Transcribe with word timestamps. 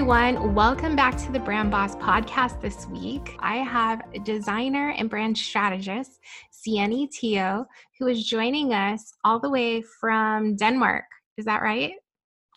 Everyone. 0.00 0.54
Welcome 0.54 0.96
back 0.96 1.18
to 1.18 1.30
the 1.30 1.38
Brand 1.38 1.70
Boss 1.70 1.94
podcast 1.96 2.58
this 2.62 2.86
week. 2.86 3.36
I 3.40 3.56
have 3.56 4.00
designer 4.24 4.94
and 4.96 5.10
brand 5.10 5.36
strategist, 5.36 6.20
Sienny 6.50 7.06
Teo, 7.10 7.66
who 7.98 8.06
is 8.06 8.24
joining 8.24 8.72
us 8.72 9.12
all 9.24 9.38
the 9.38 9.50
way 9.50 9.82
from 9.82 10.56
Denmark. 10.56 11.04
Is 11.36 11.44
that 11.44 11.60
right? 11.60 11.92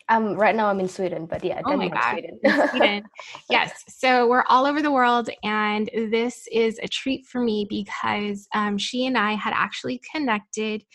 Um, 0.08 0.36
right 0.36 0.56
now 0.56 0.68
I'm 0.68 0.80
in 0.80 0.88
Sweden, 0.88 1.26
but 1.26 1.44
yeah, 1.44 1.60
oh 1.66 1.72
Denmark, 1.72 2.02
Sweden. 2.12 2.40
Sweden. 2.70 3.04
yes. 3.50 3.84
So 3.90 4.26
we're 4.30 4.46
all 4.48 4.66
over 4.66 4.82
the 4.82 4.94
world, 4.94 5.30
and 5.44 5.90
this 5.94 6.48
is 6.50 6.80
a 6.82 6.88
treat 6.88 7.26
for 7.26 7.42
me 7.42 7.68
because 7.70 8.48
um, 8.56 8.78
she 8.78 9.06
and 9.06 9.18
I 9.18 9.34
had 9.34 9.52
actually 9.54 10.00
connected 10.16 10.86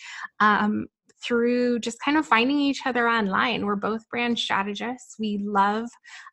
um, 0.41 0.87
through 1.25 1.81
just 1.81 1.99
kind 2.05 2.17
of 2.17 2.27
finding 2.27 2.59
each 2.59 2.83
other 2.87 3.09
online. 3.09 3.67
We're 3.67 3.77
both 3.77 4.09
brand 4.09 4.39
strategists. 4.39 5.17
We 5.19 5.41
love 5.43 5.89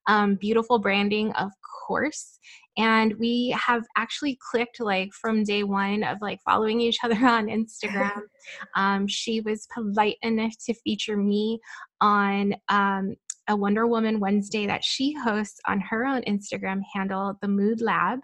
um, 0.07 0.35
beautiful 0.35 0.79
branding, 0.79 1.31
of 1.33 1.51
course. 1.87 2.39
And 2.77 3.13
we 3.19 3.55
have 3.57 3.83
actually 3.95 4.37
clicked 4.51 4.79
like 4.79 5.09
from 5.13 5.43
day 5.43 5.63
one 5.63 6.03
of 6.03 6.17
like 6.21 6.39
following 6.43 6.81
each 6.81 6.97
other 7.03 7.15
on 7.25 7.47
Instagram. 7.47 8.21
um, 8.75 9.07
she 9.07 9.41
was 9.41 9.67
polite 9.73 10.17
enough 10.21 10.53
to 10.65 10.73
feature 10.73 11.17
me 11.17 11.59
on 12.01 12.55
um, 12.69 13.15
a 13.47 13.55
Wonder 13.55 13.87
Woman 13.87 14.19
Wednesday 14.19 14.65
that 14.67 14.83
she 14.83 15.13
hosts 15.13 15.59
on 15.67 15.79
her 15.79 16.05
own 16.05 16.21
Instagram 16.23 16.81
handle, 16.93 17.37
The 17.41 17.47
Mood 17.47 17.81
Lab. 17.81 18.19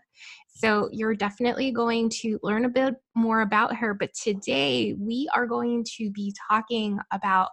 So 0.48 0.90
you're 0.92 1.16
definitely 1.16 1.72
going 1.72 2.10
to 2.22 2.40
learn 2.44 2.66
a 2.66 2.70
bit 2.70 2.96
more 3.16 3.42
about 3.42 3.76
her. 3.76 3.94
But 3.94 4.14
today 4.14 4.96
we 5.00 5.30
are 5.34 5.46
going 5.46 5.86
to 5.98 6.12
be 6.12 6.36
talking 6.50 7.00
about 7.12 7.50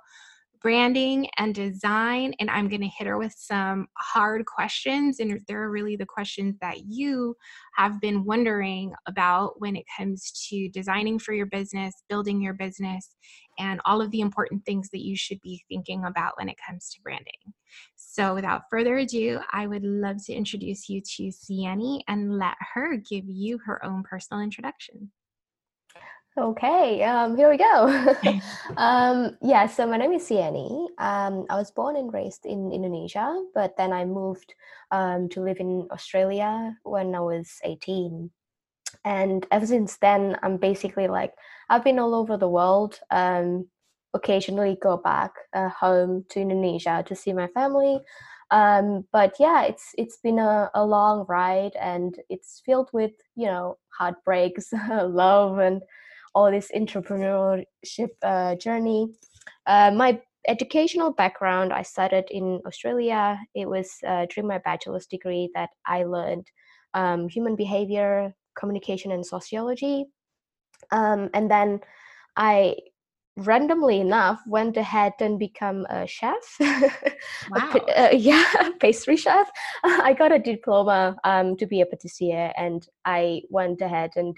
branding 0.60 1.28
and 1.36 1.54
design. 1.54 2.34
And 2.40 2.50
I'm 2.50 2.68
going 2.68 2.80
to 2.80 2.88
hit 2.88 3.06
her 3.06 3.18
with 3.18 3.34
some 3.36 3.86
hard 3.96 4.44
questions. 4.46 5.20
And 5.20 5.40
they're 5.46 5.70
really 5.70 5.96
the 5.96 6.06
questions 6.06 6.56
that 6.60 6.78
you 6.86 7.36
have 7.76 8.00
been 8.00 8.24
wondering 8.24 8.92
about 9.06 9.60
when 9.60 9.76
it 9.76 9.84
comes 9.96 10.46
to 10.48 10.68
designing 10.70 11.18
for 11.18 11.32
your 11.32 11.46
business, 11.46 11.94
building 12.08 12.40
your 12.40 12.54
business, 12.54 13.14
and 13.58 13.80
all 13.84 14.00
of 14.00 14.10
the 14.10 14.20
important 14.20 14.64
things 14.64 14.88
that 14.90 15.04
you 15.04 15.16
should 15.16 15.40
be 15.40 15.62
thinking 15.68 16.04
about 16.04 16.34
when 16.38 16.48
it 16.48 16.56
comes 16.64 16.90
to 16.90 17.00
branding. 17.02 17.54
So, 17.96 18.34
without 18.34 18.62
further 18.70 18.96
ado, 18.98 19.40
I 19.52 19.66
would 19.66 19.84
love 19.84 20.24
to 20.26 20.32
introduce 20.32 20.88
you 20.88 21.00
to 21.00 21.30
Sienny 21.30 22.02
and 22.08 22.38
let 22.38 22.54
her 22.74 22.96
give 22.96 23.24
you 23.26 23.58
her 23.66 23.84
own 23.84 24.02
personal 24.02 24.42
introduction. 24.42 25.10
Okay, 26.38 27.02
um, 27.02 27.36
here 27.36 27.50
we 27.50 27.56
go. 27.56 27.88
um, 28.76 29.36
yeah, 29.42 29.66
so 29.66 29.86
my 29.88 29.96
name 29.96 30.12
is 30.12 30.22
Sienny. 30.22 30.86
Um, 30.98 31.46
I 31.50 31.56
was 31.56 31.72
born 31.72 31.96
and 31.96 32.14
raised 32.14 32.46
in 32.46 32.70
Indonesia, 32.70 33.44
but 33.54 33.76
then 33.76 33.92
I 33.92 34.04
moved 34.04 34.54
um, 34.92 35.28
to 35.30 35.40
live 35.40 35.58
in 35.58 35.88
Australia 35.90 36.76
when 36.84 37.12
I 37.16 37.20
was 37.20 37.58
18. 37.64 38.30
And 39.04 39.46
ever 39.50 39.66
since 39.66 39.96
then, 39.96 40.36
I'm 40.44 40.58
basically 40.58 41.08
like, 41.08 41.34
I've 41.70 41.82
been 41.82 41.98
all 41.98 42.14
over 42.14 42.36
the 42.36 42.48
world. 42.48 43.00
Um, 43.10 43.66
occasionally 44.14 44.78
go 44.80 44.96
back 44.96 45.32
uh, 45.52 45.68
home 45.68 46.24
to 46.30 46.40
Indonesia 46.40 47.04
to 47.06 47.14
see 47.14 47.32
my 47.32 47.48
family. 47.48 48.00
Um, 48.50 49.04
but 49.12 49.34
yeah, 49.38 49.64
it's 49.64 49.92
it's 49.98 50.18
been 50.22 50.38
a, 50.38 50.70
a 50.74 50.84
long 50.84 51.26
ride, 51.28 51.76
and 51.78 52.16
it's 52.30 52.62
filled 52.64 52.88
with 52.92 53.12
you 53.34 53.46
know 53.46 53.76
heartbreaks, 53.90 54.72
love, 54.88 55.58
and 55.58 55.82
all 56.38 56.52
this 56.52 56.70
entrepreneurship 56.70 58.10
uh, 58.22 58.54
journey. 58.54 59.08
Uh, 59.66 59.90
my 59.90 60.20
educational 60.46 61.10
background, 61.12 61.72
I 61.72 61.82
studied 61.82 62.26
in 62.30 62.60
Australia. 62.64 63.40
It 63.56 63.68
was 63.68 63.90
uh, 64.06 64.26
during 64.30 64.46
my 64.46 64.58
bachelor's 64.58 65.06
degree 65.06 65.50
that 65.56 65.70
I 65.84 66.04
learned 66.04 66.46
um, 66.94 67.28
human 67.28 67.56
behavior, 67.56 68.32
communication, 68.56 69.10
and 69.10 69.26
sociology. 69.26 70.06
Um, 70.92 71.28
and 71.34 71.50
then 71.50 71.80
I 72.36 72.76
randomly 73.36 74.00
enough 74.00 74.40
went 74.46 74.76
ahead 74.76 75.14
and 75.20 75.38
become 75.38 75.86
a 75.90 76.06
chef 76.06 76.44
wow. 76.60 77.72
a, 77.74 78.06
uh, 78.06 78.10
yeah 78.10 78.70
pastry 78.80 79.16
chef 79.16 79.48
i 79.84 80.12
got 80.12 80.32
a 80.32 80.40
diploma 80.40 81.16
um, 81.22 81.56
to 81.56 81.64
be 81.64 81.80
a 81.80 81.86
patissier 81.86 82.52
and 82.56 82.88
i 83.04 83.40
went 83.48 83.80
ahead 83.80 84.10
and 84.16 84.36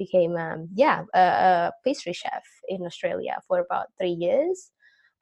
became 0.00 0.34
um, 0.36 0.68
yeah 0.74 1.02
a, 1.14 1.20
a, 1.20 1.72
pastry 1.84 2.14
chef 2.14 2.44
in 2.68 2.80
Australia 2.86 3.36
for 3.46 3.58
about 3.60 3.86
three 3.98 4.16
years. 4.26 4.72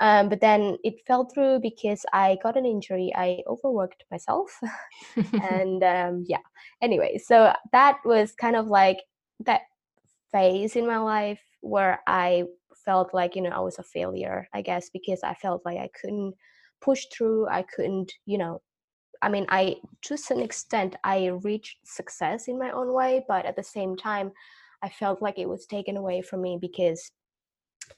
Um, 0.00 0.28
but 0.28 0.40
then 0.40 0.78
it 0.84 0.94
fell 1.08 1.24
through 1.24 1.58
because 1.60 2.06
I 2.12 2.38
got 2.40 2.56
an 2.56 2.64
injury. 2.64 3.12
I 3.16 3.42
overworked 3.48 4.04
myself, 4.12 4.48
and 5.52 5.82
um, 5.82 6.24
yeah. 6.26 6.46
Anyway, 6.80 7.18
so 7.18 7.52
that 7.72 7.96
was 8.04 8.32
kind 8.44 8.54
of 8.54 8.68
like 8.68 8.98
that 9.40 9.62
phase 10.30 10.76
in 10.76 10.86
my 10.86 10.98
life 10.98 11.42
where 11.60 12.00
I 12.06 12.44
felt 12.84 13.12
like 13.12 13.34
you 13.34 13.42
know 13.42 13.50
I 13.50 13.60
was 13.60 13.78
a 13.78 13.90
failure. 13.96 14.48
I 14.54 14.62
guess 14.62 14.88
because 14.90 15.20
I 15.24 15.34
felt 15.34 15.62
like 15.66 15.78
I 15.78 15.90
couldn't 16.00 16.34
push 16.80 17.02
through. 17.12 17.48
I 17.48 17.62
couldn't 17.74 18.12
you 18.24 18.38
know 18.38 18.62
I 19.22 19.28
mean, 19.28 19.46
I 19.48 19.76
to 20.02 20.16
some 20.16 20.40
extent 20.40 20.96
I 21.04 21.26
reached 21.42 21.78
success 21.84 22.48
in 22.48 22.58
my 22.58 22.70
own 22.70 22.92
way, 22.92 23.24
but 23.28 23.46
at 23.46 23.56
the 23.56 23.62
same 23.62 23.96
time, 23.96 24.32
I 24.82 24.88
felt 24.88 25.22
like 25.22 25.38
it 25.38 25.48
was 25.48 25.66
taken 25.66 25.96
away 25.96 26.22
from 26.22 26.42
me 26.42 26.58
because 26.60 27.10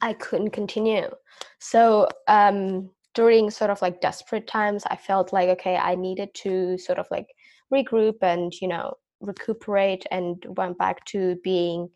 I 0.01 0.15
couldn't 0.15 0.51
continue. 0.51 1.11
So 1.59 2.09
um, 2.29 2.91
during 3.15 3.51
sort 3.51 3.71
of 3.71 3.83
like 3.83 4.01
desperate 4.01 4.47
times, 4.47 4.85
I 4.87 4.97
felt 4.97 5.33
like 5.33 5.49
okay, 5.51 5.77
I 5.77 5.95
needed 5.95 6.31
to 6.43 6.79
sort 6.79 6.99
of 6.99 7.07
like 7.11 7.27
regroup 7.73 8.17
and 8.23 8.53
you 8.61 8.69
know 8.69 8.95
recuperate 9.21 10.07
and 10.11 10.45
went 10.57 10.79
back 10.79 11.05
to 11.07 11.37
being 11.45 11.89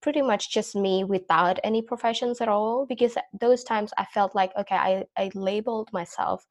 pretty 0.00 0.22
much 0.22 0.52
just 0.52 0.74
me 0.74 1.04
without 1.04 1.58
any 1.62 1.80
professions 1.80 2.40
at 2.40 2.48
all 2.48 2.86
because 2.86 3.16
those 3.40 3.62
times 3.62 3.92
i 3.98 4.04
felt 4.06 4.34
like 4.34 4.50
okay 4.58 4.74
i, 4.74 5.04
I 5.16 5.30
labeled 5.34 5.90
myself 5.92 6.44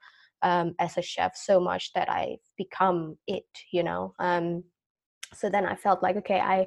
um, 0.44 0.74
as 0.80 0.98
a 0.98 1.02
chef 1.02 1.36
so 1.36 1.60
much 1.60 1.92
that 1.94 2.10
i've 2.10 2.40
become 2.58 3.18
it 3.28 3.46
you 3.72 3.84
know 3.84 4.14
um, 4.20 4.64
so 5.34 5.50
then 5.50 5.66
i 5.66 5.76
felt 5.76 6.02
like 6.02 6.16
okay 6.18 6.40
i 6.40 6.66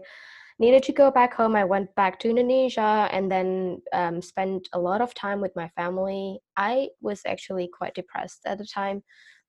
needed 0.58 0.82
to 0.84 0.92
go 0.92 1.10
back 1.10 1.34
home. 1.34 1.56
I 1.56 1.64
went 1.64 1.94
back 1.94 2.18
to 2.20 2.30
Indonesia 2.30 3.08
and 3.10 3.30
then 3.30 3.82
um, 3.92 4.22
spent 4.22 4.68
a 4.72 4.78
lot 4.78 5.00
of 5.00 5.14
time 5.14 5.40
with 5.40 5.54
my 5.56 5.68
family. 5.76 6.38
I 6.56 6.88
was 7.00 7.22
actually 7.26 7.68
quite 7.76 7.94
depressed 7.94 8.40
at 8.46 8.58
the 8.58 8.66
time 8.66 9.02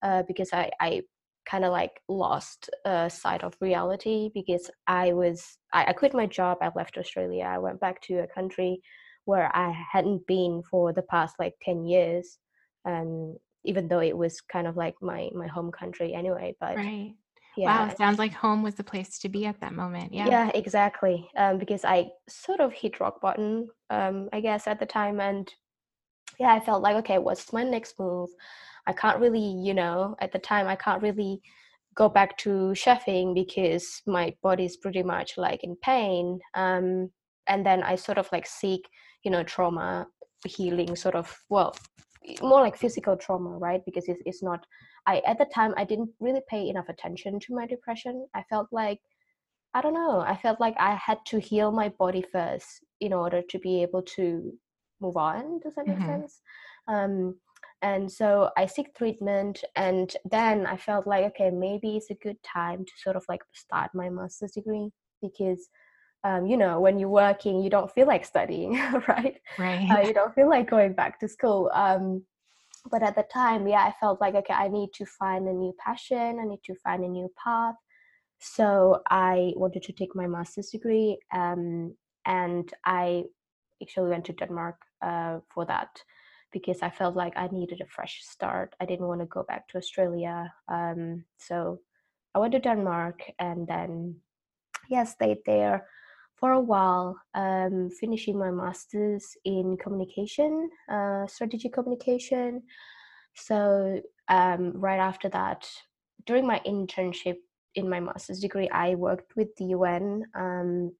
uh, 0.04 0.24
because 0.28 0.50
I, 0.52 0.72
I 0.80 1.02
kind 1.46 1.63
of 1.63 1.72
like 1.72 2.02
lost 2.10 2.69
uh, 2.86 3.07
sight 3.07 3.44
of 3.44 3.56
reality 3.62 4.31
because 4.34 4.69
I 4.88 5.13
was 5.13 5.57
I, 5.74 5.86
I 5.86 5.94
quit 5.94 6.13
my 6.13 6.25
job. 6.25 6.57
I 6.62 6.72
left 6.75 6.98
Australia. 6.98 7.44
I 7.46 7.60
went 7.60 7.80
back 7.80 8.01
to 8.04 8.19
a 8.19 8.28
country 8.28 8.81
where 9.25 9.56
I 9.56 9.75
hadn't 9.92 10.25
been 10.28 10.63
for 10.69 10.92
the 10.92 11.04
past 11.04 11.36
like 11.40 11.54
ten 11.62 11.86
years. 11.86 12.40
Um, 12.86 13.38
even 13.63 13.88
though 13.88 14.01
it 14.01 14.16
was 14.16 14.42
kind 14.42 14.68
of 14.68 14.75
like 14.75 14.96
my 15.01 15.30
my 15.36 15.48
home 15.48 15.72
country 15.72 16.13
anyway, 16.13 16.56
but 16.60 16.78
right 16.78 17.13
yeah. 17.57 17.88
Wow, 17.88 17.96
sounds 17.96 18.19
like 18.19 18.34
home 18.34 18.63
was 18.63 18.75
the 18.75 18.84
place 18.84 19.18
to 19.19 19.30
be 19.30 19.46
at 19.46 19.60
that 19.62 19.74
moment. 19.74 20.13
Yeah. 20.13 20.28
Yeah, 20.28 20.52
exactly. 20.54 21.30
Um, 21.38 21.57
because 21.57 21.86
I 21.86 22.07
sort 22.28 22.60
of 22.60 22.74
hit 22.74 23.00
rock 23.00 23.22
bottom, 23.22 23.68
um, 23.90 24.30
I 24.34 24.42
guess, 24.42 24.68
at 24.68 24.80
the 24.80 24.86
time. 24.86 25.19
And 25.19 25.52
yeah, 26.40 26.54
I 26.54 26.60
felt 26.60 26.84
like, 26.84 26.96
okay, 26.98 27.18
what's 27.18 27.54
my 27.54 27.63
next 27.63 28.00
move? 28.00 28.30
I 28.88 28.94
can't 28.94 29.19
really, 29.19 29.40
you 29.40 29.74
know, 29.74 30.16
at 30.19 30.31
the 30.31 30.40
time, 30.40 30.68
I 30.68 30.75
can't 30.75 31.02
really 31.02 31.42
go 31.96 32.10
back 32.10 32.38
to 32.38 32.50
chefing 32.75 33.34
because 33.34 34.01
my 34.06 34.36
body 34.44 34.66
is 34.66 34.78
pretty 34.78 35.01
much 35.01 35.38
like 35.38 35.63
in 35.63 35.75
pain 35.78 36.40
um, 36.54 37.10
and 37.48 37.66
then 37.66 37.81
i 37.84 37.96
sort 37.96 38.18
of 38.18 38.30
like 38.31 38.46
seek 38.46 38.81
you 39.24 39.31
know 39.31 39.44
trauma 39.44 40.06
healing 40.46 40.96
sort 40.96 41.16
of 41.16 41.36
well 41.50 41.75
more 42.42 42.62
like 42.62 42.75
physical 42.75 43.16
trauma 43.16 43.50
right 43.58 43.81
because 43.86 44.08
it's, 44.08 44.22
it's 44.25 44.44
not 44.44 44.66
i 45.07 45.22
at 45.25 45.38
the 45.38 45.46
time 45.46 45.74
i 45.78 45.84
didn't 45.84 46.10
really 46.19 46.42
pay 46.50 46.69
enough 46.69 46.90
attention 46.90 47.40
to 47.40 47.56
my 47.56 47.66
depression. 47.66 48.28
I 48.34 48.44
felt 48.50 48.68
like 48.72 49.00
i 49.74 49.81
don't 49.81 49.94
know 49.94 50.19
i 50.22 50.36
felt 50.36 50.60
like 50.60 50.75
i 50.80 50.96
had 50.96 51.19
to 51.28 51.40
heal 51.40 51.72
my 51.72 51.90
body 51.90 52.24
first 52.31 52.68
in 53.02 53.13
order 53.13 53.42
to 53.50 53.60
be 53.60 53.81
able 53.81 54.02
to 54.02 54.54
move 55.02 55.18
on. 55.18 55.60
Does 55.60 55.75
that 55.75 55.88
make 55.88 55.98
mm-hmm. 55.98 56.22
sense? 56.22 56.42
Um, 56.88 57.36
and 57.81 58.10
so 58.12 58.50
i 58.57 58.66
seek 58.66 58.94
treatment 58.96 59.63
and 59.75 60.16
then 60.31 60.66
i 60.66 60.78
felt 60.78 61.06
like 61.06 61.25
okay 61.25 61.50
maybe 61.50 61.98
it's 61.98 62.10
a 62.10 62.16
good 62.16 62.38
time 62.42 62.86
to 62.86 62.92
sort 62.98 63.16
of 63.16 63.24
like 63.28 63.42
start 63.54 63.90
my 63.94 64.10
master's 64.10 64.51
degree 64.51 64.90
because 65.22 65.68
um, 66.24 66.48
you 66.48 66.58
know 66.58 66.80
when 66.80 66.98
you're 66.98 67.10
working 67.10 67.62
you 67.62 67.69
don't 67.69 67.92
feel 67.92 68.08
like 68.08 68.25
studying 68.25 68.74
right? 69.08 69.38
Right. 69.60 69.88
Uh, 69.90 70.00
you 70.00 70.13
don't 70.13 70.34
feel 70.34 70.50
like 70.50 70.69
going 70.69 70.94
back 70.94 71.19
to 71.19 71.28
school. 71.28 71.69
Um, 71.74 72.24
but 72.92 73.04
at 73.04 73.16
the 73.16 73.24
time 73.24 73.68
yeah 73.68 73.84
i 73.84 73.94
felt 74.00 74.22
like 74.22 74.36
okay 74.36 74.54
i 74.54 74.68
need 74.68 74.90
to 74.94 75.06
find 75.06 75.48
a 75.48 75.54
new 75.54 75.74
passion 75.84 76.40
i 76.40 76.46
need 76.46 76.64
to 76.64 76.76
find 76.84 77.04
a 77.04 77.08
new 77.08 77.30
path 77.44 77.76
so 78.40 79.02
i 79.10 79.52
wanted 79.56 79.84
to 79.84 79.94
take 79.94 80.16
my 80.16 80.28
master's 80.28 80.70
degree 80.70 81.18
um, 81.34 81.96
and 82.26 82.74
i 82.86 83.24
actually 83.82 84.10
went 84.10 84.26
to 84.26 84.34
denmark 84.34 84.76
uh, 85.02 85.40
for 85.54 85.66
that 85.66 85.90
because 86.56 86.82
I 86.82 86.90
felt 86.90 87.18
like 87.18 87.34
I 87.36 87.50
needed 87.52 87.82
a 87.82 87.86
fresh 87.86 88.24
start. 88.24 88.76
I 88.80 88.86
didn't 88.86 89.08
want 89.08 89.20
to 89.20 89.26
go 89.26 89.44
back 89.44 89.68
to 89.68 89.78
Australia. 89.78 90.54
Um, 90.70 91.26
so 91.38 91.82
I 92.34 92.40
went 92.40 92.54
to 92.54 92.60
Denmark 92.60 93.24
and 93.40 93.68
then, 93.68 94.16
yeah, 94.90 95.04
stayed 95.04 95.40
there 95.46 95.86
for 96.36 96.52
a 96.52 96.60
while, 96.60 97.18
um, 97.34 97.90
finishing 97.90 98.38
my 98.38 98.52
master's 98.52 99.26
in 99.46 99.78
communication, 99.78 100.70
uh, 100.92 101.26
strategic 101.28 101.74
communication. 101.74 102.64
So 103.36 104.02
um, 104.28 104.74
right 104.76 105.00
after 105.00 105.30
that, 105.30 105.68
during 106.26 106.46
my 106.46 106.62
internship 106.68 107.38
in 107.76 107.90
my 107.90 108.00
master's 108.00 108.40
degree, 108.40 108.70
I 108.70 108.96
worked 108.96 109.36
with 109.36 109.56
the 109.58 109.66
UN 109.66 110.24
um, 110.36 110.92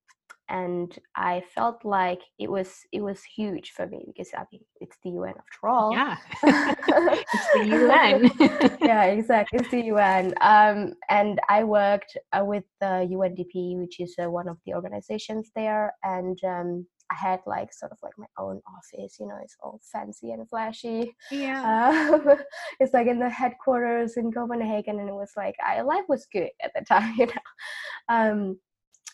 and 0.50 0.98
I 1.16 1.44
felt 1.54 1.84
like 1.84 2.20
it 2.38 2.50
was 2.50 2.82
it 2.92 3.02
was 3.02 3.24
huge 3.24 3.72
for 3.72 3.88
me 3.88 4.04
because 4.08 4.30
I 4.36 4.44
mean 4.52 4.62
it's 4.80 4.98
the 5.04 5.12
UN 5.12 5.34
after 5.38 5.68
all. 5.68 5.92
Yeah, 5.92 6.18
it's 6.44 7.48
the 7.54 7.66
UN. 7.66 8.78
yeah, 8.82 9.04
exactly. 9.18 9.60
It's 9.60 9.72
the 9.72 9.86
UN. 9.86 10.34
Um, 10.42 10.94
and 11.10 11.40
I 11.50 11.64
worked 11.64 12.18
uh, 12.32 12.44
with 12.46 12.64
the 12.80 13.08
UNDP, 13.12 13.78
which 13.78 14.00
is 14.00 14.16
uh, 14.22 14.30
one 14.30 14.48
of 14.48 14.58
the 14.66 14.74
organizations 14.76 15.50
there, 15.56 15.94
and 16.04 16.38
um, 16.44 16.86
I 17.12 17.16
had 17.16 17.40
like 17.48 17.74
sort 17.74 17.92
of 17.92 17.98
like 18.04 18.14
my 18.18 18.28
own 18.38 18.62
office. 18.68 19.18
You 19.20 19.28
know, 19.28 19.38
it's 19.42 19.58
all 19.64 19.82
fancy 19.92 20.32
and 20.32 20.48
flashy. 20.48 21.16
Yeah. 21.32 22.12
Um, 22.14 22.38
it's 22.80 22.94
like 22.94 23.08
in 23.08 23.20
the 23.20 23.30
headquarters 23.30 24.18
in 24.18 24.32
Copenhagen, 24.32 25.00
and 25.00 25.10
it 25.10 25.16
was 25.16 25.32
like 25.36 25.56
I 25.66 25.82
life 25.82 26.06
was 26.08 26.28
good 26.32 26.50
at 26.64 26.72
the 26.76 26.86
time. 26.86 27.16
You 27.18 27.28
know. 27.28 27.34
Um, 28.08 28.60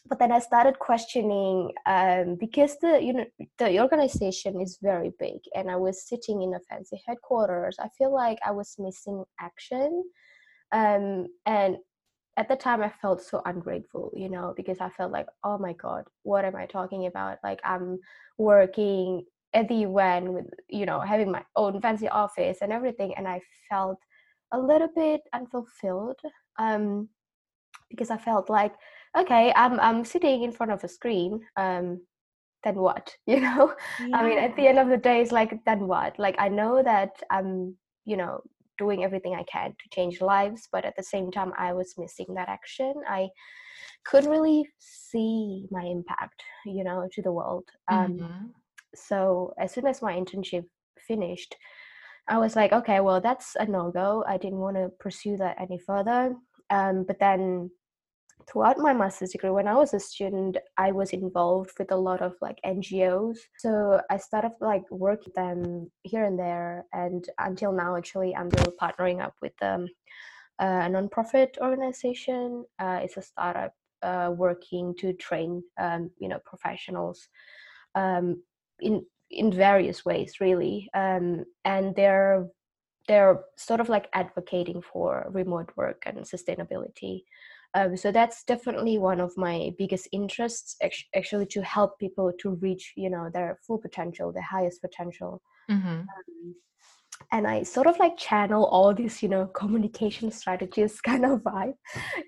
but 0.08 0.20
then 0.20 0.32
I 0.32 0.40
started 0.40 0.80
questioning 0.80 1.72
um, 1.86 2.36
because 2.40 2.78
the 2.80 3.00
you 3.02 3.14
know 3.14 3.26
the 3.58 3.80
organization 3.80 4.60
is 4.60 4.80
very 4.82 5.12
big, 5.20 5.40
and 5.56 5.70
I 5.70 5.76
was 5.76 6.08
sitting 6.08 6.42
in 6.42 6.54
a 6.54 6.60
fancy 6.70 7.02
headquarters. 7.08 7.78
I 7.80 7.90
feel 7.98 8.14
like 8.14 8.40
I 8.46 8.52
was 8.52 8.76
missing 8.80 9.24
action, 9.40 10.04
um, 10.72 11.28
and 11.46 11.78
at 12.38 12.48
the 12.48 12.56
time 12.56 12.82
I 12.82 12.90
felt 12.90 13.22
so 13.22 13.42
ungrateful, 13.46 14.12
you 14.16 14.30
know, 14.30 14.54
because 14.56 14.80
I 14.80 14.90
felt 14.90 15.12
like, 15.12 15.28
oh 15.44 15.58
my 15.58 15.74
god, 15.74 16.06
what 16.24 16.46
am 16.46 16.56
I 16.56 16.66
talking 16.66 17.06
about? 17.06 17.38
Like 17.44 17.60
I'm 17.64 18.00
working 18.38 19.26
at 19.54 19.68
the 19.68 19.76
UN 19.88 20.34
with 20.34 20.46
you 20.70 20.86
know 20.86 21.00
having 21.00 21.32
my 21.32 21.44
own 21.56 21.80
fancy 21.80 22.10
office 22.10 22.60
and 22.62 22.74
everything, 22.74 23.14
and 23.16 23.28
I 23.28 23.40
felt 23.70 24.00
a 24.52 24.60
little 24.60 24.90
bit 24.96 25.22
unfulfilled 25.34 26.20
um, 26.60 27.10
because 27.90 28.10
I 28.10 28.18
felt 28.18 28.50
like 28.50 28.74
okay 29.18 29.52
i'm 29.56 29.80
i'm 29.80 30.06
sitting 30.06 30.44
in 30.44 30.52
front 30.52 30.72
of 30.72 30.84
a 30.84 30.88
screen 30.88 31.42
um 31.58 32.00
then 32.64 32.76
what 32.76 33.16
you 33.26 33.40
know? 33.40 33.74
Yeah. 34.00 34.18
i 34.18 34.24
mean 34.24 34.38
at 34.38 34.56
the 34.56 34.68
end 34.68 34.80
of 34.80 34.90
the 34.90 34.98
day 34.98 35.22
it's 35.22 35.32
like 35.32 35.64
then 35.66 35.88
what? 35.88 36.18
Like 36.20 36.36
i 36.40 36.48
know 36.48 36.82
that 36.84 37.12
i'm 37.30 37.76
you 38.06 38.18
know 38.18 38.42
doing 38.78 39.04
everything 39.04 39.36
i 39.36 39.44
can 39.44 39.72
to 39.72 39.90
change 39.94 40.22
lives 40.22 40.68
but 40.72 40.86
at 40.86 40.96
the 40.96 41.04
same 41.04 41.32
time 41.32 41.54
i 41.58 41.74
was 41.74 41.96
missing 41.98 42.28
that 42.36 42.50
action. 42.50 42.94
I 43.08 43.30
couldn't 44.06 44.32
really 44.32 44.68
see 44.80 45.68
my 45.70 45.84
impact 45.84 46.42
you 46.66 46.84
know 46.84 47.08
to 47.12 47.22
the 47.22 47.32
world. 47.32 47.66
Um 47.88 48.18
mm-hmm. 48.18 48.46
so 48.96 49.54
as 49.60 49.74
soon 49.74 49.88
as 49.88 50.02
my 50.02 50.14
internship 50.14 50.66
finished 51.08 51.56
i 52.28 52.38
was 52.38 52.56
like 52.56 52.72
okay 52.72 53.00
well 53.02 53.20
that's 53.20 53.56
a 53.60 53.66
no-go. 53.66 54.24
I 54.28 54.38
didn't 54.38 54.60
want 54.60 54.78
to 54.78 54.90
pursue 55.00 55.36
that 55.38 55.60
any 55.60 55.80
further. 55.80 56.36
Um, 56.70 57.04
but 57.06 57.20
then 57.20 57.70
throughout 58.48 58.78
my 58.78 58.94
master's 58.94 59.32
degree 59.32 59.50
when 59.50 59.68
i 59.68 59.74
was 59.74 59.94
a 59.94 60.00
student 60.00 60.58
i 60.78 60.92
was 60.92 61.12
involved 61.12 61.72
with 61.78 61.92
a 61.92 61.96
lot 61.96 62.22
of 62.22 62.34
like 62.42 62.60
ngos 62.66 63.38
so 63.58 64.00
i 64.10 64.18
started 64.18 64.52
like 64.62 64.84
working 64.90 65.24
with 65.28 65.36
them 65.36 65.92
here 66.04 66.26
and 66.26 66.38
there 66.38 66.86
and 66.94 67.26
until 67.40 67.72
now 67.72 67.96
actually 67.96 68.36
i'm 68.36 68.50
still 68.52 68.74
partnering 68.82 69.22
up 69.22 69.34
with 69.42 69.54
um, 69.62 69.88
a 70.62 70.90
non-profit 70.90 71.58
organization. 71.60 72.64
Uh, 72.80 73.00
it's 73.02 73.18
a 73.18 73.22
startup 73.22 73.74
uh, 74.04 74.32
working 74.36 74.96
to 75.00 75.14
train 75.14 75.64
um, 75.80 76.10
you 76.20 76.28
know 76.28 76.40
professionals 76.46 77.28
um, 77.96 78.42
in 78.80 79.06
in 79.30 79.52
various 79.52 80.06
ways 80.06 80.36
really. 80.40 80.90
Um, 80.94 81.46
and 81.66 81.96
they're 81.96 82.48
they're 83.08 83.42
sort 83.58 83.80
of 83.80 83.90
like 83.90 84.08
advocating 84.14 84.82
for 84.82 85.28
remote 85.32 85.72
work 85.76 86.04
and 86.06 86.20
sustainability 86.20 87.24
um, 87.74 87.96
so 87.96 88.12
that's 88.12 88.44
definitely 88.44 88.98
one 88.98 89.22
of 89.22 89.32
my 89.38 89.72
biggest 89.78 90.08
interests, 90.12 90.76
actually, 91.16 91.46
to 91.48 91.62
help 91.64 91.98
people 92.00 92.32
to 92.40 92.52
reach, 92.56 92.94
you 92.98 93.10
know, 93.10 93.30
their 93.34 93.58
full 93.66 93.78
potential, 93.78 94.32
their 94.32 94.44
highest 94.44 94.82
potential. 94.82 95.42
Mm-hmm. 95.70 95.88
Um, 95.90 96.56
and 97.32 97.48
I 97.48 97.64
sort 97.64 97.88
of 97.88 97.98
like 98.00 98.18
channel 98.18 98.66
all 98.66 98.94
these, 98.94 99.24
you 99.24 99.30
know, 99.30 99.46
communication 99.56 100.32
strategies 100.32 101.00
kind 101.00 101.26
of 101.26 101.42
vibe 101.42 101.74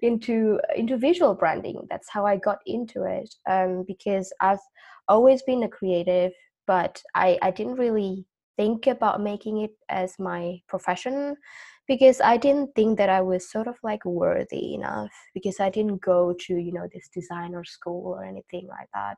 into 0.02 0.60
into 0.76 0.98
visual 0.98 1.36
branding. 1.36 1.86
That's 1.90 2.10
how 2.10 2.26
I 2.26 2.38
got 2.38 2.60
into 2.66 3.04
it 3.04 3.34
um, 3.50 3.84
because 3.86 4.32
I've 4.40 4.64
always 5.10 5.44
been 5.44 5.64
a 5.64 5.68
creative, 5.70 6.32
but 6.68 7.02
I 7.16 7.38
I 7.42 7.52
didn't 7.52 7.76
really 7.76 8.26
think 8.56 8.88
about 8.88 9.20
making 9.20 9.62
it 9.62 9.72
as 9.90 10.14
my 10.20 10.60
profession 10.68 11.36
because 11.88 12.22
I 12.22 12.38
didn't 12.38 12.76
think 12.76 12.98
that 12.98 13.10
I 13.10 13.22
was 13.22 13.50
sort 13.50 13.68
of 13.68 13.76
like 13.84 14.06
worthy 14.06 14.74
enough 14.76 15.12
because 15.34 15.60
I 15.60 15.70
didn't 15.70 16.02
go 16.02 16.34
to, 16.48 16.56
you 16.56 16.72
know, 16.72 16.88
this 16.94 17.10
designer 17.14 17.64
school 17.64 18.14
or 18.14 18.24
anything 18.24 18.68
like 18.68 18.90
that. 18.94 19.18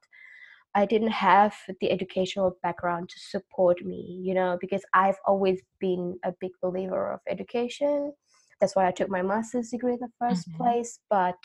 I 0.74 0.86
didn't 0.86 1.12
have 1.12 1.56
the 1.80 1.90
educational 1.90 2.58
background 2.62 3.10
to 3.10 3.20
support 3.20 3.84
me, 3.86 4.20
you 4.22 4.34
know, 4.34 4.58
because 4.60 4.84
I've 4.94 5.18
always 5.26 5.62
been 5.80 6.20
a 6.26 6.34
big 6.42 6.52
believer 6.62 7.14
of 7.14 7.22
education. 7.30 8.12
That's 8.60 8.76
why 8.76 8.88
I 8.88 8.92
took 8.92 9.10
my 9.10 9.22
master's 9.22 9.70
degree 9.70 9.94
in 9.94 10.00
the 10.00 10.10
1st 10.22 10.50
mm-hmm. 10.50 10.58
place. 10.58 11.00
But 11.10 11.38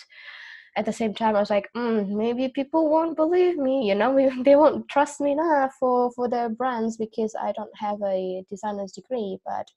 at 0.76 0.84
the 0.84 0.92
same 0.92 1.14
time, 1.14 1.36
I 1.36 1.40
was 1.40 1.50
like, 1.50 1.68
mm, 1.76 2.08
maybe 2.08 2.48
people 2.48 2.88
won't 2.88 3.16
believe 3.16 3.56
me, 3.56 3.86
you 3.88 3.94
know, 3.94 4.16
they 4.44 4.56
won't 4.56 4.88
trust 4.88 5.20
me 5.20 5.32
enough 5.32 5.74
for, 5.78 6.10
for 6.12 6.28
their 6.28 6.48
brands 6.48 6.96
because 6.96 7.34
I 7.40 7.52
don't 7.52 7.76
have 7.76 8.02
a 8.02 8.44
designer's 8.48 8.92
degree. 8.92 9.38
But 9.46 9.68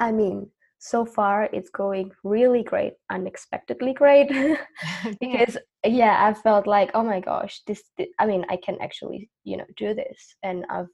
I 0.00 0.12
mean, 0.12 0.50
so 0.78 1.04
far 1.04 1.48
it's 1.52 1.68
going 1.70 2.10
really 2.24 2.62
great, 2.62 2.94
unexpectedly 3.10 3.92
great. 3.92 4.28
because 5.20 5.58
yeah, 5.84 6.26
I 6.26 6.34
felt 6.34 6.66
like, 6.66 6.90
oh 6.94 7.04
my 7.04 7.20
gosh, 7.20 7.60
this, 7.66 7.82
this, 7.98 8.08
I 8.18 8.26
mean, 8.26 8.44
I 8.48 8.56
can 8.56 8.78
actually, 8.80 9.30
you 9.44 9.58
know, 9.58 9.66
do 9.76 9.94
this. 9.94 10.34
And 10.42 10.64
I've 10.70 10.88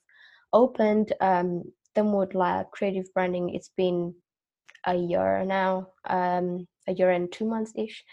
opened 0.52 1.12
um 1.20 1.62
the 1.94 2.04
Mood 2.04 2.34
Lab 2.34 2.66
Creative 2.72 3.06
Branding. 3.14 3.54
It's 3.54 3.70
been 3.76 4.14
a 4.86 4.94
year 4.94 5.44
now, 5.44 5.88
um, 6.08 6.66
a 6.86 6.92
year 6.92 7.10
and 7.10 7.32
two 7.32 7.46
months 7.46 7.72
ish. 7.76 8.04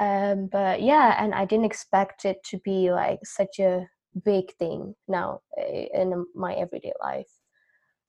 Um, 0.00 0.48
but 0.50 0.82
yeah, 0.82 1.22
and 1.22 1.34
I 1.34 1.44
didn't 1.44 1.64
expect 1.66 2.24
it 2.24 2.38
to 2.50 2.58
be 2.64 2.90
like 2.90 3.20
such 3.24 3.60
a 3.60 3.86
big 4.24 4.52
thing 4.58 4.94
now 5.08 5.40
eh, 5.58 5.86
in 5.94 6.26
my 6.34 6.54
everyday 6.54 6.92
life 7.00 7.30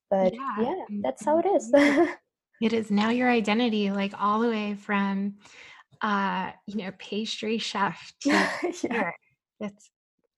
but 0.09 0.33
yeah, 0.33 0.63
yeah 0.63 0.85
that's 1.03 1.25
how 1.25 1.39
it 1.39 1.45
is 1.45 1.71
it 2.62 2.74
is 2.74 2.91
now 2.91 3.09
your 3.09 3.29
identity 3.29 3.91
like 3.91 4.13
all 4.19 4.39
the 4.39 4.50
way 4.50 4.75
from 4.75 5.35
uh 6.01 6.51
you 6.67 6.77
know 6.77 6.91
pastry 6.97 7.57
chef 7.57 8.13
to 8.21 8.47
yeah. 8.83 9.12
that's 9.59 9.89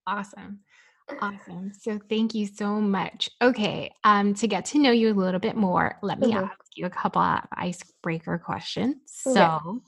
awesome 0.06 0.60
Awesome. 1.20 1.72
So 1.72 1.98
thank 2.08 2.34
you 2.34 2.46
so 2.46 2.80
much. 2.80 3.28
Okay. 3.42 3.90
Um, 4.04 4.34
to 4.34 4.46
get 4.46 4.64
to 4.66 4.78
know 4.78 4.92
you 4.92 5.10
a 5.10 5.14
little 5.14 5.40
bit 5.40 5.56
more, 5.56 5.98
let 6.02 6.18
me 6.18 6.32
Mhm. 6.32 6.44
ask 6.48 6.58
you 6.76 6.86
a 6.86 6.90
couple 6.90 7.22
of 7.22 7.40
icebreaker 7.52 8.38
questions. 8.38 8.96
So 9.06 9.82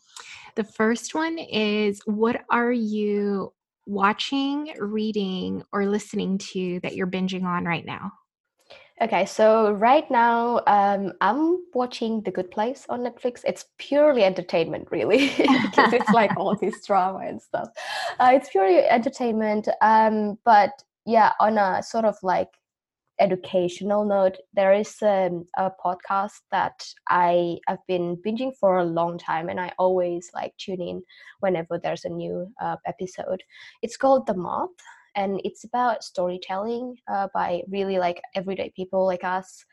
the 0.57 0.65
first 0.65 1.15
one 1.15 1.39
is 1.39 2.01
what 2.05 2.43
are 2.51 2.73
you 2.73 3.53
watching, 3.87 4.75
reading, 4.79 5.63
or 5.73 5.87
listening 5.87 6.39
to 6.53 6.81
that 6.83 6.97
you're 6.97 7.07
binging 7.07 7.45
on 7.45 7.65
right 7.65 7.85
now? 7.85 8.13
Okay, 9.03 9.25
so 9.25 9.71
right 9.73 10.11
now 10.11 10.61
um, 10.67 11.15
I'm 11.23 11.65
watching 11.73 12.21
The 12.21 12.31
Good 12.31 12.51
Place 12.51 12.85
on 12.91 13.01
Netflix. 13.01 13.41
It's 13.47 13.65
purely 13.79 14.25
entertainment, 14.25 14.89
really, 14.91 15.29
because 15.39 15.95
it's 15.95 16.11
like 16.11 16.37
all 16.37 16.55
this 16.61 16.85
drama 16.85 17.21
and 17.21 17.41
stuff. 17.41 17.71
Uh, 18.19 18.33
it's 18.35 18.51
purely 18.51 18.85
entertainment. 18.85 19.69
Um, 19.81 20.39
but 20.45 20.83
yeah, 21.07 21.33
on 21.41 21.57
a 21.57 21.83
sort 21.83 22.05
of 22.05 22.17
like 22.23 22.51
educational 23.19 24.05
note, 24.05 24.37
there 24.53 24.75
is 24.75 24.95
um, 25.01 25.47
a 25.57 25.71
podcast 25.83 26.41
that 26.51 26.85
I 27.09 27.57
have 27.69 27.81
been 27.89 28.19
binging 28.19 28.55
for 28.55 28.79
a 28.79 28.85
long 28.85 29.17
time, 29.17 29.49
and 29.49 29.59
I 29.59 29.73
always 29.79 30.31
like 30.35 30.53
tune 30.59 30.83
in 30.83 31.03
whenever 31.41 31.79
there's 31.79 32.05
a 32.05 32.11
new 32.11 32.53
uh, 32.61 32.77
episode. 32.85 33.43
It's 33.81 33.97
called 33.97 34.27
The 34.27 34.37
Moth, 34.37 34.69
and 35.17 35.41
it's 35.45 35.65
about 35.65 36.05
storytelling 36.05 36.97
uh, 37.11 37.29
by 37.35 37.63
really 37.69 37.99
like 37.99 38.21
everyday 38.35 38.73
people 38.75 39.07
like 39.07 39.25
us. 39.25 39.65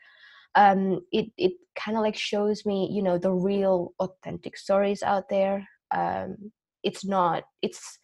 Um, 0.54 1.00
it 1.12 1.26
it 1.36 1.52
kind 1.76 1.96
of 1.96 2.02
like 2.02 2.16
shows 2.16 2.64
me, 2.66 2.88
you 2.90 3.02
know, 3.02 3.18
the 3.18 3.32
real 3.32 3.92
authentic 4.00 4.56
stories 4.56 5.02
out 5.02 5.28
there. 5.28 5.66
Um, 5.94 6.52
it's 6.82 7.04
not. 7.04 7.44
It's 7.62 7.98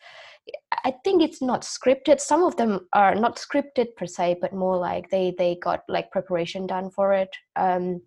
I 0.84 0.94
think 1.04 1.22
it's 1.22 1.40
not 1.40 1.62
scripted. 1.62 2.20
Some 2.20 2.42
of 2.42 2.56
them 2.56 2.86
are 2.92 3.14
not 3.14 3.36
scripted 3.36 3.96
per 3.96 4.06
se, 4.06 4.38
but 4.40 4.52
more 4.52 4.76
like 4.76 5.10
they 5.10 5.34
they 5.38 5.56
got 5.62 5.82
like 5.88 6.10
preparation 6.10 6.66
done 6.66 6.90
for 6.90 7.12
it. 7.12 7.34
Um, 7.56 8.02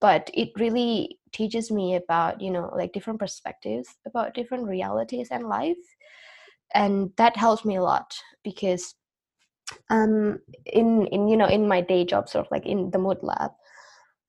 but 0.00 0.30
it 0.34 0.50
really 0.58 1.18
teaches 1.32 1.70
me 1.70 1.96
about 1.96 2.40
you 2.40 2.50
know 2.50 2.70
like 2.76 2.92
different 2.92 3.18
perspectives 3.18 3.88
about 4.06 4.34
different 4.34 4.66
realities 4.66 5.28
and 5.30 5.48
life, 5.48 5.84
and 6.72 7.10
that 7.16 7.36
helps 7.36 7.64
me 7.64 7.76
a 7.76 7.82
lot 7.82 8.16
because 8.42 8.94
um 9.90 10.38
in 10.66 11.06
in 11.08 11.28
you 11.28 11.36
know 11.36 11.46
in 11.46 11.68
my 11.68 11.80
day 11.80 12.04
job 12.04 12.28
sort 12.28 12.46
of 12.46 12.50
like 12.50 12.66
in 12.66 12.90
the 12.90 12.98
mood 12.98 13.18
lab 13.22 13.50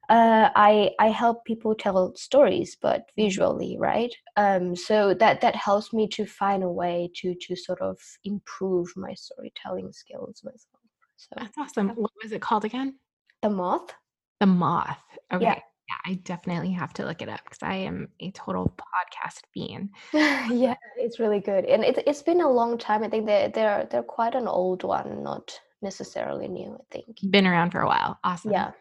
uh, 0.10 0.50
I 0.56 0.92
I 1.00 1.08
help 1.10 1.46
people 1.46 1.74
tell 1.74 2.14
stories, 2.16 2.78
but 2.80 3.06
Mm-hmm. 3.20 3.24
visually, 3.24 3.76
right? 3.80 4.14
Um, 4.38 4.76
so 4.76 5.16
that 5.16 5.42
that 5.42 5.56
helps 5.56 5.94
me 5.94 6.08
to 6.10 6.26
find 6.28 6.64
a 6.64 6.70
way 6.70 7.10
to 7.16 7.34
to 7.34 7.56
sort 7.56 7.82
of 7.82 7.98
improve 8.24 8.90
my 8.96 9.14
storytelling 9.16 9.92
skills 9.94 10.42
myself. 10.44 10.84
So 11.18 11.36
That's 11.38 11.58
awesome. 11.58 11.90
What 11.96 12.12
was 12.22 12.32
it 12.34 12.42
called 12.42 12.66
again? 12.66 13.00
the 13.42 13.50
moth, 13.50 13.94
The 14.40 14.46
Moth. 14.46 15.00
Okay. 15.32 15.46
yeah, 15.46 15.60
Yeah, 15.88 16.12
I 16.12 16.16
definitely 16.16 16.72
have 16.72 16.94
to 16.94 17.06
look 17.06 17.22
it 17.22 17.30
up 17.30 17.42
because 17.44 17.62
I 17.62 17.76
am 17.76 18.08
a 18.20 18.32
total 18.32 18.76
podcast 18.78 19.42
fiend. 19.54 19.90
yeah, 20.14 20.76
it's 20.98 21.20
really 21.20 21.40
good, 21.40 21.66
and 21.66 21.84
it 21.84 22.04
it's 22.08 22.24
been 22.24 22.42
a 22.42 22.52
long 22.52 22.78
time. 22.78 23.04
I 23.04 23.10
think 23.10 23.26
they 23.26 23.52
they're 23.54 23.88
they're 23.90 24.04
quite 24.04 24.36
an 24.36 24.48
old 24.48 24.84
one, 24.84 25.24
not 25.24 25.60
necessarily 25.82 26.48
new. 26.48 26.76
I 26.80 26.84
think. 26.92 27.18
Been 27.30 27.48
around 27.48 27.72
for 27.72 27.82
a 27.82 27.88
while. 27.88 28.20
Awesome. 28.24 28.52
Yeah. 28.52 28.72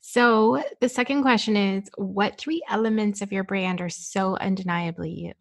So 0.00 0.62
the 0.80 0.88
second 0.88 1.22
question 1.22 1.56
is 1.56 1.90
what 1.96 2.38
three 2.38 2.62
elements 2.68 3.20
of 3.20 3.32
your 3.32 3.44
brand 3.44 3.80
are 3.80 3.90
so 3.90 4.36
undeniably 4.36 5.10
you? 5.10 5.32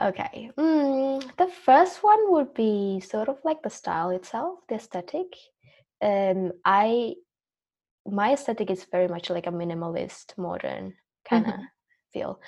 Okay. 0.00 0.50
Mm, 0.56 1.36
the 1.36 1.48
first 1.48 2.02
one 2.02 2.32
would 2.32 2.54
be 2.54 3.00
sort 3.00 3.28
of 3.28 3.38
like 3.44 3.62
the 3.62 3.70
style 3.70 4.10
itself, 4.10 4.60
the 4.68 4.76
aesthetic. 4.76 5.26
Um, 6.00 6.52
I 6.64 7.14
my 8.10 8.32
aesthetic 8.32 8.70
is 8.70 8.84
very 8.90 9.08
much 9.08 9.30
like 9.30 9.46
a 9.46 9.50
minimalist, 9.52 10.36
modern 10.38 10.94
kind 11.28 11.46
of 11.46 11.54
Mhm. 11.54 11.68
feel. 12.12 12.40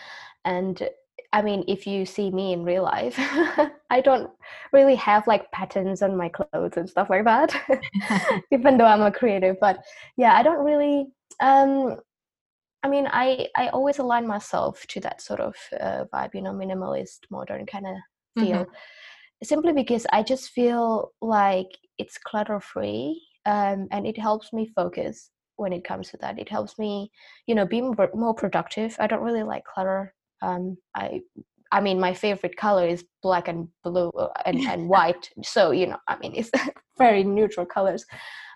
And 0.44 0.88
I 1.32 1.42
mean, 1.42 1.64
if 1.68 1.86
you 1.86 2.06
see 2.06 2.30
me 2.30 2.52
in 2.52 2.64
real 2.64 2.82
life, 2.84 3.16
I 3.90 4.00
don't 4.02 4.30
really 4.72 4.96
have 4.96 5.26
like 5.26 5.50
patterns 5.52 6.02
on 6.02 6.16
my 6.16 6.28
clothes 6.28 6.76
and 6.76 6.88
stuff 6.88 7.10
like 7.10 7.24
that, 7.24 7.54
even 8.52 8.78
though 8.78 8.86
I'm 8.86 9.02
a 9.02 9.12
creative. 9.12 9.56
But 9.60 9.84
yeah, 10.16 10.34
I 10.36 10.42
don't 10.42 10.64
really. 10.64 11.08
Um, 11.40 11.96
I 12.82 12.88
mean, 12.88 13.08
I 13.10 13.48
I 13.56 13.68
always 13.68 13.98
align 13.98 14.26
myself 14.26 14.86
to 14.88 15.00
that 15.00 15.20
sort 15.20 15.40
of 15.40 15.54
uh, 15.80 16.04
vibe, 16.12 16.34
you 16.34 16.42
know, 16.42 16.52
minimalist, 16.52 17.20
modern 17.30 17.66
kind 17.66 17.86
of 17.86 17.96
feel. 18.38 18.66
Simply 19.42 19.72
because 19.72 20.06
I 20.12 20.22
just 20.22 20.50
feel 20.50 21.12
like 21.22 21.68
it's 21.98 22.18
clutter 22.18 22.60
free, 22.60 23.22
um, 23.46 23.88
and 23.90 24.06
it 24.06 24.18
helps 24.18 24.52
me 24.52 24.66
focus 24.76 25.30
when 25.60 25.72
it 25.72 25.84
comes 25.84 26.10
to 26.10 26.16
that. 26.18 26.38
It 26.38 26.48
helps 26.48 26.78
me, 26.78 27.12
you 27.46 27.54
know, 27.54 27.66
be 27.66 27.82
more, 27.82 28.10
more 28.14 28.34
productive. 28.34 28.96
I 28.98 29.06
don't 29.06 29.22
really 29.22 29.42
like 29.42 29.64
clutter. 29.64 30.14
Um, 30.42 30.76
I 30.94 31.20
I 31.72 31.80
mean, 31.80 32.00
my 32.00 32.14
favorite 32.14 32.56
color 32.56 32.84
is 32.86 33.04
black 33.22 33.46
and 33.46 33.68
blue 33.84 34.08
uh, 34.10 34.28
and, 34.44 34.58
and 34.72 34.88
white. 34.88 35.30
So 35.42 35.70
you 35.70 35.86
know, 35.86 35.98
I 36.08 36.18
mean, 36.18 36.34
it's 36.34 36.50
very 36.98 37.22
neutral 37.22 37.66
colors. 37.66 38.04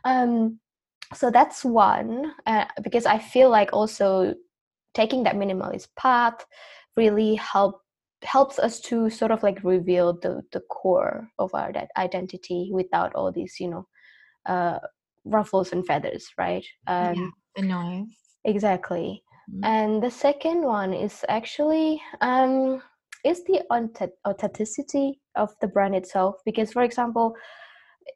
Um, 0.04 0.58
so 1.12 1.30
that's 1.30 1.64
one 1.64 2.32
uh, 2.46 2.64
because 2.82 3.06
I 3.06 3.18
feel 3.18 3.50
like 3.50 3.70
also 3.72 4.34
taking 4.94 5.24
that 5.24 5.36
minimalist 5.36 5.88
path 5.96 6.44
really 6.96 7.34
help 7.34 7.80
helps 8.22 8.58
us 8.58 8.80
to 8.80 9.10
sort 9.10 9.30
of 9.30 9.42
like 9.42 9.62
reveal 9.62 10.14
the 10.14 10.40
the 10.52 10.60
core 10.70 11.28
of 11.38 11.54
our 11.54 11.72
that 11.72 11.90
identity 11.98 12.70
without 12.72 13.14
all 13.14 13.30
these 13.30 13.60
you 13.60 13.68
know 13.68 13.86
uh 14.46 14.78
ruffles 15.24 15.72
and 15.72 15.86
feathers 15.86 16.28
right? 16.38 16.64
Um 16.86 17.14
yeah, 17.14 17.28
the 17.56 17.62
noise. 17.62 18.06
exactly. 18.44 19.22
Mhm. 19.50 19.60
and 19.64 20.02
the 20.02 20.10
second 20.10 20.62
one 20.62 20.92
is 20.94 21.24
actually 21.28 22.00
um 22.20 22.82
is 23.24 23.42
the 23.44 23.62
authenticity 24.26 25.20
of 25.34 25.54
the 25.60 25.68
brand 25.68 25.94
itself. 25.94 26.36
Because 26.44 26.72
for 26.72 26.82
example 26.82 27.34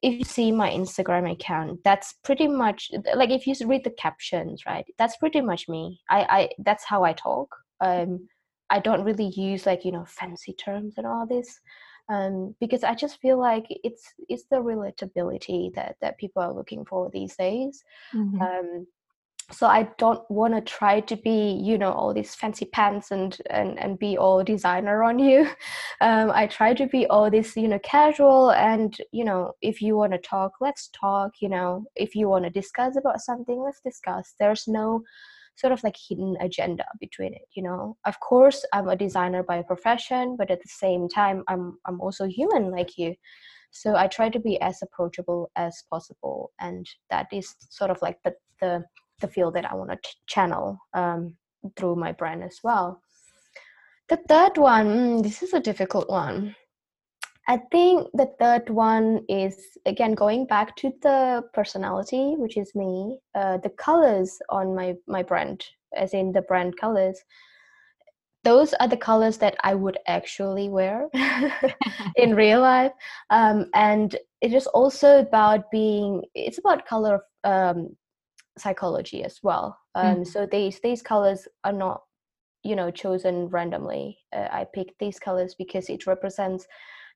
if 0.02 0.14
you 0.18 0.24
see 0.24 0.52
my 0.52 0.70
instagram 0.70 1.30
account 1.32 1.80
that's 1.82 2.12
pretty 2.22 2.46
much 2.46 2.90
like 3.14 3.30
if 3.30 3.46
you 3.46 3.54
read 3.66 3.82
the 3.84 3.90
captions 3.90 4.64
right 4.66 4.84
that's 4.98 5.16
pretty 5.16 5.40
much 5.40 5.68
me. 5.68 6.00
I 6.10 6.20
i 6.38 6.48
that's 6.64 6.84
how 6.84 7.04
i 7.04 7.12
talk. 7.12 7.48
Um 7.80 8.28
i 8.70 8.78
don't 8.80 9.02
really 9.04 9.28
use 9.34 9.64
like 9.66 9.84
you 9.84 9.92
know 9.92 10.04
fancy 10.06 10.52
terms 10.52 10.94
and 10.98 11.06
all 11.06 11.26
this 11.26 11.60
um 12.08 12.54
because 12.60 12.84
i 12.84 12.94
just 12.94 13.20
feel 13.20 13.38
like 13.38 13.66
it's 13.84 14.04
it's 14.28 14.44
the 14.50 14.56
relatability 14.56 15.74
that 15.74 15.96
that 16.00 16.18
people 16.18 16.42
are 16.42 16.52
looking 16.52 16.84
for 16.84 17.10
these 17.12 17.36
days. 17.36 17.82
Mhm. 18.14 18.40
um 18.40 18.86
so 19.50 19.66
i 19.66 19.88
don't 19.96 20.30
want 20.30 20.52
to 20.54 20.60
try 20.60 21.00
to 21.00 21.16
be 21.16 21.52
you 21.64 21.78
know 21.78 21.90
all 21.92 22.12
these 22.12 22.34
fancy 22.34 22.66
pants 22.66 23.10
and 23.10 23.38
and 23.48 23.78
and 23.78 23.98
be 23.98 24.16
all 24.18 24.44
designer 24.44 25.02
on 25.02 25.18
you. 25.18 25.48
Um 26.00 26.30
i 26.30 26.46
try 26.46 26.74
to 26.74 26.86
be 26.86 27.06
all 27.06 27.30
this 27.30 27.56
you 27.56 27.66
know 27.68 27.78
casual 27.82 28.52
and 28.52 28.96
you 29.10 29.24
know 29.24 29.52
if 29.62 29.80
you 29.82 29.96
want 29.96 30.12
to 30.12 30.18
talk 30.18 30.52
let's 30.60 30.88
talk 30.88 31.32
you 31.40 31.48
know. 31.48 31.84
If 31.96 32.14
you 32.14 32.28
want 32.28 32.44
to 32.44 32.50
discuss 32.50 32.96
about 32.96 33.20
something 33.20 33.58
let's 33.60 33.80
discuss. 33.80 34.34
There's 34.38 34.64
no 34.68 35.02
sort 35.58 35.72
of 35.72 35.82
like 35.82 35.96
hidden 36.08 36.36
agenda 36.40 36.84
between 37.00 37.34
it 37.34 37.42
you 37.54 37.62
know 37.62 37.96
of 38.06 38.18
course 38.20 38.64
i'm 38.72 38.88
a 38.88 38.96
designer 38.96 39.42
by 39.42 39.60
profession 39.62 40.36
but 40.38 40.50
at 40.50 40.62
the 40.62 40.68
same 40.68 41.08
time 41.08 41.42
i'm 41.48 41.78
i'm 41.86 42.00
also 42.00 42.26
human 42.26 42.70
like 42.70 42.96
you 42.96 43.14
so 43.70 43.96
i 43.96 44.06
try 44.06 44.28
to 44.28 44.40
be 44.40 44.60
as 44.60 44.78
approachable 44.82 45.50
as 45.56 45.82
possible 45.90 46.52
and 46.60 46.86
that 47.10 47.26
is 47.32 47.54
sort 47.70 47.90
of 47.90 48.00
like 48.02 48.18
the 48.24 48.32
the 48.60 48.84
the 49.20 49.28
field 49.28 49.54
that 49.54 49.70
I 49.70 49.74
want 49.74 49.90
to 49.90 49.96
ch- 49.96 50.16
channel 50.26 50.78
um, 50.94 51.36
through 51.76 51.96
my 51.96 52.12
brand 52.12 52.42
as 52.42 52.58
well. 52.62 53.02
The 54.08 54.18
third 54.28 54.56
one, 54.56 54.86
mm, 54.86 55.22
this 55.22 55.42
is 55.42 55.52
a 55.52 55.60
difficult 55.60 56.08
one. 56.08 56.54
I 57.48 57.56
think 57.72 58.08
the 58.12 58.26
third 58.38 58.68
one 58.68 59.24
is 59.28 59.56
again 59.86 60.12
going 60.12 60.46
back 60.46 60.76
to 60.76 60.92
the 61.00 61.42
personality, 61.54 62.34
which 62.36 62.58
is 62.58 62.74
me. 62.74 63.18
Uh, 63.34 63.56
the 63.56 63.70
colors 63.70 64.38
on 64.50 64.74
my 64.74 64.94
my 65.06 65.22
brand, 65.22 65.64
as 65.96 66.12
in 66.12 66.32
the 66.32 66.42
brand 66.42 66.76
colors, 66.76 67.18
those 68.44 68.74
are 68.74 68.88
the 68.88 68.98
colors 68.98 69.38
that 69.38 69.56
I 69.64 69.74
would 69.74 69.98
actually 70.06 70.68
wear 70.68 71.08
in 72.16 72.34
real 72.36 72.60
life. 72.60 72.92
Um, 73.30 73.70
and 73.74 74.14
it 74.42 74.52
is 74.52 74.66
also 74.68 75.20
about 75.20 75.70
being. 75.70 76.22
It's 76.34 76.58
about 76.58 76.86
color 76.86 77.22
um, 77.44 77.96
psychology 78.58 79.24
as 79.24 79.40
well. 79.42 79.78
Um, 79.94 80.18
Mhm. 80.18 80.26
So 80.26 80.46
these 80.46 80.80
these 80.80 81.02
colors 81.02 81.48
are 81.64 81.72
not, 81.72 82.02
you 82.62 82.76
know, 82.76 82.90
chosen 82.90 83.48
randomly. 83.48 84.18
Uh, 84.36 84.48
I 84.52 84.66
picked 84.74 84.98
these 84.98 85.18
colors 85.18 85.54
because 85.54 85.88
it 85.88 86.06
represents 86.06 86.66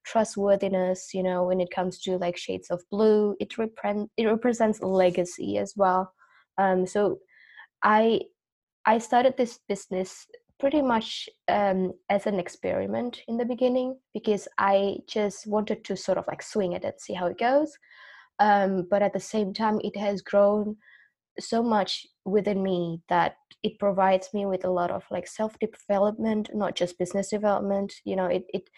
trustworthiness. 0.05 1.15
You 1.15 1.23
know, 1.23 1.45
when 1.45 1.61
it 1.61 1.71
comes 1.71 2.01
to 2.03 2.19
like 2.19 2.37
shades 2.37 2.71
of 2.71 2.83
blue, 2.91 3.37
it 3.41 3.59
represent 3.59 4.11
it 4.17 4.27
represents 4.27 4.81
legacy 4.81 5.59
as 5.59 5.75
well. 5.77 6.13
Um, 6.59 6.87
so 6.87 7.19
I 7.83 8.21
I 8.87 8.99
started 8.99 9.37
this 9.37 9.59
business 9.69 10.27
pretty 10.59 10.83
much 10.83 11.29
um, 11.49 11.93
as 12.09 12.27
an 12.27 12.39
experiment 12.39 13.21
in 13.27 13.37
the 13.37 13.45
beginning 13.45 13.99
because 14.15 14.47
I 14.59 14.99
just 15.09 15.47
wanted 15.47 15.85
to 15.85 15.97
sort 15.97 16.19
of 16.19 16.25
like 16.29 16.41
swing 16.43 16.73
it 16.73 16.85
and 16.85 16.95
see 16.99 17.15
how 17.15 17.27
it 17.27 17.39
goes. 17.39 17.77
Um, 18.39 18.87
but 18.89 19.03
at 19.03 19.13
the 19.13 19.21
same 19.21 19.53
time, 19.53 19.81
it 19.83 19.97
has 19.97 20.23
grown 20.23 20.77
so 21.39 21.63
much 21.63 22.07
within 22.25 22.63
me 22.63 23.01
that 23.09 23.37
it 23.63 23.79
provides 23.79 24.29
me 24.35 24.47
with 24.47 24.65
a 24.65 24.71
lot 24.71 24.91
of 24.91 25.05
like 25.11 25.27
self 25.27 25.57
development, 25.59 26.51
not 26.55 26.75
just 26.75 26.99
business 26.99 27.31
development. 27.31 27.93
You 28.05 28.17
know, 28.17 28.27
it 28.27 28.45
it 28.53 28.69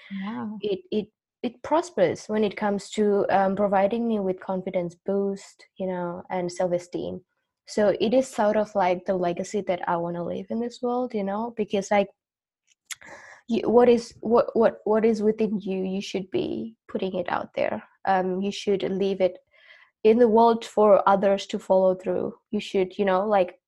it 0.61 0.81
it 0.91 1.09
it 1.43 1.63
prospers 1.63 2.27
when 2.27 2.45
it 2.45 2.57
comes 2.57 2.91
to 2.91 3.27
um, 3.31 3.55
providing 3.57 4.09
me 4.09 4.21
with 4.21 4.41
confidence 4.41 4.97
boost, 5.07 5.65
you 5.79 5.87
know, 5.87 6.23
and 6.31 6.51
self 6.51 6.73
esteem 6.73 7.21
so 7.67 7.95
it 8.01 8.13
is 8.13 8.29
sort 8.29 8.57
of 8.57 8.75
like 8.75 9.05
the 9.07 9.15
legacy 9.15 9.63
that 9.67 9.81
i 9.89 9.97
want 9.97 10.17
to 10.17 10.23
leave 10.23 10.47
in 10.51 10.61
this 10.61 10.81
world 10.83 11.15
you 11.15 11.25
know 11.25 11.55
because 11.57 11.91
like 11.91 12.09
you, 13.49 13.69
what 13.69 13.89
is 13.89 14.15
what 14.21 14.47
what 14.55 14.79
what 14.85 15.05
is 15.05 15.23
within 15.23 15.59
you 15.61 15.83
you 15.83 16.01
should 16.01 16.31
be 16.31 16.77
putting 16.89 17.15
it 17.15 17.27
out 17.31 17.49
there 17.55 17.83
um 18.07 18.41
you 18.41 18.53
should 18.53 18.83
leave 18.83 19.21
it 19.21 19.39
in 20.05 20.19
the 20.19 20.29
world 20.29 20.65
for 20.65 21.07
others 21.09 21.47
to 21.47 21.59
follow 21.59 21.95
through 21.95 22.35
you 22.51 22.61
should 22.61 22.97
you 22.99 23.05
know 23.05 23.27
like 23.27 23.59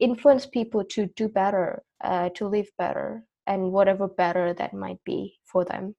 influence 0.00 0.46
people 0.46 0.84
to 0.84 1.06
do 1.16 1.28
better 1.28 1.82
uh, 2.04 2.28
to 2.30 2.46
live 2.46 2.68
better 2.78 3.24
and 3.46 3.72
whatever 3.72 4.06
better 4.06 4.52
that 4.52 4.74
might 4.74 5.02
be 5.04 5.38
for 5.44 5.64
them 5.64 5.94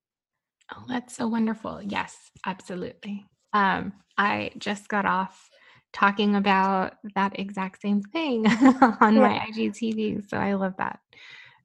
oh 0.75 0.83
that's 0.87 1.15
so 1.15 1.27
wonderful 1.27 1.81
yes 1.81 2.15
absolutely 2.45 3.25
um 3.53 3.91
i 4.17 4.51
just 4.59 4.87
got 4.87 5.05
off 5.05 5.49
talking 5.93 6.35
about 6.35 6.93
that 7.15 7.39
exact 7.39 7.81
same 7.81 8.01
thing 8.01 8.45
on 9.01 9.15
yeah. 9.15 9.21
my 9.21 9.47
IGTV. 9.49 10.29
So 10.29 10.37
I 10.37 10.53
love 10.53 10.75
that. 10.77 10.99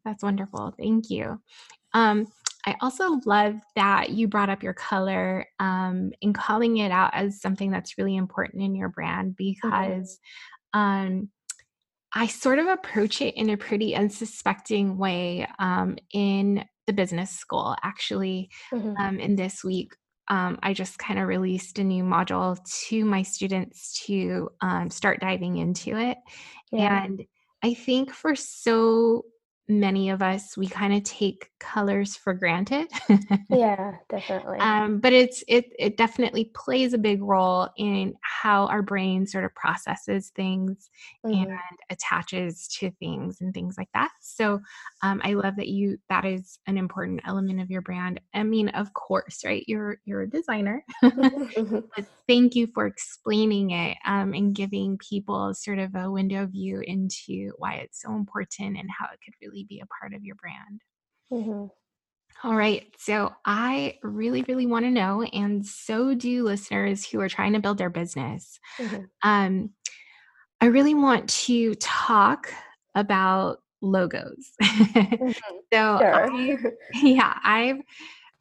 That's 0.05 0.23
wonderful. 0.23 0.75
Thank 0.79 1.11
you. 1.11 1.41
Um, 1.93 2.27
I 2.65 2.77
also 2.81 3.21
love 3.27 3.57
that 3.75 4.11
you 4.11 4.29
brought 4.29 4.51
up 4.51 4.63
your 4.63 4.75
color 4.75 5.47
um, 5.59 6.13
in 6.21 6.33
calling 6.33 6.77
it 6.77 6.93
out 6.93 7.11
as 7.13 7.41
something 7.41 7.71
that's 7.71 7.99
really 7.99 8.17
important 8.17 8.63
in 8.63 8.75
your 8.75 8.89
brand 8.89 9.33
mm-hmm. 9.33 9.53
because 9.53 10.19
mm-hmm. 10.75 10.81
um, 10.81 11.29
I 12.15 12.27
sort 12.27 12.59
of 12.59 12.67
approach 12.67 13.21
it 13.21 13.37
in 13.37 13.51
a 13.51 13.57
pretty 13.57 13.97
unsuspecting 13.97 14.99
way 14.99 15.47
um, 15.59 15.97
in 16.13 16.65
the 16.87 16.93
business 16.93 17.31
school. 17.31 17.75
Actually, 17.83 18.51
mm-hmm. 18.73 18.95
Um, 18.99 19.19
in 19.19 19.35
this 19.35 19.65
week, 19.65 19.93
um, 20.29 20.59
I 20.63 20.73
just 20.73 20.99
kind 20.99 21.19
of 21.19 21.27
released 21.27 21.79
a 21.79 21.85
new 21.85 22.05
module 22.05 22.59
to 22.89 23.05
my 23.05 23.23
students 23.23 24.05
to 24.07 24.51
um, 24.61 24.89
start 24.91 25.21
diving 25.21 25.57
into 25.57 25.99
it. 25.99 26.19
Yeah. 26.71 27.05
And 27.05 27.23
I 27.63 27.75
think 27.75 28.13
for 28.13 28.35
so 28.35 29.25
many 29.69 30.11
of 30.11 30.23
us 30.23 30.57
we 30.57 30.67
kind 30.67 30.93
of 30.93 31.03
take 31.05 31.51
colors 31.61 32.17
for 32.17 32.35
granted. 32.35 32.89
Yeah 33.49 33.93
definitely. 34.09 34.59
Um, 34.59 34.99
but 34.99 35.13
it's 35.13 35.45
it 35.47 35.73
it 35.79 35.97
definitely 35.97 36.51
plays 36.55 36.93
a 36.93 36.99
big 36.99 37.23
role 37.23 37.69
in 37.77 38.15
how 38.23 38.67
our 38.67 38.83
brain 38.83 39.27
sort 39.27 39.45
of 39.45 39.55
processes 39.55 40.33
things 40.35 40.91
mm-hmm. 41.25 41.51
and 41.51 41.59
attaches 41.91 42.67
to 42.79 42.91
things 42.99 43.41
and 43.41 43.55
things 43.55 43.77
like 43.79 43.89
that. 43.95 44.11
So 44.21 44.61
um, 45.03 45.21
i 45.25 45.35
love 45.35 45.57
that 45.57 45.69
you 45.69 45.99
that 46.09 46.25
is 46.25 46.59
an 46.67 46.77
important 46.77 47.21
element 47.25 47.61
of 47.61 47.71
your 47.71 47.83
brand. 47.83 48.21
I 48.35 48.43
mean 48.43 48.69
of 48.71 48.93
course 48.95 49.43
right? 49.45 49.65
You're 49.67 49.99
you're 50.05 50.23
a 50.23 50.31
designer. 50.31 50.85
Mm-hmm. 51.13 51.81
but 51.95 52.07
thank 52.27 52.55
you 52.55 52.67
for 52.73 52.87
explaining 52.87 53.71
it 53.71 53.97
um, 54.07 54.33
and 54.33 54.55
giving 54.55 54.99
people 54.99 55.53
sort 55.55 55.79
of 55.79 55.95
a 55.95 56.11
window 56.11 56.47
view 56.47 56.81
into 56.81 57.53
why 57.59 57.75
it's 57.75 58.01
so 58.01 58.15
important 58.15 58.79
and 58.79 58.89
how 58.99 59.07
it 59.13 59.19
could 59.25 59.35
really 59.41 59.52
be 59.69 59.81
a 59.81 59.87
part 60.01 60.15
of 60.15 60.25
your 60.25 60.37
brand. 60.37 60.81
Mm-hmm. 61.33 61.67
All 62.45 62.57
right. 62.57 62.87
So 62.99 63.33
I 63.45 63.99
really, 64.03 64.43
really 64.49 64.67
want 64.67 64.85
to 64.85 64.91
know, 64.91 65.23
and 65.23 65.65
so 65.65 66.15
do 66.15 66.45
listeners 66.45 67.07
who 67.07 67.21
are 67.21 67.29
trying 67.29 67.53
to 67.53 67.61
build 67.61 67.79
their 67.79 67.91
business. 67.91 68.59
Mm-hmm. 68.79 69.03
Um, 69.23 69.71
I 70.61 70.67
really 70.67 70.95
want 70.95 71.29
to 71.29 71.75
talk 71.77 72.53
about 72.95 73.59
logos. 73.81 74.51
mm-hmm. 74.63 75.31
So, 75.73 75.99
sure. 75.99 76.33
I, 76.33 76.57
yeah, 76.95 77.39
I've 77.45 77.81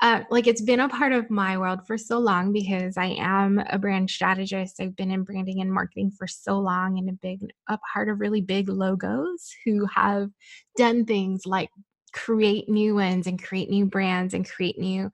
uh, 0.02 0.24
like 0.32 0.48
it's 0.48 0.62
been 0.62 0.80
a 0.80 0.90
part 0.90 1.12
of 1.12 1.30
my 1.30 1.58
world 1.58 1.86
for 1.86 1.98
so 1.98 2.18
long 2.18 2.52
because 2.52 2.98
I 2.98 3.16
am 3.20 3.60
a 3.70 3.78
brand 3.78 4.10
strategist. 4.10 4.80
I've 4.80 4.96
been 4.96 5.12
in 5.12 5.24
branding 5.24 5.62
and 5.62 5.72
marketing 5.72 6.12
for 6.18 6.28
so 6.28 6.60
long 6.60 6.98
and 6.98 7.08
a 7.08 7.14
big 7.14 7.40
a 7.70 7.78
part 7.94 8.10
of 8.10 8.20
really 8.20 8.42
big 8.42 8.68
logos 8.68 9.54
who 9.64 9.86
have 9.86 10.30
done 10.76 11.06
things 11.06 11.46
like 11.46 11.70
create 12.14 12.68
new 12.68 12.96
ones 12.96 13.28
and 13.28 13.42
create 13.42 13.70
new 13.70 13.86
brands 13.86 14.34
and 14.34 14.50
create 14.50 14.80
new 14.80 15.12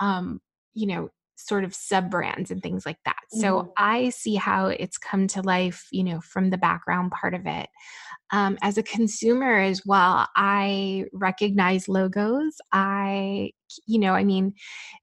um, 0.00 0.40
you 0.72 0.86
know 0.86 1.10
sort 1.46 1.64
of 1.64 1.74
sub 1.74 2.10
brands 2.10 2.50
and 2.50 2.62
things 2.62 2.84
like 2.86 2.98
that. 3.04 3.16
Mm-hmm. 3.34 3.40
So 3.40 3.72
I 3.76 4.10
see 4.10 4.34
how 4.34 4.66
it's 4.66 4.98
come 4.98 5.26
to 5.28 5.42
life, 5.42 5.86
you 5.90 6.04
know, 6.04 6.20
from 6.20 6.50
the 6.50 6.58
background 6.58 7.12
part 7.12 7.34
of 7.34 7.46
it 7.46 7.68
um, 8.32 8.58
as 8.62 8.78
a 8.78 8.82
consumer 8.82 9.58
as 9.58 9.84
well 9.84 10.26
i 10.36 11.04
recognize 11.12 11.88
logos 11.88 12.56
i 12.72 13.50
you 13.86 13.98
know 13.98 14.14
i 14.14 14.24
mean 14.24 14.52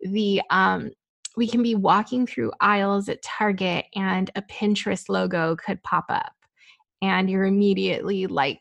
the 0.02 0.42
um, 0.50 0.92
we 1.36 1.48
can 1.48 1.62
be 1.62 1.76
walking 1.76 2.26
through 2.26 2.52
aisles 2.62 3.10
at 3.10 3.22
target 3.22 3.86
and 3.96 4.32
a 4.36 4.42
pinterest 4.44 5.10
logo 5.10 5.56
could 5.56 5.82
pop 5.84 6.06
up 6.10 6.34
and 7.02 7.30
you're 7.30 7.46
immediately 7.46 8.28
like 8.28 8.60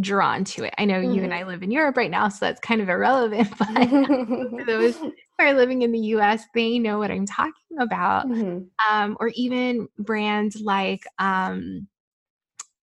drawn 0.00 0.44
to 0.44 0.64
it 0.64 0.74
i 0.78 0.84
know 0.84 0.94
mm-hmm. 0.94 1.12
you 1.12 1.22
and 1.22 1.32
mm-hmm. 1.32 1.44
i 1.44 1.50
live 1.50 1.62
in 1.62 1.70
europe 1.70 1.96
right 1.96 2.10
now 2.10 2.28
so 2.28 2.44
that's 2.46 2.60
kind 2.60 2.80
of 2.80 2.88
irrelevant 2.88 3.48
but 3.58 3.88
for 3.88 4.64
those 4.66 4.96
who 4.96 5.12
are 5.38 5.54
living 5.54 5.82
in 5.82 5.92
the 5.92 6.00
us 6.00 6.42
they 6.54 6.78
know 6.78 6.98
what 6.98 7.10
i'm 7.10 7.26
talking 7.26 7.78
about 7.80 8.26
mm-hmm. 8.26 8.64
um, 8.90 9.16
or 9.20 9.28
even 9.34 9.88
brands 9.98 10.60
like 10.60 11.02
um, 11.18 11.86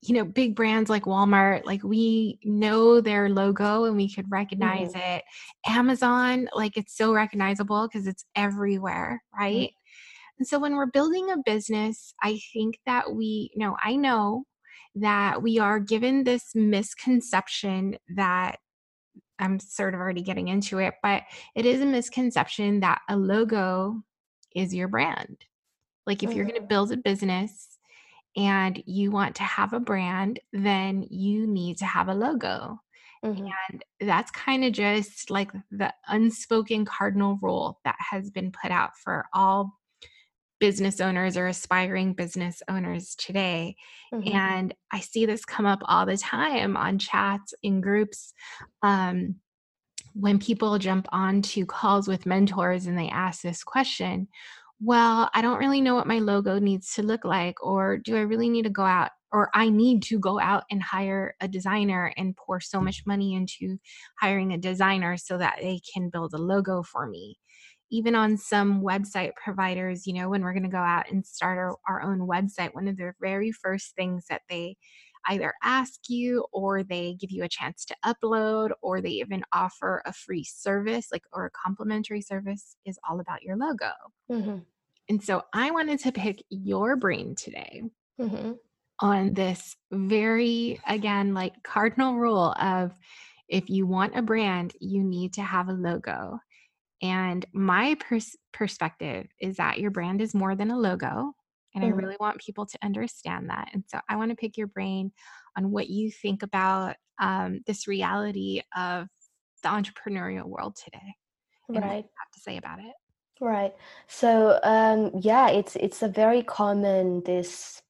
you 0.07 0.13
know, 0.13 0.23
big 0.23 0.55
brands 0.55 0.89
like 0.89 1.05
Walmart, 1.05 1.65
like 1.65 1.83
we 1.83 2.39
know 2.43 3.01
their 3.01 3.29
logo 3.29 3.85
and 3.85 3.95
we 3.95 4.13
could 4.13 4.29
recognize 4.29 4.93
mm-hmm. 4.93 5.15
it. 5.15 5.23
Amazon, 5.67 6.47
like 6.53 6.77
it's 6.77 6.95
so 6.95 7.13
recognizable 7.13 7.87
because 7.87 8.07
it's 8.07 8.25
everywhere, 8.35 9.23
right? 9.37 9.69
Mm-hmm. 9.69 10.39
And 10.39 10.47
so 10.47 10.59
when 10.59 10.75
we're 10.75 10.85
building 10.87 11.31
a 11.31 11.37
business, 11.43 12.13
I 12.21 12.39
think 12.53 12.77
that 12.85 13.13
we, 13.13 13.49
you 13.53 13.59
know, 13.59 13.75
I 13.83 13.95
know 13.95 14.43
that 14.95 15.41
we 15.41 15.59
are 15.59 15.79
given 15.79 16.23
this 16.23 16.55
misconception 16.55 17.97
that 18.15 18.57
I'm 19.39 19.59
sort 19.59 19.93
of 19.93 19.99
already 19.99 20.21
getting 20.21 20.47
into 20.47 20.79
it, 20.79 20.93
but 21.03 21.23
it 21.55 21.65
is 21.65 21.81
a 21.81 21.85
misconception 21.85 22.79
that 22.79 23.01
a 23.09 23.17
logo 23.17 24.01
is 24.55 24.73
your 24.73 24.87
brand. 24.87 25.37
Like 26.07 26.23
if 26.23 26.29
mm-hmm. 26.29 26.37
you're 26.37 26.47
going 26.47 26.61
to 26.61 26.67
build 26.67 26.91
a 26.91 26.97
business, 26.97 27.75
and 28.37 28.81
you 28.85 29.11
want 29.11 29.35
to 29.35 29.43
have 29.43 29.73
a 29.73 29.79
brand, 29.79 30.39
then 30.51 31.05
you 31.09 31.47
need 31.47 31.77
to 31.77 31.85
have 31.85 32.09
a 32.09 32.13
logo. 32.13 32.79
Mm-hmm. 33.23 33.47
And 33.69 33.85
that's 34.01 34.29
kind 34.31 34.65
of 34.65 34.73
just 34.73 35.29
like 35.31 35.51
the 35.71 35.93
unspoken 36.07 36.85
cardinal 36.85 37.39
rule 37.41 37.79
that 37.85 37.95
has 37.97 38.29
been 38.29 38.51
put 38.51 38.71
out 38.71 38.91
for 39.01 39.25
all 39.33 39.73
business 40.65 40.99
owners 40.99 41.37
or 41.37 41.45
aspiring 41.45 42.11
business 42.13 42.63
owners 42.67 43.13
today. 43.13 43.75
Mm-hmm. 44.11 44.35
And 44.35 44.73
I 44.91 44.99
see 44.99 45.27
this 45.27 45.45
come 45.45 45.67
up 45.67 45.77
all 45.85 46.07
the 46.07 46.17
time 46.17 46.75
on 46.75 46.97
chats 46.97 47.53
in 47.61 47.81
groups. 47.81 48.33
Um, 48.81 49.35
when 50.15 50.39
people 50.39 50.79
jump 50.79 51.05
onto 51.11 51.67
calls 51.67 52.07
with 52.07 52.25
mentors 52.25 52.87
and 52.87 52.97
they 52.97 53.09
ask 53.09 53.43
this 53.43 53.63
question 53.63 54.27
well, 54.81 55.29
I 55.33 55.41
don't 55.41 55.59
really 55.59 55.81
know 55.81 55.95
what 55.95 56.07
my 56.07 56.19
logo 56.19 56.59
needs 56.59 56.95
to 56.95 57.03
look 57.03 57.23
like, 57.23 57.63
or 57.63 57.97
do 57.97 58.17
I 58.17 58.21
really 58.21 58.49
need 58.49 58.63
to 58.63 58.69
go 58.69 58.83
out, 58.83 59.11
or 59.31 59.49
I 59.53 59.69
need 59.69 60.01
to 60.03 60.19
go 60.19 60.37
out 60.39 60.63
and 60.69 60.81
hire 60.83 61.35
a 61.39 61.47
designer 61.47 62.11
and 62.17 62.35
pour 62.35 62.59
so 62.59 62.81
much 62.81 63.03
money 63.05 63.35
into 63.35 63.77
hiring 64.19 64.51
a 64.51 64.57
designer 64.57 65.15
so 65.15 65.37
that 65.37 65.59
they 65.61 65.79
can 65.93 66.09
build 66.09 66.33
a 66.33 66.37
logo 66.37 66.83
for 66.83 67.07
me. 67.07 67.37
Even 67.91 68.15
on 68.15 68.37
some 68.37 68.81
website 68.81 69.31
providers, 69.35 70.07
you 70.07 70.13
know, 70.13 70.29
when 70.29 70.41
we're 70.41 70.53
going 70.53 70.63
to 70.63 70.69
go 70.69 70.77
out 70.77 71.09
and 71.11 71.25
start 71.25 71.57
our, 71.57 71.75
our 71.87 72.01
own 72.01 72.19
website, 72.19 72.73
one 72.73 72.87
of 72.87 72.97
the 72.97 73.13
very 73.21 73.51
first 73.51 73.95
things 73.95 74.25
that 74.29 74.41
they 74.49 74.75
either 75.27 75.53
ask 75.63 76.01
you 76.07 76.45
or 76.51 76.83
they 76.83 77.15
give 77.19 77.31
you 77.31 77.43
a 77.43 77.49
chance 77.49 77.85
to 77.85 77.95
upload 78.05 78.71
or 78.81 79.01
they 79.01 79.09
even 79.09 79.43
offer 79.53 80.01
a 80.05 80.13
free 80.13 80.43
service 80.43 81.07
like 81.11 81.23
or 81.33 81.45
a 81.45 81.51
complimentary 81.51 82.21
service 82.21 82.75
is 82.85 82.99
all 83.09 83.19
about 83.19 83.43
your 83.43 83.57
logo 83.57 83.91
mm-hmm. 84.31 84.57
and 85.09 85.23
so 85.23 85.41
i 85.53 85.71
wanted 85.71 85.99
to 85.99 86.11
pick 86.11 86.43
your 86.49 86.95
brain 86.95 87.35
today 87.35 87.81
mm-hmm. 88.19 88.51
on 88.99 89.33
this 89.33 89.75
very 89.91 90.79
again 90.87 91.33
like 91.33 91.53
cardinal 91.63 92.15
rule 92.15 92.53
of 92.59 92.91
if 93.47 93.69
you 93.69 93.85
want 93.85 94.17
a 94.17 94.21
brand 94.21 94.73
you 94.79 95.03
need 95.03 95.33
to 95.33 95.41
have 95.41 95.69
a 95.69 95.73
logo 95.73 96.39
and 97.01 97.45
my 97.53 97.95
pers- 97.99 98.37
perspective 98.53 99.27
is 99.39 99.57
that 99.57 99.79
your 99.79 99.91
brand 99.91 100.21
is 100.21 100.33
more 100.33 100.55
than 100.55 100.71
a 100.71 100.77
logo 100.77 101.33
And 101.73 101.83
mm-hmm. 101.83 101.93
I 101.93 101.97
really 101.97 102.17
want 102.19 102.39
people 102.39 102.65
to 102.65 102.77
understand 102.83 103.49
that. 103.49 103.69
And 103.73 103.83
so 103.87 103.99
I 104.09 104.15
want 104.15 104.31
to 104.31 104.35
pick 104.35 104.57
your 104.57 104.67
brain 104.67 105.11
on 105.57 105.71
what 105.71 105.89
you 105.89 106.09
think 106.09 106.41
about 106.41 106.95
um, 107.19 107.61
this 107.67 107.87
reality 107.87 108.61
of 108.75 109.07
the 109.61 109.69
entrepreneurial 109.69 110.45
world 110.45 110.77
today. 110.83 111.15
And 111.67 111.77
right. 111.77 111.85
what 111.87 111.95
you 111.95 112.03
have 112.03 112.31
to 112.33 112.39
say 112.39 112.57
about 112.57 112.79
it. 112.79 112.93
Right. 113.41 113.73
So 114.07 114.59
um, 114.63 115.11
yeah, 115.19 115.49
it's 115.49 115.75
it's 115.75 116.01
a 116.01 116.07
very 116.07 116.43
common 116.43 117.21
this 117.25 117.81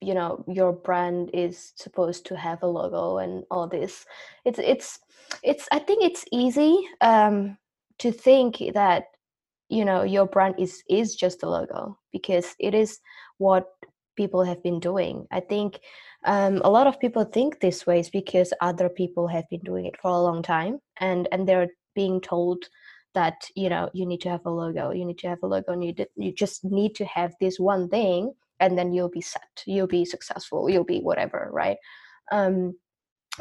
you 0.00 0.14
know 0.14 0.44
your 0.48 0.72
brand 0.72 1.30
is 1.32 1.72
supposed 1.76 2.26
to 2.26 2.36
have 2.36 2.62
a 2.62 2.66
logo 2.66 3.18
and 3.18 3.44
all 3.50 3.66
this 3.66 4.06
it's 4.44 4.58
it's 4.60 5.00
it's 5.42 5.66
i 5.72 5.78
think 5.80 6.04
it's 6.04 6.24
easy 6.30 6.78
um 7.00 7.58
to 7.98 8.12
think 8.12 8.62
that 8.74 9.04
you 9.68 9.84
know 9.84 10.02
your 10.02 10.26
brand 10.26 10.54
is 10.58 10.82
is 10.88 11.14
just 11.14 11.42
a 11.42 11.48
logo 11.48 11.98
because 12.12 12.54
it 12.58 12.74
is 12.74 13.00
what 13.38 13.66
people 14.16 14.42
have 14.42 14.62
been 14.62 14.80
doing. 14.80 15.26
I 15.30 15.40
think 15.40 15.80
um, 16.24 16.60
a 16.64 16.70
lot 16.70 16.88
of 16.88 16.98
people 16.98 17.24
think 17.24 17.60
this 17.60 17.86
way 17.86 18.00
is 18.00 18.10
because 18.10 18.52
other 18.60 18.88
people 18.88 19.28
have 19.28 19.44
been 19.48 19.60
doing 19.60 19.86
it 19.86 19.96
for 20.00 20.10
a 20.10 20.20
long 20.20 20.42
time 20.42 20.80
and 20.98 21.28
and 21.32 21.48
they're 21.48 21.68
being 21.94 22.20
told 22.20 22.64
that 23.14 23.36
you 23.54 23.68
know 23.68 23.88
you 23.94 24.04
need 24.06 24.20
to 24.20 24.28
have 24.28 24.44
a 24.44 24.50
logo 24.50 24.90
you 24.90 25.04
need 25.04 25.18
to 25.18 25.28
have 25.28 25.42
a 25.42 25.46
logo 25.46 25.72
and 25.72 25.84
you, 25.84 25.94
you 26.16 26.32
just 26.32 26.64
need 26.64 26.94
to 26.94 27.04
have 27.04 27.32
this 27.40 27.58
one 27.58 27.88
thing 27.88 28.32
and 28.60 28.76
then 28.76 28.92
you'll 28.92 29.08
be 29.08 29.20
set 29.20 29.62
you'll 29.66 29.86
be 29.86 30.04
successful 30.04 30.68
you'll 30.68 30.84
be 30.84 31.00
whatever 31.00 31.48
right? 31.52 31.78
Um, 32.30 32.74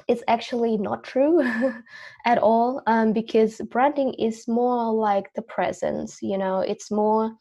it's 0.08 0.24
actually 0.28 0.78
not 0.78 1.04
true 1.04 1.42
at 2.26 2.38
all 2.38 2.82
um, 2.88 3.14
because 3.14 3.62
branding 3.70 4.14
is 4.14 4.48
more 4.48 4.94
like 4.94 5.34
the 5.34 5.42
presence 5.42 6.20
you 6.22 6.38
know 6.38 6.60
it's 6.60 6.92
more 6.92 7.32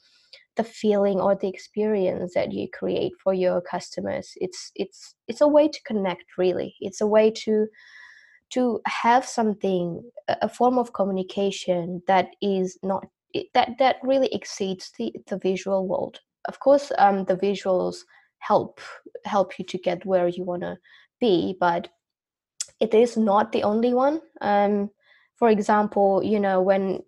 the 0.57 0.65
feeling 0.65 1.21
or 1.21 1.35
the 1.35 1.49
experience 1.49 2.35
that 2.35 2.53
you 2.53 2.67
create 2.71 3.13
for 3.23 3.33
your 3.33 3.61
customers. 3.61 4.33
It's 4.37 4.73
it's 4.75 5.15
it's 5.29 5.41
a 5.41 5.49
way 5.49 5.69
to 5.69 5.83
connect 5.85 6.25
really. 6.37 6.75
It's 6.81 7.01
a 7.01 7.07
way 7.07 7.31
to 7.45 7.67
to 8.51 8.81
have 8.87 9.25
something 9.25 10.03
a 10.29 10.49
form 10.49 10.79
of 10.79 10.93
communication 10.93 12.03
that 12.07 12.29
is 12.41 12.79
not 12.83 13.07
that 13.55 13.71
that 13.79 13.97
really 14.03 14.33
exceeds 14.33 14.93
the 14.99 15.13
the 15.27 15.39
visual 15.39 15.87
world. 15.87 16.21
Of 16.49 16.59
course 16.61 16.91
um, 16.99 17.25
the 17.25 17.37
visuals 17.37 17.99
help 18.39 18.81
help 19.25 19.59
you 19.59 19.65
to 19.67 19.79
get 19.79 20.07
where 20.07 20.29
you 20.29 20.45
want 20.45 20.63
to 20.63 20.77
be 21.21 21.57
but 21.59 21.89
it 22.81 22.95
is 22.95 23.17
not 23.17 23.53
the 23.53 23.63
only 23.63 23.95
one 23.95 24.21
um, 24.41 24.91
for 25.37 25.49
example 25.49 26.23
you 26.23 26.41
know 26.41 26.61
when 26.61 27.01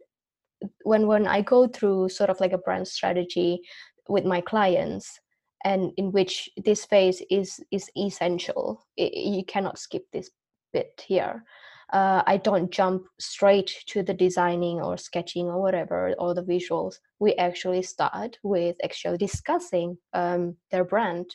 when 0.85 1.07
when 1.07 1.27
i 1.27 1.41
go 1.41 1.67
through 1.69 2.09
sort 2.09 2.31
of 2.31 2.41
like 2.41 2.53
a 2.53 2.59
brand 2.59 2.87
strategy 2.87 3.61
with 4.09 4.25
my 4.25 4.41
clients 4.41 5.21
and 5.65 5.93
in 5.97 6.13
which 6.13 6.49
this 6.65 6.85
phase 6.85 7.23
is 7.31 7.61
is 7.71 7.91
essential 7.97 8.85
it, 8.97 9.13
you 9.15 9.45
cannot 9.45 9.79
skip 9.79 10.05
this 10.13 10.31
bit 10.73 11.03
here 11.07 11.45
uh, 11.93 12.23
I 12.27 12.37
don't 12.37 12.71
jump 12.71 13.07
straight 13.19 13.75
to 13.87 14.03
the 14.03 14.13
designing 14.13 14.81
or 14.81 14.99
sketching 14.99 15.47
or 15.47 15.61
whatever 15.61 16.15
or 16.19 16.35
the 16.35 16.43
visuals. 16.43 16.97
We 17.19 17.35
actually 17.37 17.83
start 17.83 18.39
with 18.43 18.77
actually 18.85 19.17
discussing 19.17 19.97
um, 20.13 20.57
their 20.71 20.85
brand. 20.85 21.35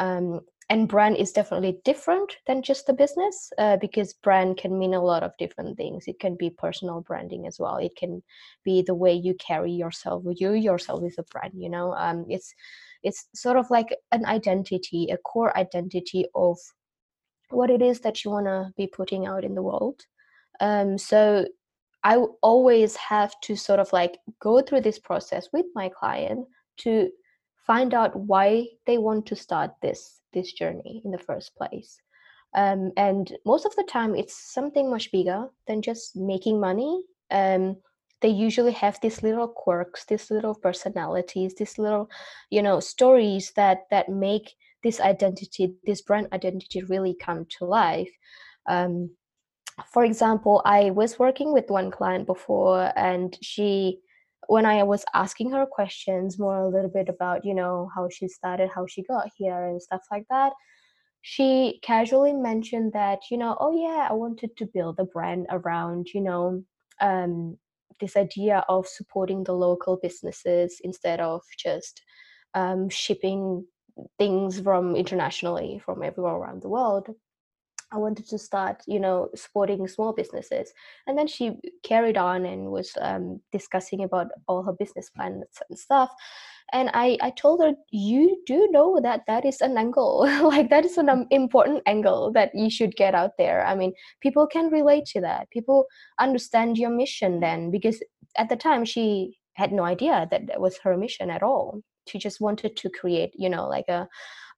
Um, 0.00 0.40
and 0.70 0.88
brand 0.88 1.16
is 1.16 1.32
definitely 1.32 1.78
different 1.84 2.36
than 2.46 2.62
just 2.62 2.86
the 2.86 2.92
business 2.92 3.52
uh, 3.58 3.76
because 3.76 4.14
brand 4.14 4.56
can 4.56 4.78
mean 4.78 4.94
a 4.94 5.02
lot 5.02 5.22
of 5.22 5.36
different 5.38 5.76
things. 5.76 6.04
It 6.06 6.18
can 6.18 6.36
be 6.36 6.50
personal 6.50 7.02
branding 7.02 7.46
as 7.46 7.58
well. 7.58 7.76
It 7.76 7.96
can 7.96 8.22
be 8.64 8.82
the 8.82 8.94
way 8.94 9.12
you 9.12 9.34
carry 9.34 9.72
yourself. 9.72 10.24
You 10.36 10.52
yourself 10.52 11.02
is 11.04 11.16
a 11.18 11.24
brand. 11.24 11.52
You 11.54 11.68
know, 11.68 11.92
um, 11.94 12.24
it's 12.28 12.54
it's 13.02 13.26
sort 13.34 13.58
of 13.58 13.68
like 13.70 13.94
an 14.12 14.24
identity, 14.24 15.08
a 15.12 15.18
core 15.18 15.56
identity 15.56 16.24
of 16.34 16.58
what 17.50 17.70
it 17.70 17.82
is 17.82 18.00
that 18.00 18.24
you 18.24 18.30
want 18.30 18.46
to 18.46 18.72
be 18.76 18.86
putting 18.86 19.26
out 19.26 19.44
in 19.44 19.54
the 19.54 19.62
world. 19.62 20.00
Um, 20.60 20.96
so 20.96 21.46
I 22.04 22.16
always 22.42 22.96
have 22.96 23.34
to 23.42 23.56
sort 23.56 23.80
of 23.80 23.92
like 23.92 24.18
go 24.40 24.62
through 24.62 24.80
this 24.80 24.98
process 24.98 25.48
with 25.52 25.66
my 25.74 25.90
client 25.90 26.46
to 26.78 27.10
find 27.66 27.92
out 27.92 28.16
why 28.16 28.66
they 28.86 28.98
want 28.98 29.26
to 29.26 29.36
start 29.36 29.72
this 29.82 30.20
this 30.34 30.52
journey 30.52 31.00
in 31.04 31.10
the 31.10 31.18
first 31.18 31.56
place. 31.56 31.98
Um, 32.54 32.92
and 32.96 33.32
most 33.44 33.66
of 33.66 33.74
the 33.76 33.84
time, 33.84 34.14
it's 34.14 34.52
something 34.52 34.90
much 34.90 35.10
bigger 35.10 35.48
than 35.66 35.82
just 35.82 36.16
making 36.16 36.60
money. 36.60 37.02
Um, 37.30 37.76
they 38.20 38.28
usually 38.28 38.72
have 38.72 38.98
these 39.00 39.22
little 39.22 39.48
quirks, 39.48 40.04
these 40.04 40.30
little 40.30 40.54
personalities, 40.54 41.54
these 41.54 41.78
little, 41.78 42.08
you 42.50 42.62
know, 42.62 42.80
stories 42.80 43.52
that 43.56 43.82
that 43.90 44.08
make 44.08 44.54
this 44.82 45.00
identity, 45.00 45.74
this 45.84 46.02
brand 46.02 46.28
identity 46.32 46.82
really 46.84 47.14
come 47.14 47.46
to 47.58 47.64
life. 47.64 48.10
Um, 48.66 49.10
for 49.92 50.04
example, 50.04 50.62
I 50.64 50.90
was 50.90 51.18
working 51.18 51.52
with 51.52 51.68
one 51.68 51.90
client 51.90 52.26
before, 52.26 52.92
and 52.96 53.36
she, 53.42 53.98
when 54.48 54.66
I 54.66 54.82
was 54.82 55.04
asking 55.14 55.50
her 55.52 55.66
questions 55.66 56.38
more 56.38 56.60
a 56.60 56.68
little 56.68 56.90
bit 56.90 57.08
about, 57.08 57.44
you 57.44 57.54
know, 57.54 57.90
how 57.94 58.08
she 58.08 58.28
started, 58.28 58.70
how 58.74 58.86
she 58.86 59.02
got 59.02 59.30
here, 59.36 59.64
and 59.66 59.80
stuff 59.80 60.02
like 60.10 60.24
that, 60.30 60.52
she 61.22 61.80
casually 61.82 62.32
mentioned 62.34 62.92
that, 62.92 63.20
you 63.30 63.38
know, 63.38 63.56
oh 63.60 63.72
yeah, 63.72 64.08
I 64.10 64.12
wanted 64.12 64.56
to 64.58 64.66
build 64.66 64.98
a 64.98 65.04
brand 65.04 65.46
around, 65.50 66.08
you 66.12 66.20
know, 66.20 66.62
um, 67.00 67.56
this 68.00 68.16
idea 68.16 68.64
of 68.68 68.86
supporting 68.86 69.44
the 69.44 69.52
local 69.54 69.98
businesses 70.02 70.80
instead 70.84 71.20
of 71.20 71.42
just 71.58 72.02
um, 72.54 72.88
shipping 72.88 73.64
things 74.18 74.60
from 74.60 74.96
internationally 74.96 75.80
from 75.84 76.02
everywhere 76.02 76.34
around 76.34 76.62
the 76.62 76.68
world 76.68 77.08
i 77.94 77.98
wanted 77.98 78.26
to 78.26 78.38
start 78.38 78.82
you 78.86 79.00
know 79.00 79.28
supporting 79.34 79.86
small 79.88 80.12
businesses. 80.12 80.72
And 81.06 81.18
then 81.18 81.26
she 81.26 81.52
carried 81.82 82.16
on 82.16 82.44
and 82.44 82.70
was 82.70 82.92
um, 83.00 83.40
discussing 83.52 84.02
about 84.02 84.28
all 84.48 84.62
her 84.62 84.72
business 84.72 85.10
plans 85.10 85.44
and 85.68 85.78
stuff. 85.78 86.10
And 86.72 86.90
i 86.94 87.16
i 87.20 87.30
told 87.30 87.62
her 87.62 87.72
you 87.90 88.42
do 88.46 88.68
know 88.70 89.00
that 89.02 89.22
that 89.26 89.44
is 89.44 89.60
an 89.60 89.76
angle 89.78 90.20
like 90.42 90.70
that 90.70 90.84
is 90.84 90.98
an 90.98 91.08
um, 91.08 91.26
important 91.30 91.82
angle 91.86 92.32
that 92.32 92.50
you 92.54 92.70
should 92.70 92.96
get 92.96 93.14
out 93.14 93.32
there. 93.38 93.64
I 93.66 93.74
mean 93.74 93.92
people 94.20 94.46
can 94.46 94.70
relate 94.70 95.06
to 95.06 95.20
that. 95.20 95.50
People 95.50 95.86
understand 96.18 96.78
your 96.78 96.90
mission 96.90 97.40
then 97.40 97.70
because 97.70 98.02
at 98.36 98.48
the 98.48 98.56
time 98.56 98.84
she 98.84 99.38
had 99.54 99.72
no 99.72 99.84
idea 99.84 100.26
that 100.30 100.46
that 100.48 100.60
was 100.60 100.78
her 100.78 100.96
mission 100.96 101.30
at 101.30 101.42
all. 101.42 101.80
She 102.08 102.18
just 102.18 102.40
wanted 102.40 102.76
to 102.76 102.90
create 102.90 103.32
you 103.34 103.48
know 103.48 103.68
like 103.68 103.88
a 103.88 104.08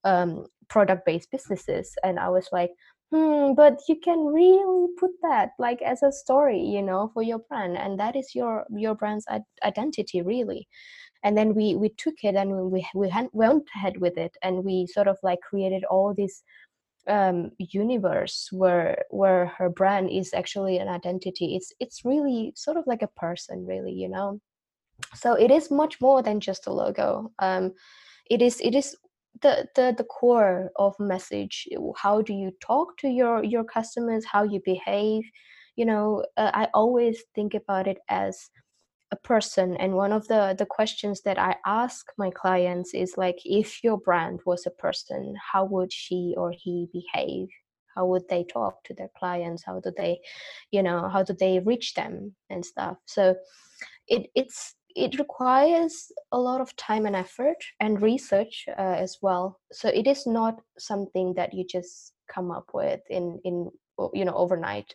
um, 0.05 0.47
product 0.69 1.05
based 1.07 1.31
businesses. 1.31 1.95
And 2.05 2.19
i 2.19 2.29
was 2.29 2.49
like 2.53 2.71
hmm 3.13 3.55
but 3.55 3.81
you 3.89 3.97
can 3.97 4.19
really 4.27 4.89
put 4.99 5.13
that 5.23 5.51
like 5.59 5.81
as 5.83 6.03
a 6.03 6.11
story 6.11 6.61
you 6.61 6.83
know 6.83 7.11
for 7.15 7.23
your 7.23 7.39
brand 7.39 7.77
and 7.77 7.99
that 8.01 8.17
is 8.17 8.35
your 8.35 8.65
your 8.71 8.95
brand's 8.95 9.27
identity 9.65 10.23
really. 10.23 10.69
And 11.25 11.37
then 11.37 11.55
we 11.55 11.75
we 11.77 11.89
took 11.91 12.15
it 12.23 12.37
and 12.37 12.71
we 12.71 12.87
we 12.95 13.11
went 13.33 13.65
ahead 13.75 13.99
with 14.01 14.17
it 14.17 14.37
and 14.43 14.65
we 14.65 14.87
sort 14.87 15.09
of 15.09 15.19
like 15.23 15.41
created 15.41 15.85
all 15.85 16.15
this 16.15 16.43
um, 17.09 17.51
universe 17.59 18.49
where 18.53 19.05
where 19.11 19.47
her 19.59 19.69
brand 19.71 20.11
is 20.11 20.33
actually 20.35 20.79
an 20.79 20.89
identity. 20.89 21.57
It's 21.57 21.73
it's 21.81 22.05
really 22.05 22.53
sort 22.55 22.77
of 22.77 22.85
like 22.87 23.03
a 23.03 23.09
person 23.21 23.67
really 23.67 23.93
you 23.93 24.09
know? 24.09 24.41
So 25.15 25.35
it 25.35 25.51
is 25.51 25.71
much 25.71 26.01
more 26.01 26.23
than 26.23 26.41
just 26.41 26.67
a 26.67 26.73
logo. 26.73 27.33
Um, 27.39 27.73
it 28.31 28.43
is 28.43 28.61
it 28.61 28.75
is 28.75 28.97
the, 29.43 29.67
the 29.75 29.95
the 29.97 30.05
core 30.05 30.71
of 30.77 30.95
message 30.99 31.69
how 31.97 32.23
do 32.23 32.33
you 32.33 32.53
talk 32.61 32.97
to 32.99 33.09
your 33.09 33.45
your 33.45 33.65
customers 33.65 34.25
how 34.25 34.43
you 34.43 34.61
behave? 34.65 35.25
You 35.77 35.87
know 35.87 36.25
uh, 36.37 36.51
i 36.55 36.69
always 36.75 37.23
think 37.35 37.55
about 37.55 37.87
it 37.87 37.99
as 38.09 38.51
a 39.13 39.17
person 39.17 39.77
and 39.77 39.95
one 39.95 40.13
of 40.13 40.27
the 40.29 40.55
the 40.59 40.67
questions 40.67 41.23
that 41.23 41.39
i 41.39 41.55
ask 41.65 42.07
my 42.19 42.31
clients 42.31 42.93
is 42.95 43.15
like 43.17 43.39
if 43.45 43.85
your 43.85 43.99
brand 43.99 44.41
was 44.47 44.67
a 44.67 44.71
person 44.71 45.35
how 45.53 45.65
would 45.65 45.93
she 45.93 46.35
or 46.37 46.53
he 46.53 46.89
behave? 46.93 47.49
How 47.95 48.05
would 48.07 48.29
they 48.29 48.45
talk 48.45 48.85
to 48.85 48.95
their 48.95 49.11
clients? 49.19 49.65
How 49.65 49.81
do 49.81 49.91
they 49.97 50.21
you 50.71 50.83
know 50.83 51.09
how 51.09 51.23
do 51.23 51.35
they 51.39 51.61
reach 51.61 51.95
them 51.95 52.35
and 52.51 52.65
stuff? 52.65 52.97
So 53.07 53.37
it 54.09 54.31
it's 54.35 54.75
it 54.97 55.19
requires 55.19 56.11
a 56.33 56.39
lot 56.39 56.61
of 56.61 56.75
time 56.77 57.05
and 57.05 57.15
effort 57.15 57.59
and 57.81 58.01
research 58.01 58.65
uh, 58.79 58.97
as 58.99 59.19
well. 59.21 59.61
So 59.71 59.89
it 59.89 60.07
is 60.07 60.27
not 60.27 60.61
something 60.79 61.35
that 61.35 61.53
you 61.53 61.65
just 61.65 62.15
come 62.33 62.51
up 62.51 62.71
with 62.73 63.01
in 63.11 63.39
in 63.45 63.71
you 64.15 64.25
know 64.25 64.35
overnight. 64.35 64.95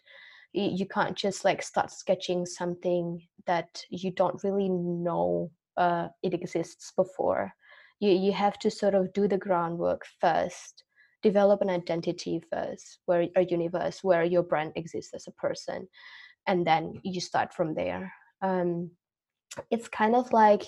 You 0.53 0.85
can't 0.85 1.15
just 1.15 1.45
like 1.45 1.63
start 1.63 1.91
sketching 1.91 2.45
something 2.45 3.21
that 3.45 3.83
you 3.89 4.11
don't 4.11 4.43
really 4.43 4.67
know 4.67 5.51
uh, 5.77 6.09
it 6.23 6.33
exists 6.33 6.91
before. 6.97 7.53
You 7.99 8.11
you 8.11 8.33
have 8.33 8.57
to 8.59 8.71
sort 8.71 8.95
of 8.95 9.13
do 9.13 9.27
the 9.27 9.37
groundwork 9.37 10.05
first 10.19 10.83
develop 11.23 11.61
an 11.61 11.69
identity 11.69 12.41
first 12.51 12.97
where 13.05 13.27
a 13.35 13.45
universe 13.45 14.03
where 14.03 14.23
your 14.23 14.41
brand 14.41 14.71
exists 14.75 15.13
as 15.13 15.27
a 15.27 15.31
person 15.33 15.87
and 16.47 16.65
then 16.65 16.99
you 17.03 17.21
start 17.21 17.53
from 17.53 17.75
there. 17.75 18.11
Um, 18.41 18.89
it's 19.69 19.87
kind 19.87 20.15
of 20.15 20.31
like 20.33 20.63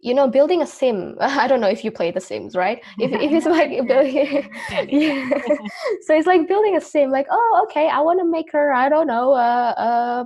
you 0.00 0.14
know 0.14 0.28
building 0.28 0.62
a 0.62 0.66
sim. 0.66 1.16
I 1.20 1.48
don't 1.48 1.60
know 1.60 1.68
if 1.68 1.84
you 1.84 1.90
play 1.90 2.10
the 2.10 2.20
sims 2.20 2.54
right? 2.54 2.82
If, 2.98 3.12
if 3.12 3.32
it's 3.32 3.46
like 3.46 3.70
building, 3.86 4.48
yeah. 4.88 5.28
so 6.02 6.14
it's 6.14 6.26
like 6.26 6.48
building 6.48 6.76
a 6.76 6.80
sim 6.80 7.10
like 7.10 7.26
oh 7.30 7.66
okay 7.68 7.88
i 7.88 8.00
want 8.00 8.20
to 8.20 8.24
make 8.24 8.52
her 8.52 8.72
i 8.72 8.88
don't 8.88 9.06
know 9.06 9.32
uh, 9.32 9.74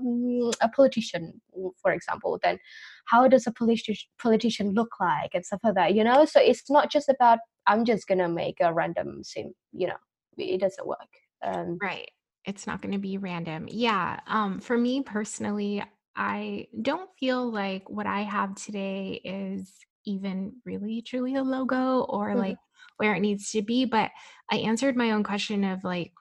um, 0.00 0.50
a 0.60 0.68
politician 0.68 1.40
for 1.80 1.92
example 1.92 2.38
then 2.42 2.58
how 3.06 3.26
does 3.26 3.46
a 3.46 3.52
politician 3.52 4.08
politician 4.20 4.72
look 4.74 4.90
like? 5.00 5.30
and 5.34 5.44
stuff 5.44 5.60
like 5.64 5.74
that 5.74 5.94
you 5.94 6.04
know? 6.04 6.24
So 6.24 6.40
it's 6.40 6.70
not 6.70 6.90
just 6.90 7.08
about 7.08 7.38
i'm 7.66 7.84
just 7.84 8.06
gonna 8.06 8.28
make 8.28 8.58
a 8.60 8.72
random 8.72 9.22
sim 9.24 9.52
you 9.72 9.86
know? 9.88 10.00
It 10.38 10.60
doesn't 10.60 10.86
work. 10.86 11.12
Um, 11.42 11.78
right. 11.82 12.10
It's 12.44 12.66
not 12.66 12.80
going 12.80 12.92
to 12.92 12.98
be 12.98 13.18
random. 13.18 13.68
Yeah 13.70 14.20
um, 14.26 14.60
for 14.60 14.78
me 14.78 15.02
personally 15.02 15.82
I 16.16 16.68
don't 16.80 17.10
feel 17.18 17.50
like 17.50 17.88
what 17.88 18.06
I 18.06 18.22
have 18.22 18.54
today 18.54 19.20
is 19.24 19.78
even 20.04 20.60
really 20.64 21.02
truly 21.02 21.36
a 21.36 21.42
logo 21.42 22.02
or 22.02 22.34
mhm, 22.34 22.36
like 22.36 22.58
where 22.96 23.14
it 23.14 23.20
needs 23.20 23.50
to 23.52 23.62
be. 23.62 23.84
But 23.84 24.10
I 24.50 24.56
answered 24.58 24.96
my 24.96 25.12
own 25.12 25.22
question 25.24 25.64
of 25.64 25.84
like, 25.84 26.12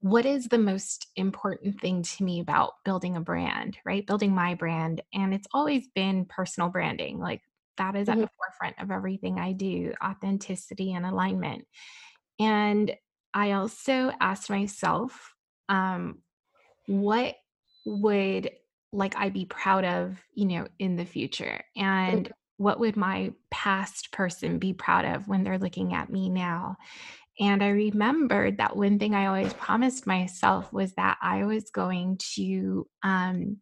what 0.00 0.24
is 0.24 0.46
the 0.46 0.58
most 0.58 1.08
important 1.16 1.80
thing 1.80 2.02
to 2.02 2.22
me 2.24 2.40
about 2.40 2.74
building 2.84 3.16
a 3.16 3.20
brand, 3.20 3.78
right? 3.84 4.06
Building 4.06 4.32
my 4.34 4.54
brand. 4.54 5.00
And 5.12 5.34
it's 5.34 5.48
always 5.52 5.88
been 5.88 6.24
personal 6.24 6.68
branding. 6.68 7.18
Like 7.18 7.42
that 7.78 7.96
is 7.96 8.08
at 8.08 8.20
mhm, 8.20 8.24
the 8.24 8.28
forefront 8.36 8.78
of 8.80 8.92
everything 8.92 9.38
I 9.40 9.52
do 9.52 9.94
authenticity 10.02 10.92
and 10.92 11.04
alignment. 11.04 11.66
And 12.40 12.96
I 13.34 13.52
also 13.52 14.12
asked 14.20 14.50
myself, 14.50 15.34
um, 15.68 16.22
what 16.86 17.36
would 17.86 18.50
like 18.92 19.16
I 19.16 19.28
be 19.28 19.44
proud 19.44 19.84
of, 19.84 20.18
you 20.34 20.46
know, 20.46 20.66
in 20.78 20.96
the 20.96 21.04
future? 21.04 21.62
And 21.76 22.30
what 22.56 22.80
would 22.80 22.96
my 22.96 23.32
past 23.50 24.12
person 24.12 24.58
be 24.58 24.72
proud 24.72 25.04
of 25.04 25.28
when 25.28 25.44
they're 25.44 25.58
looking 25.58 25.94
at 25.94 26.10
me 26.10 26.28
now? 26.28 26.76
And 27.40 27.62
I 27.62 27.68
remembered 27.68 28.58
that 28.58 28.76
one 28.76 28.98
thing 28.98 29.14
I 29.14 29.26
always 29.26 29.52
promised 29.54 30.06
myself 30.06 30.72
was 30.72 30.92
that 30.94 31.18
I 31.22 31.44
was 31.44 31.70
going 31.70 32.18
to 32.34 32.86
um 33.02 33.58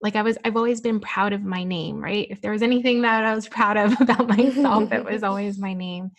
like 0.00 0.16
I 0.16 0.22
was 0.22 0.38
I've 0.44 0.56
always 0.56 0.80
been 0.80 1.00
proud 1.00 1.32
of 1.32 1.42
my 1.42 1.64
name, 1.64 2.02
right? 2.02 2.26
If 2.30 2.40
there 2.40 2.50
was 2.52 2.62
anything 2.62 3.02
that 3.02 3.24
I 3.24 3.34
was 3.34 3.48
proud 3.56 3.76
of 3.76 4.00
about 4.00 4.28
myself, 4.28 4.92
it 4.92 5.04
was 5.04 5.22
always 5.24 5.58
my 5.58 5.74
name. 5.74 6.12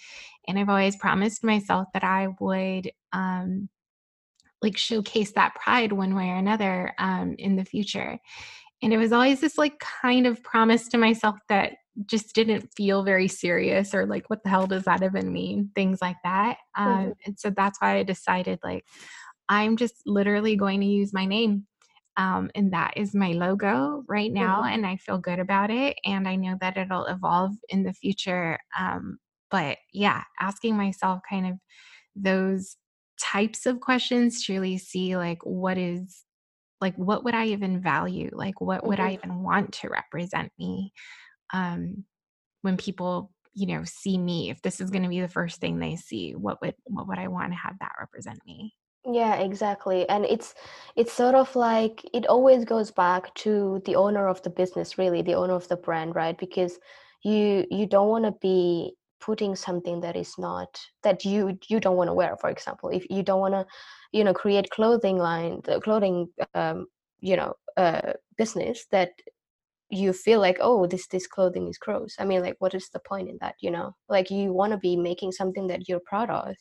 And 0.48 0.60
I've 0.60 0.70
always 0.70 0.96
promised 0.96 1.44
myself 1.44 1.88
that 1.94 2.04
I 2.04 2.28
would 2.40 2.92
um 3.14 3.70
like 4.66 4.78
showcase 4.78 5.34
that 5.34 5.56
pride 5.56 5.94
one 5.94 6.16
way 6.16 6.30
or 6.30 6.36
another 6.38 6.94
um, 7.00 7.36
in 7.40 7.56
the 7.58 7.66
future. 7.66 8.20
And 8.82 8.94
it 8.94 8.98
was 8.98 9.12
always 9.14 9.42
this 9.42 9.58
like 9.58 9.80
kind 9.80 10.28
of 10.28 10.44
promise 10.44 10.88
to 10.90 10.98
myself 10.98 11.38
that 11.50 11.74
just 12.06 12.36
didn't 12.36 12.70
feel 12.76 13.04
very 13.04 13.28
serious 13.28 13.96
or 13.96 14.06
like, 14.06 14.30
what 14.30 14.44
the 14.44 14.50
hell 14.50 14.68
does 14.68 14.84
that 14.84 15.04
even 15.04 15.32
mean? 15.34 15.72
Things 15.76 16.00
like 16.02 16.18
that. 16.24 16.58
Um, 16.78 17.14
mhm, 17.14 17.16
and 17.26 17.40
so 17.40 17.52
that's 17.52 17.80
why 17.82 17.98
I 17.98 18.04
decided 18.04 18.60
like, 18.64 18.86
I'm 19.50 19.78
just 19.78 19.96
literally 20.06 20.56
going 20.56 20.82
to 20.82 20.88
use 20.88 21.14
my 21.14 21.26
name. 21.26 21.68
Um, 22.18 22.50
and 22.56 22.74
that 22.74 22.94
is 22.98 23.14
my 23.14 23.34
logo 23.34 24.04
right 24.08 24.32
now. 24.32 24.64
mhm. 24.64 24.70
And 24.70 24.86
I 24.86 24.98
feel 24.98 25.18
good 25.18 25.40
about 25.40 25.70
it. 25.72 25.98
And 26.06 26.28
I 26.28 26.36
know 26.38 26.56
that 26.62 26.78
it'll 26.78 27.06
evolve 27.06 27.52
in 27.70 27.84
the 27.84 27.94
future. 27.94 28.58
Um, 28.78 29.18
but 29.52 29.78
yeah, 29.94 30.24
asking 30.40 30.78
myself 30.78 31.22
kind 31.30 31.48
of 31.48 31.54
those 32.16 32.78
types 33.20 33.66
of 33.66 33.80
questions 33.82 34.46
to 34.46 34.54
really 34.54 34.78
see 34.78 35.18
like 35.18 35.40
what 35.44 35.78
is 35.78 36.24
like 36.82 36.96
what 36.98 37.24
would 37.26 37.36
I 37.36 37.48
even 37.48 37.82
value? 37.82 38.30
Like 38.34 38.62
what 38.62 38.86
would 38.86 39.00
I 39.00 39.14
Mhm. 39.14 39.16
even 39.16 39.44
want 39.44 39.74
to 39.76 39.90
represent 39.90 40.52
me 40.60 40.94
um 41.54 42.06
when 42.64 42.78
people, 42.78 43.34
you 43.54 43.68
know, 43.68 43.84
see 43.86 44.18
me? 44.18 44.50
If 44.52 44.62
this 44.64 44.82
is 44.82 44.92
going 44.92 45.04
to 45.04 45.10
be 45.10 45.22
the 45.22 45.30
first 45.30 45.62
thing 45.62 45.80
they 45.80 45.96
see, 45.98 46.34
what 46.36 46.62
would 46.62 46.76
what 46.86 47.08
would 47.10 47.20
I 47.20 47.30
want 47.30 47.54
to 47.54 47.58
have 47.60 47.80
that 47.80 47.94
represent 48.00 48.42
me? 48.46 48.76
Yeah, 49.08 49.36
exactly. 49.36 50.08
And 50.10 50.26
it's 50.26 50.56
it's 50.96 51.14
sort 51.14 51.36
of 51.36 51.56
like 51.56 52.04
it 52.14 52.26
always 52.26 52.66
goes 52.66 52.90
back 52.90 53.34
to 53.36 53.82
the 53.86 53.96
owner 53.96 54.28
of 54.28 54.42
the 54.42 54.50
business, 54.50 54.98
really, 54.98 55.22
the 55.22 55.36
owner 55.36 55.54
of 55.54 55.68
the 55.68 55.78
brand, 55.78 56.16
right? 56.16 56.36
Because 56.38 56.80
you 57.24 57.68
you 57.70 57.86
don't 57.86 58.10
want 58.10 58.26
to 58.26 58.32
be 58.32 58.96
putting 59.26 59.56
something 59.56 60.02
that 60.02 60.16
is 60.16 60.34
not 60.38 60.80
that 61.04 61.26
you 61.26 61.58
you 61.70 61.80
don't 61.80 61.98
want 61.98 62.10
to 62.10 62.14
wear, 62.14 62.38
for 62.38 62.50
example. 62.50 62.90
If 62.90 63.06
you 63.10 63.24
don't 63.24 63.40
want 63.40 63.54
to, 63.56 63.66
you 64.12 64.24
know, 64.24 64.34
create 64.34 64.70
clothing 64.70 65.18
line, 65.18 65.62
the 65.64 65.80
clothing 65.82 66.28
um, 66.54 66.88
you 67.20 67.36
know, 67.38 67.54
uh 67.78 68.14
business 68.38 68.86
that 68.92 69.10
you 69.90 70.14
feel 70.14 70.40
like 70.40 70.58
oh 70.62 70.88
this 70.88 71.08
this 71.08 71.28
clothing 71.28 71.68
is 71.68 71.78
gross. 71.78 72.16
I 72.20 72.26
mean 72.26 72.42
like 72.42 72.56
what 72.60 72.74
is 72.74 72.90
the 72.90 73.00
point 73.00 73.30
in 73.30 73.38
that 73.42 73.56
you 73.60 73.72
know? 73.72 73.96
Like 74.10 74.30
you 74.32 74.54
want 74.54 74.72
to 74.74 74.78
be 74.78 74.96
making 74.98 75.32
something 75.32 75.68
that 75.68 75.88
you're 75.88 76.02
proud 76.06 76.30
of 76.30 76.56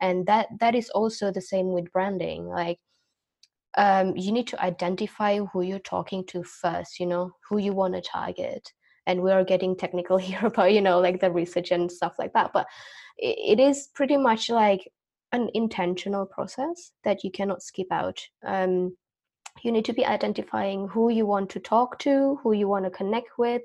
and 0.00 0.26
that 0.26 0.48
that 0.60 0.74
is 0.74 0.90
also 0.90 1.30
the 1.32 1.40
same 1.40 1.72
with 1.72 1.92
branding. 1.92 2.46
Like 2.46 2.78
um 3.76 4.16
you 4.16 4.32
need 4.32 4.46
to 4.48 4.62
identify 4.62 5.38
who 5.38 5.62
you're 5.62 5.78
talking 5.78 6.24
to 6.26 6.42
first 6.44 7.00
you 7.00 7.06
know 7.06 7.30
who 7.48 7.58
you 7.58 7.72
want 7.72 7.94
to 7.94 8.02
target 8.02 8.72
and 9.06 9.22
we 9.22 9.30
are 9.30 9.44
getting 9.44 9.76
technical 9.76 10.16
here 10.26 10.46
about 10.46 10.72
you 10.72 10.80
know 10.80 11.00
like 11.00 11.20
the 11.20 11.30
research 11.30 11.70
and 11.70 11.90
stuff 11.90 12.14
like 12.18 12.32
that 12.32 12.50
but 12.52 12.66
it, 13.18 13.60
is 13.60 13.88
pretty 13.94 14.16
much 14.16 14.50
like 14.50 14.90
an 15.32 15.48
intentional 15.54 16.26
process 16.26 16.92
that 17.04 17.22
you 17.22 17.30
cannot 17.30 17.62
skip 17.62 17.86
out. 17.90 18.20
Um 18.44 18.96
you 19.62 19.70
need 19.70 19.84
to 19.84 19.92
be 19.92 20.04
identifying 20.04 20.88
who 20.88 21.10
you 21.10 21.26
want 21.26 21.50
to 21.50 21.60
talk 21.60 21.98
to 22.00 22.38
who 22.42 22.52
you 22.52 22.68
want 22.68 22.84
to 22.84 22.90
connect 22.90 23.28
with 23.38 23.62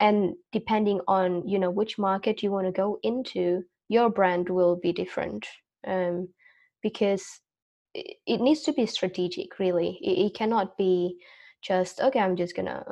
and 0.00 0.34
depending 0.50 1.00
on 1.06 1.46
you 1.48 1.58
know 1.58 1.70
which 1.70 1.96
market 1.98 2.42
you 2.42 2.50
want 2.50 2.66
to 2.66 2.72
go 2.72 2.98
into 3.02 3.62
your 3.88 4.10
brand 4.10 4.48
will 4.48 4.76
be 4.76 4.92
different. 4.92 5.46
Um, 5.86 6.28
because 6.82 7.24
it, 7.94 8.16
it 8.26 8.40
needs 8.40 8.62
to 8.62 8.72
be 8.72 8.86
strategic 8.86 9.58
really. 9.58 9.98
It, 10.02 10.26
it 10.26 10.34
cannot 10.34 10.76
be 10.76 11.18
just 11.62 12.00
okay 12.00 12.18
i'm 12.18 12.36
just 12.36 12.56
gonna 12.56 12.84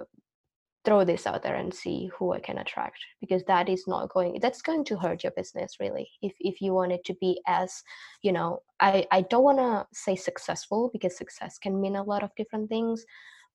throw 0.85 1.05
this 1.05 1.27
out 1.27 1.43
there 1.43 1.57
and 1.57 1.75
see 1.75 2.11
who 2.17 2.33
I 2.33 2.41
can 2.41 2.59
attract 2.59 2.99
because 3.21 3.45
that 3.45 3.69
is 3.69 3.85
not 3.87 4.09
going 4.09 4.39
that's 4.41 4.63
going 4.63 4.85
to 4.87 4.97
hurt 4.97 5.23
your 5.23 5.33
business 5.33 5.77
really 5.79 6.09
if 6.23 6.33
if 6.41 6.61
you 6.61 6.73
want 6.73 6.93
it 6.93 7.05
to 7.05 7.15
be 7.21 7.41
as 7.47 7.83
you 8.23 8.33
know 8.33 8.63
I 8.81 9.07
I 9.11 9.23
don't 9.23 9.45
want 9.45 9.59
to 9.59 9.87
say 9.93 10.17
successful 10.17 10.91
because 10.93 11.17
success 11.17 11.59
can 11.59 11.81
mean 11.81 11.97
a 11.97 12.03
lot 12.03 12.23
of 12.23 12.35
different 12.37 12.69
things 12.69 13.05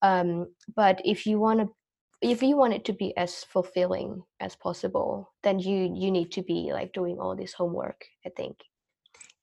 um 0.02 0.48
but 0.76 1.02
if 1.04 1.26
you 1.26 1.40
want 1.40 1.62
to 1.62 1.70
if 2.22 2.42
you 2.42 2.58
want 2.58 2.74
it 2.74 2.86
to 2.86 2.94
be 2.94 3.16
as 3.18 3.44
fulfilling 3.44 4.24
as 4.40 4.56
possible 4.56 5.34
then 5.44 5.60
you 5.60 5.92
you 5.96 6.12
need 6.12 6.32
to 6.32 6.44
be 6.44 6.72
like 6.74 6.94
doing 6.94 7.18
all 7.20 7.36
this 7.36 7.54
homework 7.54 8.06
I 8.26 8.30
think 8.30 8.58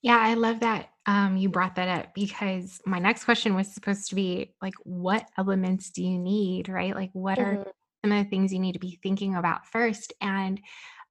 Yeah, 0.02 0.18
I 0.18 0.34
love 0.34 0.60
that 0.60 0.90
um, 1.06 1.36
you 1.36 1.48
brought 1.48 1.76
that 1.76 1.88
up 1.88 2.14
because 2.14 2.80
my 2.84 2.98
next 2.98 3.24
question 3.24 3.54
was 3.54 3.72
supposed 3.72 4.08
to 4.08 4.14
be 4.14 4.54
like, 4.60 4.74
what 4.82 5.26
elements 5.38 5.90
do 5.90 6.02
you 6.02 6.18
need, 6.18 6.68
right? 6.68 6.94
Like, 6.94 7.10
what 7.12 7.38
are 7.38 7.58
hmm 7.58 7.72
some 8.04 8.12
of 8.12 8.24
the 8.24 8.30
things 8.30 8.52
you 8.52 8.58
need 8.58 8.72
to 8.72 8.78
be 8.80 8.98
thinking 9.02 9.36
about 9.36 9.66
first? 9.66 10.12
And 10.20 10.60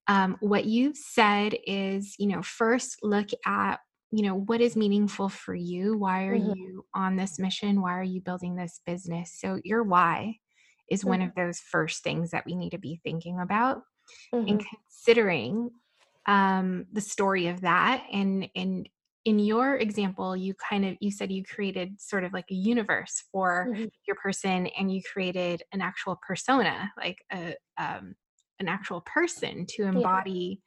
um, 0.08 0.38
what 0.42 0.66
you've 0.66 0.98
said 0.98 1.56
is, 1.68 2.16
you 2.20 2.28
know, 2.28 2.42
first 2.42 3.00
look 3.04 3.30
at, 3.46 3.80
you 4.12 4.24
know, 4.24 4.36
what 4.36 4.62
is 4.62 4.76
meaningful 4.76 5.30
for 5.30 5.56
you? 5.56 5.98
Why 5.98 6.28
are 6.28 6.34
hmm 6.34 6.54
you 6.56 6.86
on 6.94 7.16
this 7.16 7.40
mission? 7.40 7.82
Why 7.82 7.98
are 7.98 8.04
you 8.04 8.22
building 8.22 8.56
this 8.56 8.82
business? 8.86 9.36
So, 9.40 9.60
your 9.64 9.84
why 9.84 10.38
is 10.90 11.06
one 11.06 11.22
hmm 11.22 11.24
of 11.24 11.36
those 11.36 11.60
first 11.60 12.04
things 12.04 12.32
that 12.32 12.46
we 12.46 12.56
need 12.56 12.72
to 12.72 12.78
be 12.78 13.00
thinking 13.04 13.40
about 13.40 13.84
and 14.48 14.60
hmm 14.60 14.66
considering 14.70 15.72
um, 16.28 16.86
the 16.92 17.02
story 17.02 17.48
of 17.48 17.62
that 17.62 18.04
and 18.12 18.48
and 18.56 18.88
in 19.26 19.38
your 19.38 19.76
example 19.76 20.36
you 20.36 20.54
kind 20.56 20.86
of 20.86 20.98
you 21.00 21.12
said 21.12 21.32
you 21.32 21.44
created 21.44 22.00
sort 22.02 22.24
of 22.24 22.34
like 22.34 22.46
a 22.50 22.56
universe 22.56 23.24
for 23.32 23.70
hmm 23.74 23.86
your 24.08 24.16
person 24.16 24.68
and 24.68 24.92
you 24.92 25.02
created 25.14 25.62
an 25.74 25.82
actual 25.82 26.20
persona 26.28 26.92
like 26.98 27.18
a 27.32 27.56
um, 27.78 28.16
an 28.60 28.68
actual 28.68 29.02
person 29.02 29.66
to 29.68 29.84
yeah. 29.84 29.90
embody 29.98 30.62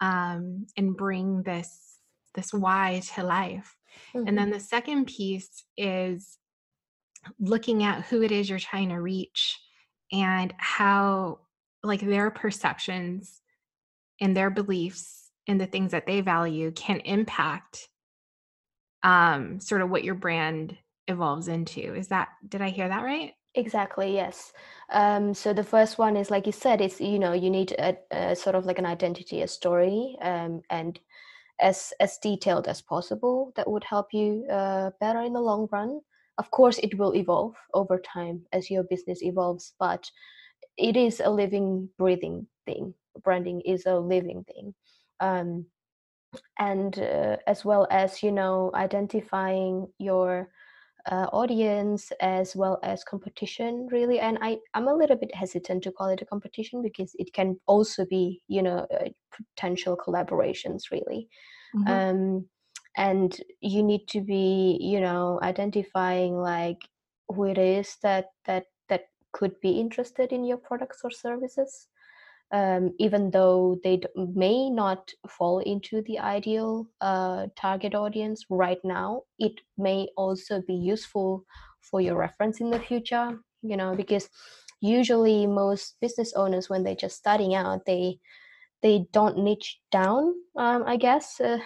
um, 0.00 0.66
and 0.76 0.96
bring 0.96 1.42
this 1.42 1.98
this 2.34 2.52
why 2.52 3.00
to 3.14 3.22
life. 3.22 3.76
And 4.26 4.36
hmm 4.36 4.38
then 4.38 4.50
the 4.50 4.60
second 4.60 5.06
piece 5.06 5.64
is 5.76 6.38
looking 7.38 7.84
at 7.84 8.04
who 8.06 8.22
it 8.22 8.32
is 8.32 8.50
you're 8.50 8.58
trying 8.58 8.88
to 8.90 9.00
reach 9.00 9.58
and 10.12 10.52
how 10.58 11.40
like 11.82 12.00
their 12.00 12.30
perceptions 12.30 13.40
and 14.24 14.34
their 14.34 14.48
beliefs 14.48 15.30
and 15.46 15.60
the 15.60 15.66
things 15.66 15.92
that 15.92 16.06
they 16.06 16.22
value 16.22 16.72
can 16.72 17.00
impact 17.00 17.90
um 19.02 19.60
sort 19.60 19.82
of 19.82 19.90
what 19.90 20.02
your 20.02 20.14
brand 20.14 20.78
evolves 21.08 21.46
into. 21.46 21.94
Is 21.94 22.08
that 22.08 22.28
did 22.48 22.62
I 22.62 22.70
hear 22.70 22.88
that 22.88 23.02
right? 23.04 23.34
Exactly, 23.54 24.14
yes. 24.14 24.52
Um, 24.90 25.34
so 25.34 25.52
the 25.52 25.62
first 25.62 25.98
one 25.98 26.16
is 26.16 26.30
like 26.30 26.46
you 26.46 26.52
said, 26.52 26.80
it's 26.80 27.00
you 27.00 27.18
know 27.18 27.32
you 27.34 27.50
need 27.50 27.72
a, 27.72 27.96
a 28.10 28.34
sort 28.34 28.56
of 28.56 28.64
like 28.66 28.78
an 28.78 28.86
identity, 28.86 29.42
a 29.42 29.48
story, 29.48 30.16
um, 30.22 30.62
and 30.70 30.98
as 31.60 31.92
as 32.00 32.18
detailed 32.18 32.66
as 32.66 32.82
possible. 32.82 33.52
That 33.56 33.70
would 33.70 33.84
help 33.84 34.14
you 34.14 34.46
uh, 34.50 34.90
better 35.00 35.20
in 35.20 35.34
the 35.34 35.40
long 35.40 35.68
run. 35.70 36.00
Of 36.38 36.50
course, 36.50 36.78
it 36.78 36.98
will 36.98 37.14
evolve 37.14 37.54
over 37.74 37.98
time 37.98 38.46
as 38.52 38.70
your 38.70 38.84
business 38.84 39.22
evolves, 39.22 39.74
but 39.78 40.10
it 40.78 40.96
is 40.96 41.20
a 41.20 41.30
living 41.30 41.90
breathing 41.98 42.48
thing 42.66 42.94
branding 43.22 43.60
is 43.62 43.86
a 43.86 43.98
living 43.98 44.44
thing. 44.44 44.74
Um, 45.20 45.66
and 46.58 46.98
uh, 46.98 47.36
as 47.46 47.64
well 47.64 47.86
as 47.90 48.22
you 48.22 48.32
know 48.32 48.70
identifying 48.74 49.86
your 49.98 50.48
uh, 51.10 51.26
audience 51.32 52.10
as 52.20 52.56
well 52.56 52.78
as 52.82 53.04
competition 53.04 53.86
really 53.90 54.20
and 54.20 54.38
i 54.40 54.56
i'm 54.72 54.88
a 54.88 54.94
little 54.94 55.16
bit 55.16 55.34
hesitant 55.34 55.82
to 55.82 55.92
call 55.92 56.08
it 56.08 56.22
a 56.22 56.26
competition 56.26 56.80
because 56.80 57.14
it 57.18 57.32
can 57.34 57.58
also 57.66 58.06
be 58.06 58.42
you 58.48 58.62
know 58.62 58.86
uh, 58.92 59.08
potential 59.54 59.96
collaborations 59.96 60.84
really. 60.90 61.28
Mm-hmm. 61.76 61.92
um, 61.92 62.48
and 62.96 63.36
you 63.60 63.82
need 63.82 64.06
to 64.08 64.20
be 64.20 64.78
you 64.80 65.00
know 65.00 65.40
identifying 65.42 66.36
like 66.36 66.78
who 67.28 67.44
it 67.44 67.58
is 67.58 67.96
that 68.02 68.26
that 68.46 68.64
that 68.88 69.02
could 69.32 69.60
be 69.60 69.72
interested 69.72 70.32
in 70.32 70.44
your 70.44 70.58
products 70.58 71.00
or 71.04 71.10
services 71.10 71.88
um, 72.54 72.94
even 73.00 73.32
though 73.32 73.80
they 73.82 73.96
d- 73.96 74.06
may 74.14 74.70
not 74.70 75.10
fall 75.28 75.58
into 75.58 76.02
the 76.02 76.20
ideal 76.20 76.86
uh, 77.00 77.48
target 77.56 77.94
audience 77.96 78.46
right 78.48 78.78
now 78.84 79.22
it 79.40 79.60
may 79.76 80.06
also 80.16 80.62
be 80.62 80.74
useful 80.74 81.44
for 81.80 82.00
your 82.00 82.16
reference 82.16 82.60
in 82.60 82.70
the 82.70 82.78
future 82.78 83.40
you 83.62 83.76
know 83.76 83.94
because 83.96 84.28
usually 84.80 85.46
most 85.46 85.96
business 86.00 86.32
owners 86.34 86.70
when 86.70 86.84
they're 86.84 86.94
just 87.06 87.16
starting 87.16 87.54
out 87.56 87.84
they 87.86 88.18
they 88.82 89.04
don't 89.12 89.36
niche 89.38 89.80
down 89.90 90.32
um, 90.56 90.84
i 90.86 90.96
guess 90.96 91.40
uh, 91.40 91.58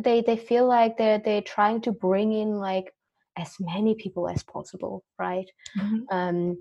they 0.00 0.22
they 0.22 0.36
feel 0.36 0.66
like 0.66 0.96
they're 0.96 1.18
they're 1.18 1.42
trying 1.56 1.80
to 1.82 1.92
bring 1.92 2.32
in 2.32 2.58
like 2.58 2.94
as 3.36 3.54
many 3.60 3.94
people 3.94 4.28
as 4.28 4.42
possible 4.42 5.04
right 5.18 5.50
mm-hmm. 5.78 6.00
um, 6.10 6.56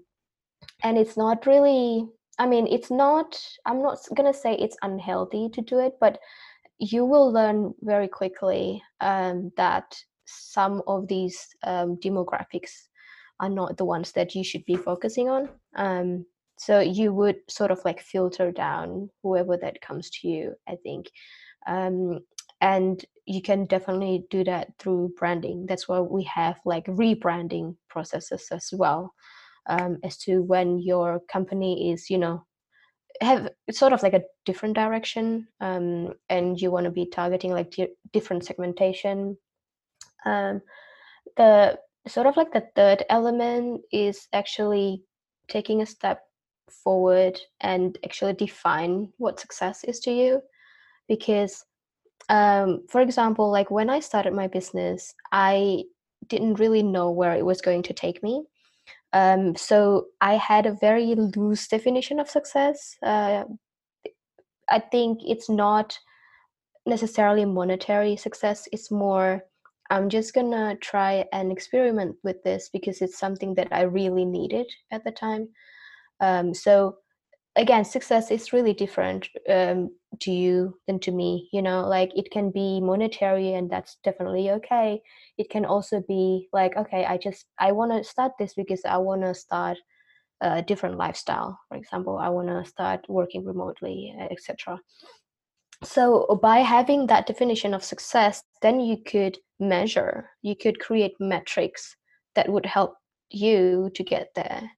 and 0.83 0.97
it's 0.97 1.15
not 1.15 1.45
really 1.45 2.05
I 2.41 2.47
mean, 2.47 2.65
it's 2.65 2.89
not, 2.89 3.39
I'm 3.67 3.83
not 3.83 3.99
going 4.15 4.33
to 4.33 4.37
say 4.37 4.55
it's 4.55 4.75
unhealthy 4.81 5.47
to 5.49 5.61
do 5.61 5.77
it, 5.77 5.93
but 5.99 6.17
you 6.79 7.05
will 7.05 7.31
learn 7.31 7.75
very 7.81 8.07
quickly 8.07 8.81
um, 8.99 9.51
that 9.57 9.95
some 10.25 10.81
of 10.87 11.07
these 11.07 11.49
um, 11.61 11.97
demographics 11.97 12.71
are 13.39 13.49
not 13.49 13.77
the 13.77 13.85
ones 13.85 14.11
that 14.13 14.33
you 14.33 14.43
should 14.43 14.65
be 14.65 14.75
focusing 14.75 15.29
on. 15.29 15.49
Um, 15.75 16.25
so 16.57 16.79
you 16.79 17.13
would 17.13 17.37
sort 17.47 17.69
of 17.69 17.85
like 17.85 18.01
filter 18.01 18.51
down 18.51 19.11
whoever 19.21 19.55
that 19.57 19.79
comes 19.81 20.09
to 20.09 20.27
you, 20.27 20.55
I 20.67 20.77
think. 20.81 21.11
Um, 21.67 22.21
and 22.59 23.05
you 23.27 23.43
can 23.43 23.65
definitely 23.65 24.25
do 24.31 24.43
that 24.45 24.69
through 24.79 25.13
branding. 25.15 25.67
That's 25.67 25.87
why 25.87 25.99
we 25.99 26.23
have 26.23 26.59
like 26.65 26.87
rebranding 26.87 27.75
processes 27.87 28.47
as 28.51 28.69
well 28.73 29.13
um, 29.67 29.97
as 30.03 30.17
to 30.17 30.41
when 30.41 30.79
your 30.79 31.21
company 31.31 31.91
is 31.91 32.09
you 32.09 32.17
know 32.17 32.45
have 33.21 33.49
sort 33.69 33.93
of 33.93 34.01
like 34.01 34.13
a 34.13 34.23
different 34.45 34.75
direction 34.75 35.47
um, 35.59 36.13
and 36.29 36.59
you 36.59 36.71
want 36.71 36.85
to 36.85 36.91
be 36.91 37.05
targeting 37.05 37.51
like 37.51 37.71
di- 37.71 37.93
different 38.13 38.43
segmentation. 38.43 39.37
Um, 40.25 40.61
the 41.37 41.77
sort 42.07 42.25
of 42.25 42.35
like 42.35 42.51
the 42.51 42.67
third 42.75 43.03
element 43.09 43.81
is 43.91 44.27
actually 44.33 45.03
taking 45.49 45.81
a 45.81 45.85
step 45.85 46.23
forward 46.83 47.39
and 47.59 47.97
actually 48.03 48.33
define 48.33 49.09
what 49.17 49.39
success 49.39 49.83
is 49.83 49.99
to 49.99 50.11
you. 50.11 50.41
Because 51.07 51.63
um, 52.29 52.83
for 52.89 53.01
example 53.01 53.51
like 53.51 53.69
when 53.71 53.89
i 53.89 53.99
started 53.99 54.33
my 54.33 54.47
business 54.47 55.13
i 55.31 55.83
didn't 56.27 56.59
really 56.59 56.83
know 56.83 57.11
where 57.11 57.33
it 57.33 57.45
was 57.45 57.61
going 57.61 57.83
to 57.83 57.93
take 57.93 58.21
me 58.23 58.43
um, 59.13 59.55
so 59.55 60.07
I 60.21 60.35
had 60.35 60.65
a 60.65 60.77
very 60.79 61.15
loose 61.15 61.67
definition 61.67 62.19
of 62.19 62.29
success. 62.29 62.95
Uh, 63.03 63.43
I 64.69 64.79
think 64.79 65.19
it's 65.25 65.49
not 65.49 65.97
necessarily 66.85 67.45
monetary 67.45 68.15
success. 68.15 68.67
It's 68.71 68.89
more, 68.89 69.43
I'm 69.89 70.09
just 70.09 70.33
gonna 70.33 70.77
try 70.77 71.25
and 71.33 71.51
experiment 71.51 72.15
with 72.23 72.41
this 72.43 72.69
because 72.71 73.01
it's 73.01 73.19
something 73.19 73.55
that 73.55 73.67
I 73.71 73.81
really 73.81 74.25
needed 74.25 74.67
at 74.91 75.03
the 75.03 75.11
time. 75.11 75.49
Um, 76.21 76.53
so 76.53 76.97
again 77.55 77.83
success 77.83 78.31
is 78.31 78.53
really 78.53 78.73
different 78.73 79.27
um, 79.49 79.89
to 80.19 80.31
you 80.31 80.77
than 80.87 80.99
to 80.99 81.11
me 81.11 81.49
you 81.51 81.61
know 81.61 81.87
like 81.87 82.11
it 82.15 82.31
can 82.31 82.49
be 82.51 82.79
monetary 82.79 83.53
and 83.53 83.69
that's 83.69 83.97
definitely 84.03 84.51
okay. 84.51 85.01
It 85.37 85.49
can 85.49 85.65
also 85.65 86.01
be 86.07 86.47
like 86.53 86.77
okay 86.77 87.05
i 87.05 87.17
just 87.17 87.45
i 87.59 87.71
want 87.71 87.91
to 87.91 88.09
start 88.09 88.33
this 88.39 88.53
because 88.53 88.81
i 88.85 88.97
want 88.97 89.21
to 89.21 89.33
start 89.33 89.77
a 90.43 90.61
different 90.61 90.97
lifestyle. 90.97 91.59
For 91.69 91.77
example 91.77 92.17
i 92.17 92.29
want 92.29 92.47
to 92.47 92.69
start 92.69 93.05
working 93.09 93.45
remotely 93.45 94.15
etc 94.31 94.79
so 95.83 96.39
by 96.41 96.59
having 96.59 97.07
that 97.07 97.25
definition 97.25 97.73
of 97.73 97.83
success 97.83 98.43
then 98.61 98.79
you 98.79 98.97
could 99.03 99.37
measure 99.59 100.29
you 100.41 100.55
could 100.55 100.79
create 100.79 101.13
metrics 101.19 101.95
that 102.35 102.49
would 102.49 102.65
help 102.65 102.95
you 103.29 103.89
to 103.95 104.03
get 104.03 104.29
there 104.35 104.69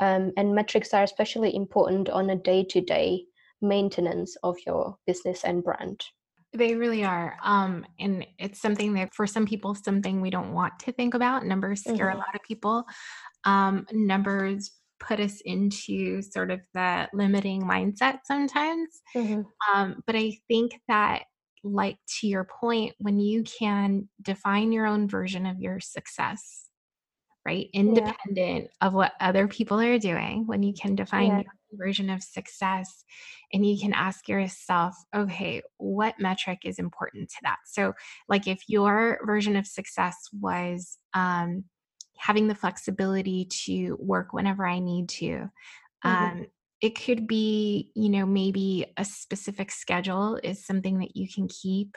um, 0.00 0.32
and 0.36 0.54
metrics 0.54 0.92
are 0.94 1.02
especially 1.02 1.54
important 1.54 2.08
on 2.08 2.30
a 2.30 2.36
day 2.36 2.64
to 2.70 2.80
day 2.80 3.24
maintenance 3.62 4.36
of 4.42 4.56
your 4.66 4.96
business 5.06 5.44
and 5.44 5.62
brand. 5.64 6.04
They 6.52 6.74
really 6.74 7.04
are. 7.04 7.36
Um, 7.42 7.84
and 7.98 8.26
it's 8.38 8.60
something 8.60 8.94
that 8.94 9.14
for 9.14 9.26
some 9.26 9.46
people, 9.46 9.74
something 9.74 10.20
we 10.20 10.30
don't 10.30 10.52
want 10.52 10.78
to 10.80 10.92
think 10.92 11.14
about. 11.14 11.44
Numbers 11.44 11.80
scare 11.80 12.06
mm-hmm. 12.06 12.16
a 12.16 12.18
lot 12.18 12.34
of 12.34 12.42
people. 12.42 12.84
Um, 13.44 13.86
numbers 13.92 14.70
put 14.98 15.20
us 15.20 15.40
into 15.44 16.22
sort 16.22 16.50
of 16.50 16.60
the 16.72 17.08
limiting 17.12 17.62
mindset 17.62 18.20
sometimes. 18.24 18.88
Mm-hmm. 19.14 19.42
Um, 19.74 20.02
but 20.06 20.16
I 20.16 20.38
think 20.48 20.80
that, 20.88 21.24
like 21.62 21.98
to 22.20 22.28
your 22.28 22.44
point, 22.44 22.94
when 22.98 23.18
you 23.18 23.42
can 23.42 24.08
define 24.22 24.72
your 24.72 24.86
own 24.86 25.08
version 25.08 25.46
of 25.46 25.58
your 25.58 25.80
success, 25.80 26.66
right? 27.46 27.68
Independent 27.72 28.64
yeah. 28.64 28.86
of 28.86 28.92
what 28.92 29.12
other 29.20 29.46
people 29.46 29.80
are 29.80 29.98
doing, 29.98 30.46
when 30.46 30.64
you 30.64 30.74
can 30.74 30.96
define 30.96 31.28
yeah. 31.28 31.36
your 31.36 31.86
version 31.86 32.10
of 32.10 32.22
success 32.22 33.04
and 33.52 33.64
you 33.64 33.78
can 33.78 33.92
ask 33.92 34.28
yourself, 34.28 34.96
okay, 35.14 35.62
what 35.76 36.18
metric 36.18 36.60
is 36.64 36.80
important 36.80 37.30
to 37.30 37.36
that? 37.44 37.58
So, 37.64 37.94
like 38.28 38.48
if 38.48 38.62
your 38.66 39.20
version 39.24 39.54
of 39.54 39.66
success 39.66 40.16
was 40.32 40.98
um, 41.14 41.64
having 42.18 42.48
the 42.48 42.54
flexibility 42.56 43.44
to 43.66 43.96
work 44.00 44.32
whenever 44.32 44.66
I 44.66 44.80
need 44.80 45.08
to, 45.10 45.48
mm-hmm. 46.04 46.08
um, 46.08 46.46
it 46.80 47.00
could 47.00 47.28
be, 47.28 47.92
you 47.94 48.08
know, 48.08 48.26
maybe 48.26 48.86
a 48.96 49.04
specific 49.04 49.70
schedule 49.70 50.38
is 50.42 50.66
something 50.66 50.98
that 50.98 51.16
you 51.16 51.28
can 51.32 51.46
keep. 51.46 51.96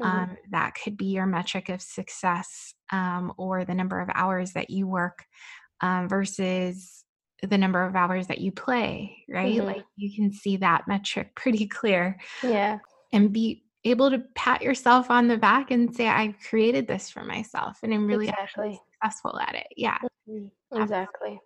Mm-hmm. 0.00 0.18
Um, 0.18 0.36
that 0.50 0.74
could 0.74 0.96
be 0.96 1.06
your 1.06 1.26
metric 1.26 1.68
of 1.68 1.82
success 1.82 2.74
um, 2.90 3.32
or 3.36 3.64
the 3.64 3.74
number 3.74 4.00
of 4.00 4.08
hours 4.14 4.52
that 4.52 4.70
you 4.70 4.86
work 4.86 5.24
um, 5.80 6.08
versus 6.08 7.04
the 7.42 7.58
number 7.58 7.82
of 7.84 7.96
hours 7.96 8.26
that 8.26 8.40
you 8.40 8.52
play, 8.52 9.16
right? 9.28 9.56
Mm-hmm. 9.56 9.66
Like 9.66 9.84
you 9.96 10.14
can 10.14 10.32
see 10.32 10.58
that 10.58 10.86
metric 10.86 11.32
pretty 11.34 11.66
clear. 11.66 12.18
Yeah. 12.42 12.78
And 13.12 13.32
be 13.32 13.64
able 13.84 14.10
to 14.10 14.22
pat 14.34 14.62
yourself 14.62 15.10
on 15.10 15.28
the 15.28 15.38
back 15.38 15.70
and 15.70 15.94
say, 15.94 16.06
I 16.06 16.34
created 16.48 16.86
this 16.86 17.10
for 17.10 17.24
myself 17.24 17.78
and 17.82 17.94
I'm 17.94 18.06
really 18.06 18.28
exactly. 18.28 18.78
successful 18.92 19.38
at 19.40 19.54
it. 19.54 19.66
Yeah. 19.76 19.98
Mm-hmm. 20.28 20.82
Exactly 20.82 21.40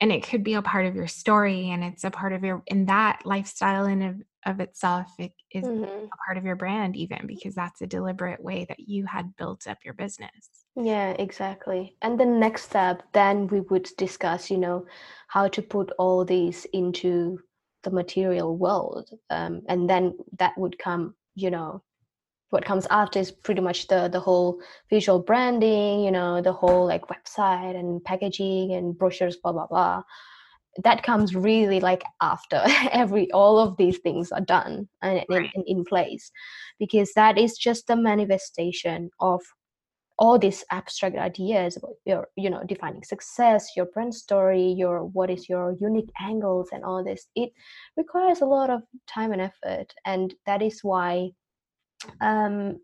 and 0.00 0.10
it 0.10 0.22
could 0.22 0.42
be 0.42 0.54
a 0.54 0.62
part 0.62 0.86
of 0.86 0.94
your 0.94 1.06
story 1.06 1.70
and 1.70 1.84
it's 1.84 2.04
a 2.04 2.10
part 2.10 2.32
of 2.32 2.42
your 2.42 2.62
in 2.66 2.86
that 2.86 3.20
lifestyle 3.24 3.86
in 3.86 4.24
of, 4.46 4.60
itself 4.60 5.08
it 5.18 5.32
is 5.52 5.64
mm-hmm. 5.64 5.84
a 5.84 6.26
part 6.26 6.36
of 6.36 6.44
your 6.44 6.56
brand 6.56 6.96
even 6.96 7.26
because 7.26 7.54
that's 7.54 7.80
a 7.82 7.86
deliberate 7.86 8.42
way 8.42 8.64
that 8.68 8.80
you 8.80 9.06
had 9.06 9.36
built 9.36 9.66
up 9.66 9.78
your 9.84 9.94
business. 9.94 10.30
Yeah 10.76 11.10
exactly. 11.12 11.96
And 12.02 12.18
the 12.18 12.26
next 12.26 12.64
step 12.64 13.02
then 13.12 13.46
we 13.48 13.60
would 13.60 13.88
discuss 13.96 14.50
you 14.50 14.58
know 14.58 14.86
how 15.28 15.48
to 15.48 15.62
put 15.62 15.90
all 15.98 16.24
these 16.24 16.66
into 16.72 17.38
the 17.82 17.90
material 17.90 18.56
world 18.56 19.10
um, 19.30 19.62
and 19.68 19.88
then 19.88 20.14
that 20.38 20.56
would 20.58 20.78
come 20.78 21.14
you 21.34 21.50
know 21.50 21.82
what 22.50 22.64
comes 22.64 22.86
after 22.90 23.18
is 23.18 23.30
pretty 23.30 23.60
much 23.60 23.86
the 23.86 24.08
the 24.08 24.20
whole 24.20 24.60
visual 24.90 25.20
branding 25.20 26.00
you 26.00 26.10
know 26.10 26.42
the 26.42 26.52
whole 26.52 26.86
like 26.86 27.06
website 27.06 27.78
and 27.78 28.02
packaging 28.04 28.72
and 28.72 28.98
brochures 28.98 29.36
blah 29.36 29.52
blah 29.52 29.66
blah 29.66 30.02
that 30.84 31.02
comes 31.02 31.34
really 31.34 31.80
like 31.80 32.02
after 32.20 32.62
every 32.92 33.30
all 33.32 33.58
of 33.58 33.76
these 33.76 33.98
things 33.98 34.32
are 34.32 34.40
done 34.40 34.88
and 35.02 35.24
right. 35.28 35.50
in, 35.54 35.64
in 35.66 35.84
place 35.84 36.30
because 36.78 37.12
that 37.14 37.38
is 37.38 37.56
just 37.56 37.86
the 37.86 37.96
manifestation 37.96 39.10
of 39.20 39.40
all 40.18 40.38
these 40.38 40.62
abstract 40.70 41.16
ideas 41.16 41.76
about 41.76 41.94
your 42.04 42.28
you 42.36 42.50
know 42.50 42.62
defining 42.68 43.02
success 43.02 43.70
your 43.74 43.86
brand 43.86 44.14
story 44.14 44.62
your 44.76 45.04
what 45.06 45.30
is 45.30 45.48
your 45.48 45.74
unique 45.80 46.10
angles 46.20 46.68
and 46.72 46.84
all 46.84 47.02
this 47.02 47.26
it 47.34 47.50
requires 47.96 48.42
a 48.42 48.46
lot 48.46 48.68
of 48.68 48.82
time 49.06 49.32
and 49.32 49.40
effort 49.40 49.92
and 50.04 50.34
that 50.46 50.62
is 50.62 50.80
why 50.82 51.30
um, 52.20 52.78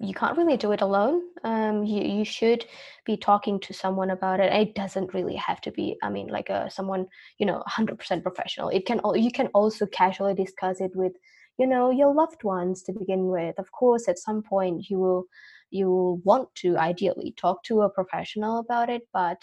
you 0.00 0.14
can't 0.14 0.36
really 0.36 0.56
do 0.56 0.72
it 0.72 0.80
alone. 0.80 1.22
Um, 1.42 1.84
you 1.84 2.02
you 2.02 2.24
should 2.24 2.64
be 3.04 3.16
talking 3.16 3.58
to 3.60 3.72
someone 3.74 4.10
about 4.10 4.40
it. 4.40 4.52
It 4.52 4.74
doesn't 4.74 5.12
really 5.12 5.34
have 5.36 5.60
to 5.62 5.72
be. 5.72 5.96
I 6.02 6.10
mean, 6.10 6.28
like 6.28 6.50
a 6.50 6.66
uh, 6.66 6.68
someone 6.68 7.06
you 7.38 7.46
know, 7.46 7.62
hundred 7.66 7.98
percent 7.98 8.22
professional. 8.22 8.68
It 8.68 8.86
can 8.86 9.00
you 9.14 9.32
can 9.32 9.48
also 9.48 9.86
casually 9.86 10.34
discuss 10.34 10.80
it 10.80 10.92
with 10.94 11.12
you 11.58 11.66
know 11.66 11.90
your 11.90 12.14
loved 12.14 12.44
ones 12.44 12.82
to 12.84 12.92
begin 12.92 13.26
with. 13.28 13.58
Of 13.58 13.72
course, 13.72 14.08
at 14.08 14.18
some 14.18 14.42
point 14.42 14.88
you 14.88 14.98
will 14.98 15.24
you 15.70 15.90
will 15.90 16.16
want 16.18 16.54
to 16.56 16.76
ideally 16.78 17.34
talk 17.36 17.64
to 17.64 17.82
a 17.82 17.90
professional 17.90 18.60
about 18.60 18.90
it, 18.90 19.02
but 19.12 19.42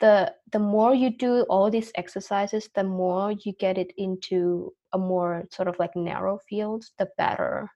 the 0.00 0.34
the 0.52 0.58
more 0.58 0.94
you 0.94 1.10
do 1.10 1.42
all 1.48 1.70
these 1.70 1.92
exercises, 1.94 2.68
the 2.74 2.84
more 2.84 3.32
you 3.32 3.52
get 3.58 3.78
it 3.78 3.92
into 3.96 4.72
a 4.92 4.98
more 4.98 5.44
sort 5.50 5.68
of 5.68 5.78
like 5.78 5.96
narrow 5.96 6.38
field, 6.48 6.84
the 6.98 7.08
better 7.16 7.70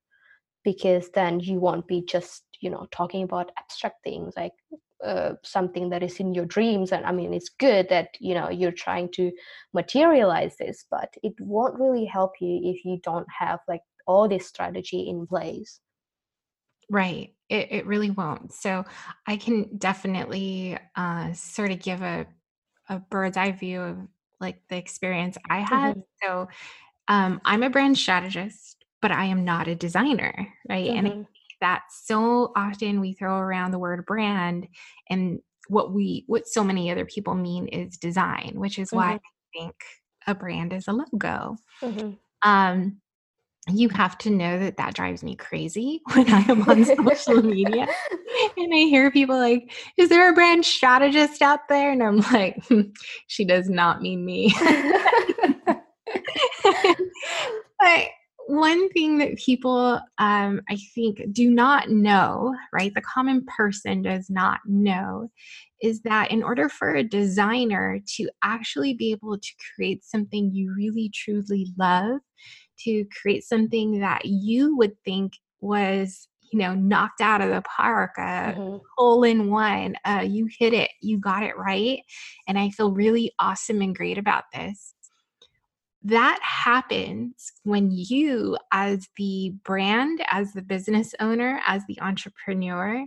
because 0.65 1.11
then 1.11 1.41
you 1.41 1.59
won't 1.59 1.87
be 1.87 2.03
just 2.03 2.45
you 2.61 2.71
know 2.71 2.87
talking 2.91 3.23
about 3.23 3.51
abstract 3.59 3.97
things 4.05 4.35
like 4.37 4.53
uh, 5.05 5.35
something 5.43 5.91
that 5.91 6.03
is 6.03 6.21
in 6.21 6.33
your 6.33 6.47
dreams. 6.47 6.93
And 6.93 7.05
i 7.05 7.13
mean 7.13 7.35
it's 7.35 7.49
good 7.49 7.89
that 7.89 8.09
you 8.21 8.35
know 8.35 8.51
you're 8.51 8.73
trying 8.73 9.11
to 9.13 9.33
materialize 9.75 10.57
this 10.57 10.85
but 10.91 11.13
it 11.23 11.35
won't 11.41 11.79
really 11.79 12.05
help 12.05 12.33
you 12.41 12.61
if 12.63 12.85
you 12.85 13.01
don't 13.03 13.27
have 13.37 13.61
like 13.69 13.83
all 14.07 14.29
this 14.29 14.47
strategy 14.47 15.09
in 15.09 15.27
place. 15.27 15.81
Right. 16.91 17.35
It, 17.49 17.69
it 17.71 17.87
really 17.87 18.11
won't. 18.11 18.53
So 18.53 18.85
i 19.27 19.37
can 19.37 19.77
definitely 19.79 20.79
uh, 20.97 21.33
sort 21.33 21.71
of 21.71 21.81
give 21.81 22.03
a, 22.03 22.27
a 22.89 22.99
bird's 22.99 23.37
eye 23.37 23.53
view 23.53 23.81
of 23.81 23.97
like 24.41 24.61
the 24.69 24.77
experience 24.77 25.39
i 25.49 25.61
had. 25.61 25.97
Mm-hmm. 25.97 26.01
so 26.23 26.49
um, 27.09 27.41
i'm 27.45 27.63
a 27.63 27.71
brand 27.71 27.97
strategist 27.97 28.82
but 29.03 29.11
I 29.11 29.26
am 29.26 29.44
not 29.44 29.68
a 29.68 29.74
designer, 29.74 30.48
right? 30.68 30.88
Mm-hmm. 30.88 31.07
And 31.07 31.26
that 31.61 31.82
so 31.90 32.53
often 32.57 33.00
we 33.00 33.12
throw 33.12 33.36
around 33.36 33.72
the 33.72 33.78
word 33.78 34.07
brand 34.07 34.66
and 35.11 35.40
what 35.68 35.92
we 35.92 36.24
what 36.26 36.46
so 36.46 36.64
many 36.64 36.90
other 36.90 37.05
people 37.05 37.34
mean 37.34 37.68
is 37.68 37.98
design, 37.98 38.55
which 38.57 38.78
is 38.78 38.88
mm-hmm. 38.88 38.96
why 38.96 39.12
I 39.14 39.20
think 39.57 39.74
a 40.26 40.34
brand 40.34 40.72
is 40.72 40.88
a 40.88 40.92
logo. 40.92 41.57
Mm-hmm. 41.82 42.11
Um, 42.48 43.00
you 43.68 43.88
have 43.90 44.18
to 44.18 44.30
know 44.30 44.59
that 44.59 44.76
that 44.78 44.94
drives 44.94 45.22
me 45.22 45.36
crazy 45.36 46.00
when 46.12 46.28
I 46.32 46.40
am 46.48 46.68
on 46.68 46.84
social 46.84 47.42
media 47.42 47.86
and 48.57 48.74
I 48.74 48.78
hear 48.88 49.11
people 49.11 49.38
like, 49.38 49.72
Is 49.96 50.09
there 50.09 50.28
a 50.28 50.34
brand 50.34 50.64
strategist 50.64 51.42
out 51.42 51.68
there? 51.68 51.92
And 51.92 52.03
I'm 52.03 52.18
like, 52.32 52.64
hmm, 52.66 52.82
She 53.28 53.44
does 53.44 53.68
not 53.68 54.03
mean 54.03 54.24
me. 54.24 54.53
but 57.78 58.09
one 58.47 58.88
thing 58.90 59.18
that 59.18 59.36
people 59.36 60.01
um, 60.18 60.61
i 60.68 60.76
think 60.95 61.20
do 61.32 61.51
not 61.51 61.90
know 61.90 62.55
right 62.72 62.95
the 62.95 63.01
common 63.03 63.45
person 63.57 64.03
does 64.03 64.28
not 64.28 64.61
know 64.66 65.30
is 65.80 66.01
that 66.03 66.30
in 66.30 66.43
order 66.43 66.68
for 66.68 66.95
a 66.95 67.03
designer 67.03 67.99
to 68.07 68.28
actually 68.43 68.95
be 68.95 69.11
able 69.11 69.38
to 69.38 69.51
create 69.74 70.05
something 70.05 70.51
you 70.53 70.74
really 70.76 71.11
truly 71.14 71.72
love 71.78 72.20
to 72.78 73.05
create 73.20 73.45
something 73.45 74.01
that 74.01 74.24
you 74.24 74.76
would 74.76 74.93
think 75.05 75.34
was 75.61 76.28
you 76.53 76.59
know 76.59 76.74
knocked 76.74 77.20
out 77.20 77.40
of 77.40 77.49
the 77.49 77.62
park 77.62 78.12
a 78.18 78.20
mm-hmm. 78.20 78.76
hole 78.97 79.24
in 79.24 79.51
one 79.51 79.95
uh, 80.05 80.24
you 80.26 80.49
hit 80.59 80.72
it 80.72 80.90
you 81.01 81.18
got 81.18 81.43
it 81.43 81.57
right 81.57 82.01
and 82.47 82.59
i 82.59 82.68
feel 82.70 82.93
really 82.93 83.32
awesome 83.38 83.80
and 83.80 83.97
great 83.97 84.18
about 84.18 84.45
this 84.53 84.95
that 86.05 86.38
happens 86.42 87.53
when 87.62 87.90
you, 87.90 88.57
as 88.72 89.09
the 89.16 89.55
brand, 89.64 90.22
as 90.30 90.53
the 90.53 90.62
business 90.62 91.14
owner, 91.20 91.61
as 91.66 91.82
the 91.86 92.00
entrepreneur, 92.00 93.07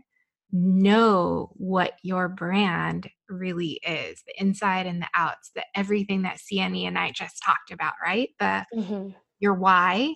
know 0.51 1.51
what 1.55 1.93
your 2.03 2.29
brand 2.29 3.09
really 3.27 3.79
is 3.85 4.23
the 4.25 4.33
inside 4.41 4.85
and 4.85 5.01
the 5.01 5.07
outs, 5.13 5.51
the 5.55 5.63
everything 5.75 6.21
that 6.21 6.37
Siani 6.37 6.87
and 6.87 6.97
I 6.97 7.11
just 7.11 7.41
talked 7.43 7.71
about, 7.71 7.93
right? 8.03 8.29
The 8.39 8.65
mm-hmm. 8.73 9.09
your 9.39 9.55
why, 9.55 10.13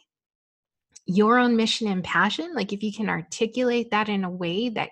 your 1.05 1.39
own 1.39 1.55
mission 1.57 1.88
and 1.88 2.03
passion. 2.03 2.53
Like 2.53 2.71
if 2.71 2.84
you 2.84 2.93
can 2.93 3.09
articulate 3.09 3.91
that 3.91 4.07
in 4.07 4.23
a 4.23 4.32
way 4.32 4.69
that 4.69 4.91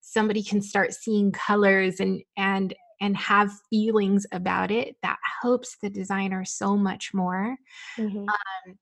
somebody 0.00 0.42
can 0.42 0.62
start 0.62 0.94
seeing 0.94 1.32
colors 1.32 2.00
and 2.00 2.22
and 2.36 2.74
and 3.00 3.16
have 3.16 3.50
feelings 3.70 4.26
about 4.32 4.70
it 4.70 4.96
that 5.02 5.18
helps 5.42 5.76
the 5.82 5.90
designer 5.90 6.44
so 6.44 6.76
much 6.76 7.10
more 7.14 7.56
mm-hmm. 7.98 8.18
um, 8.18 8.78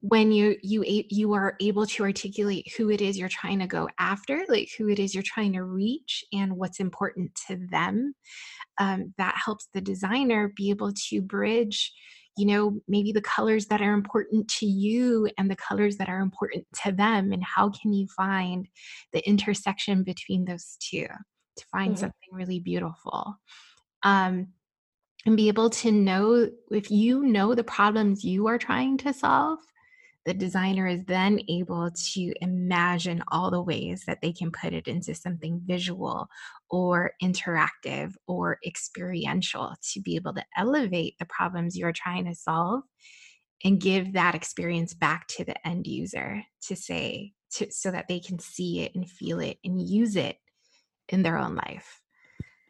when 0.00 0.30
you 0.30 0.56
you 0.62 0.84
you 1.08 1.32
are 1.32 1.56
able 1.60 1.86
to 1.86 2.02
articulate 2.02 2.70
who 2.76 2.90
it 2.90 3.00
is 3.00 3.16
you're 3.16 3.28
trying 3.28 3.58
to 3.58 3.66
go 3.66 3.88
after 3.98 4.44
like 4.48 4.68
who 4.76 4.88
it 4.88 4.98
is 4.98 5.14
you're 5.14 5.24
trying 5.24 5.52
to 5.52 5.62
reach 5.62 6.22
and 6.32 6.52
what's 6.54 6.78
important 6.78 7.34
to 7.46 7.58
them 7.70 8.14
um, 8.78 9.14
that 9.16 9.34
helps 9.42 9.68
the 9.72 9.80
designer 9.80 10.52
be 10.56 10.68
able 10.68 10.92
to 10.92 11.22
bridge 11.22 11.90
you 12.36 12.44
know 12.44 12.78
maybe 12.86 13.12
the 13.12 13.22
colors 13.22 13.66
that 13.66 13.80
are 13.80 13.94
important 13.94 14.46
to 14.48 14.66
you 14.66 15.26
and 15.38 15.50
the 15.50 15.56
colors 15.56 15.96
that 15.96 16.10
are 16.10 16.20
important 16.20 16.66
to 16.82 16.92
them 16.92 17.32
and 17.32 17.42
how 17.42 17.70
can 17.70 17.94
you 17.94 18.06
find 18.14 18.68
the 19.14 19.26
intersection 19.26 20.02
between 20.02 20.44
those 20.44 20.76
two 20.80 21.06
to 21.56 21.64
find 21.66 21.92
mm-hmm. 21.92 22.00
something 22.00 22.28
really 22.32 22.60
beautiful. 22.60 23.36
Um, 24.02 24.48
and 25.26 25.36
be 25.36 25.48
able 25.48 25.70
to 25.70 25.90
know 25.90 26.50
if 26.70 26.90
you 26.90 27.22
know 27.22 27.54
the 27.54 27.64
problems 27.64 28.24
you 28.24 28.46
are 28.46 28.58
trying 28.58 28.98
to 28.98 29.12
solve, 29.12 29.58
the 30.26 30.34
designer 30.34 30.86
is 30.86 31.04
then 31.06 31.38
able 31.48 31.90
to 31.90 32.32
imagine 32.40 33.22
all 33.28 33.50
the 33.50 33.62
ways 33.62 34.04
that 34.06 34.20
they 34.22 34.32
can 34.32 34.50
put 34.50 34.72
it 34.72 34.88
into 34.88 35.14
something 35.14 35.60
visual 35.64 36.28
or 36.70 37.12
interactive 37.22 38.14
or 38.26 38.58
experiential 38.66 39.74
to 39.92 40.00
be 40.00 40.16
able 40.16 40.32
to 40.34 40.44
elevate 40.56 41.14
the 41.18 41.26
problems 41.26 41.76
you're 41.76 41.92
trying 41.92 42.24
to 42.24 42.34
solve 42.34 42.82
and 43.64 43.80
give 43.80 44.14
that 44.14 44.34
experience 44.34 44.94
back 44.94 45.26
to 45.26 45.44
the 45.44 45.66
end 45.66 45.86
user 45.86 46.42
to 46.62 46.76
say 46.76 47.32
to, 47.52 47.70
so 47.70 47.90
that 47.90 48.08
they 48.08 48.20
can 48.20 48.38
see 48.38 48.80
it 48.80 48.92
and 48.94 49.10
feel 49.10 49.40
it 49.40 49.58
and 49.64 49.80
use 49.80 50.16
it 50.16 50.36
in 51.08 51.22
their 51.22 51.38
own 51.38 51.54
life. 51.54 52.00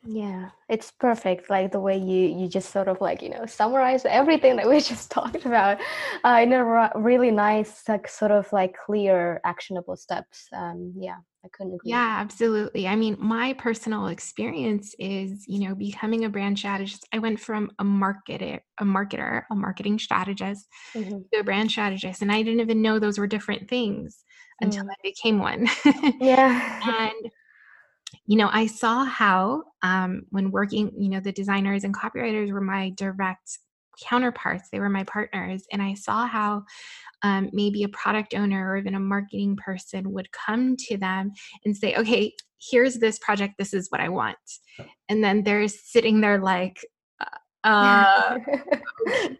Yeah 0.07 0.51
it's 0.68 0.91
perfect 0.91 1.51
like 1.51 1.70
the 1.72 1.80
way 1.80 1.97
you 1.97 2.26
you 2.39 2.49
just 2.49 2.70
sort 2.70 2.89
of 2.89 3.01
like 3.01 3.20
you 3.22 3.28
know 3.28 3.45
summarize 3.47 4.05
everything 4.07 4.57
that 4.57 4.68
we 4.68 4.80
just 4.93 5.11
talked 5.11 5.45
about. 5.45 5.78
Uh, 6.24 6.41
in 6.43 6.53
a 6.53 6.91
really 6.97 7.30
nice 7.30 7.82
like 7.89 8.09
sort 8.09 8.30
of 8.30 8.51
like 8.53 8.74
clear 8.87 9.41
actionable 9.45 9.97
steps 9.97 10.49
um 10.53 10.93
yeah 10.97 11.16
i 11.45 11.49
couldn't 11.53 11.74
agree 11.74 11.91
yeah 11.91 12.16
absolutely 12.18 12.89
i 12.89 12.97
mean 12.97 13.16
my 13.18 13.53
personal 13.55 14.07
experience 14.09 14.95
is 14.99 15.45
you 15.47 15.61
know 15.66 15.74
becoming 15.74 16.24
a 16.24 16.28
brand 16.28 16.59
strategist 16.59 17.07
i 17.12 17.18
went 17.18 17.39
from 17.39 17.70
a 17.78 17.85
marketer 17.85 18.61
a 18.80 18.85
marketer 18.85 19.43
a 19.51 19.55
marketing 19.55 19.99
strategist 19.99 20.66
mm-hmm. 20.95 21.18
to 21.32 21.41
a 21.41 21.45
brand 21.45 21.70
strategist 21.70 22.22
and 22.22 22.32
i 22.32 22.43
didn't 22.43 22.61
even 22.61 22.82
know 22.82 22.99
those 22.99 23.18
were 23.18 23.26
different 23.26 23.68
things 23.68 24.24
until 24.61 24.85
mm. 24.85 24.91
i 24.91 24.95
became 25.03 25.39
one. 25.39 25.66
Yeah. 26.20 26.80
And 26.85 27.30
you 28.27 28.37
know, 28.37 28.49
I 28.53 28.66
saw 28.66 29.05
how 29.05 29.64
um, 29.83 30.22
when 30.31 30.51
working, 30.51 30.91
you 30.97 31.11
know, 31.11 31.20
the 31.20 31.33
designers 31.33 31.85
and 31.85 31.95
copywriters 31.95 32.51
were 32.53 32.61
my 32.61 32.91
direct 32.97 33.59
counterparts, 34.03 34.70
they 34.70 34.81
were 34.81 34.89
my 34.89 35.05
partners. 35.05 35.64
And 35.70 35.83
I 35.83 35.95
saw 35.95 36.27
how 36.27 36.64
um, 37.22 37.51
maybe 37.53 37.83
a 37.85 37.89
product 37.89 38.35
owner 38.35 38.70
or 38.70 38.77
even 38.77 38.95
a 38.95 39.01
marketing 39.01 39.57
person 39.57 40.12
would 40.12 40.29
come 40.33 40.77
to 40.89 40.97
them 40.97 41.33
and 41.64 41.77
say, 41.77 41.95
okay, 41.97 42.33
here's 42.70 42.97
this 42.97 43.18
project, 43.18 43.55
this 43.59 43.75
is 43.75 43.91
what 43.91 44.01
I 44.01 44.09
want. 44.09 44.37
And 45.09 45.22
then 45.22 45.43
they're 45.43 45.68
sitting 45.68 46.20
there 46.20 46.39
like, 46.39 46.79
uh, 47.20 47.68
uh 47.68 48.39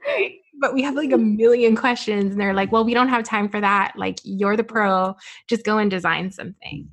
okay. 0.07 0.41
but 0.61 0.75
we 0.75 0.83
have 0.83 0.95
like 0.95 1.13
a 1.13 1.19
million 1.19 1.75
questions. 1.75 2.33
And 2.33 2.41
they're 2.41 2.55
like, 2.55 2.71
well, 2.71 2.85
we 2.85 2.95
don't 2.95 3.09
have 3.09 3.25
time 3.25 3.49
for 3.49 3.61
that. 3.61 3.95
Like, 3.97 4.19
you're 4.25 4.57
the 4.57 4.65
pro, 4.65 5.15
just 5.49 5.65
go 5.65 5.79
and 5.79 5.91
design 5.91 6.31
something. 6.31 6.89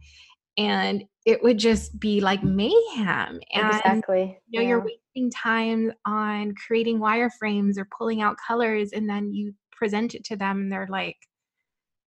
And 0.57 1.03
it 1.25 1.43
would 1.43 1.57
just 1.57 1.99
be 1.99 2.21
like 2.21 2.43
mayhem. 2.43 3.39
And, 3.53 3.67
exactly. 3.67 4.39
You 4.47 4.59
know, 4.59 4.63
yeah. 4.63 4.69
you're 4.69 4.85
wasting 4.85 5.31
time 5.31 5.93
on 6.05 6.55
creating 6.55 6.99
wireframes 6.99 7.77
or 7.77 7.87
pulling 7.95 8.21
out 8.21 8.37
colors, 8.45 8.91
and 8.91 9.09
then 9.09 9.33
you 9.33 9.53
present 9.71 10.15
it 10.15 10.23
to 10.25 10.35
them, 10.35 10.61
and 10.61 10.71
they're 10.71 10.87
like, 10.89 11.17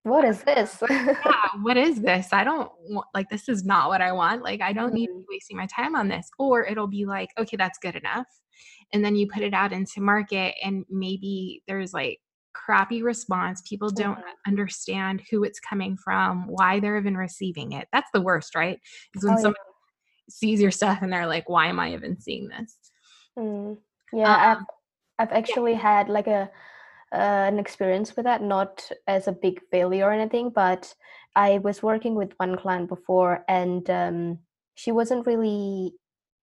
"What 0.02 0.24
is 0.24 0.42
this? 0.42 0.82
yeah, 0.90 1.48
what 1.62 1.76
is 1.76 2.00
this? 2.00 2.32
I 2.32 2.44
don't 2.44 2.70
want, 2.88 3.06
like 3.14 3.28
this 3.30 3.48
is 3.48 3.64
not 3.64 3.88
what 3.88 4.00
I 4.00 4.12
want. 4.12 4.42
Like 4.42 4.60
I 4.60 4.72
don't 4.72 4.88
mm-hmm. 4.88 4.94
need 4.96 5.06
to 5.06 5.12
mm-hmm. 5.12 5.20
be 5.20 5.26
wasting 5.30 5.56
my 5.56 5.66
time 5.66 5.94
on 5.94 6.08
this." 6.08 6.28
Or 6.38 6.64
it'll 6.66 6.88
be 6.88 7.04
like, 7.04 7.30
"Okay, 7.38 7.56
that's 7.56 7.78
good 7.78 7.96
enough." 7.96 8.26
And 8.92 9.04
then 9.04 9.16
you 9.16 9.28
put 9.28 9.42
it 9.42 9.54
out 9.54 9.72
into 9.72 10.00
market, 10.00 10.54
and 10.62 10.84
maybe 10.90 11.62
there's 11.68 11.92
like 11.92 12.18
crappy 12.55 13.02
response. 13.02 13.62
People 13.68 13.90
don't 13.90 14.18
understand 14.46 15.22
who 15.30 15.44
it's 15.44 15.61
coming 15.61 15.96
from, 15.96 16.46
why 16.46 16.80
they're 16.80 16.96
even 16.96 17.16
receiving 17.16 17.72
it. 17.72 17.88
That's 17.92 18.11
the 18.14 18.20
worst, 18.20 18.55
right? 18.55 18.78
Is 19.14 19.24
when 19.24 19.34
oh, 19.34 19.38
someone 19.38 19.55
sees 20.30 20.61
your 20.61 20.70
stuff 20.70 21.00
and 21.02 21.12
they're 21.12 21.26
like, 21.26 21.48
why 21.48 21.66
am 21.66 21.78
I 21.78 21.92
even 21.92 22.20
seeing 22.20 22.48
this? 22.48 22.76
Mm. 23.38 23.78
Yeah, 24.12 24.52
um, 24.52 24.66
I've, 25.18 25.28
I've 25.28 25.36
actually 25.36 25.72
yeah. 25.72 25.78
had 25.78 26.09
like 26.09 26.26
a 26.26 26.50
uh, 27.12 27.46
an 27.46 27.59
experience 27.59 28.16
with 28.16 28.24
that, 28.24 28.42
not 28.42 28.90
as 29.07 29.28
a 29.28 29.32
big 29.32 29.61
failure 29.70 30.07
or 30.07 30.12
anything, 30.12 30.50
but 30.50 30.92
I 31.36 31.59
was 31.59 31.82
working 31.82 32.16
with 32.16 32.32
one 32.38 32.57
client 32.57 32.88
before, 32.88 33.44
and 33.48 33.88
um, 33.90 34.38
she 34.74 34.92
wasn't 34.92 35.26
really. 35.26 35.94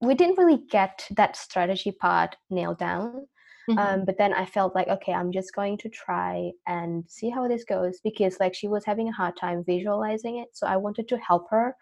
We 0.02 0.16
didn't 0.16 0.38
really 0.38 0.64
get 0.72 1.06
that 1.12 1.36
strategy 1.36 1.92
part 1.92 2.36
nailed 2.50 2.80
down. 2.80 3.28
Mm-hmm. 3.70 3.80
Um, 3.80 4.06
but 4.06 4.18
then 4.18 4.34
I 4.34 4.46
felt 4.46 4.76
like, 4.76 4.88
okay, 4.88 5.14
I'm 5.14 5.32
just 5.32 5.54
going 5.54 5.78
to 5.80 5.90
try 5.90 6.52
and 6.68 7.04
see 7.08 7.30
how 7.30 7.48
this 7.48 7.64
goes 7.64 8.00
because, 8.04 8.40
like, 8.40 8.56
she 8.56 8.68
was 8.68 8.86
having 8.86 9.10
a 9.10 9.14
hard 9.14 9.38
time 9.38 9.64
visualizing 9.64 10.38
it. 10.40 10.50
So 10.54 10.68
I 10.68 10.78
wanted 10.78 11.08
to 11.10 11.18
help 11.18 11.48
her 11.52 11.76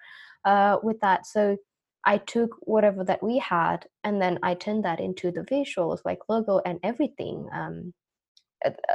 uh, 0.45 0.77
with 0.84 0.99
that. 1.01 1.25
So 1.25 1.57
I 2.05 2.17
took 2.17 2.55
whatever 2.61 3.03
that 3.05 3.21
we 3.21 3.39
had 3.39 3.86
and 4.03 4.21
then 4.21 4.39
I 4.43 4.53
turned 4.55 4.86
that 4.86 4.99
into 4.99 5.32
the 5.32 5.41
visuals, 5.41 5.99
like 6.05 6.19
logo 6.30 6.61
and 6.65 6.80
everything. 6.84 7.47
Um, 7.53 7.93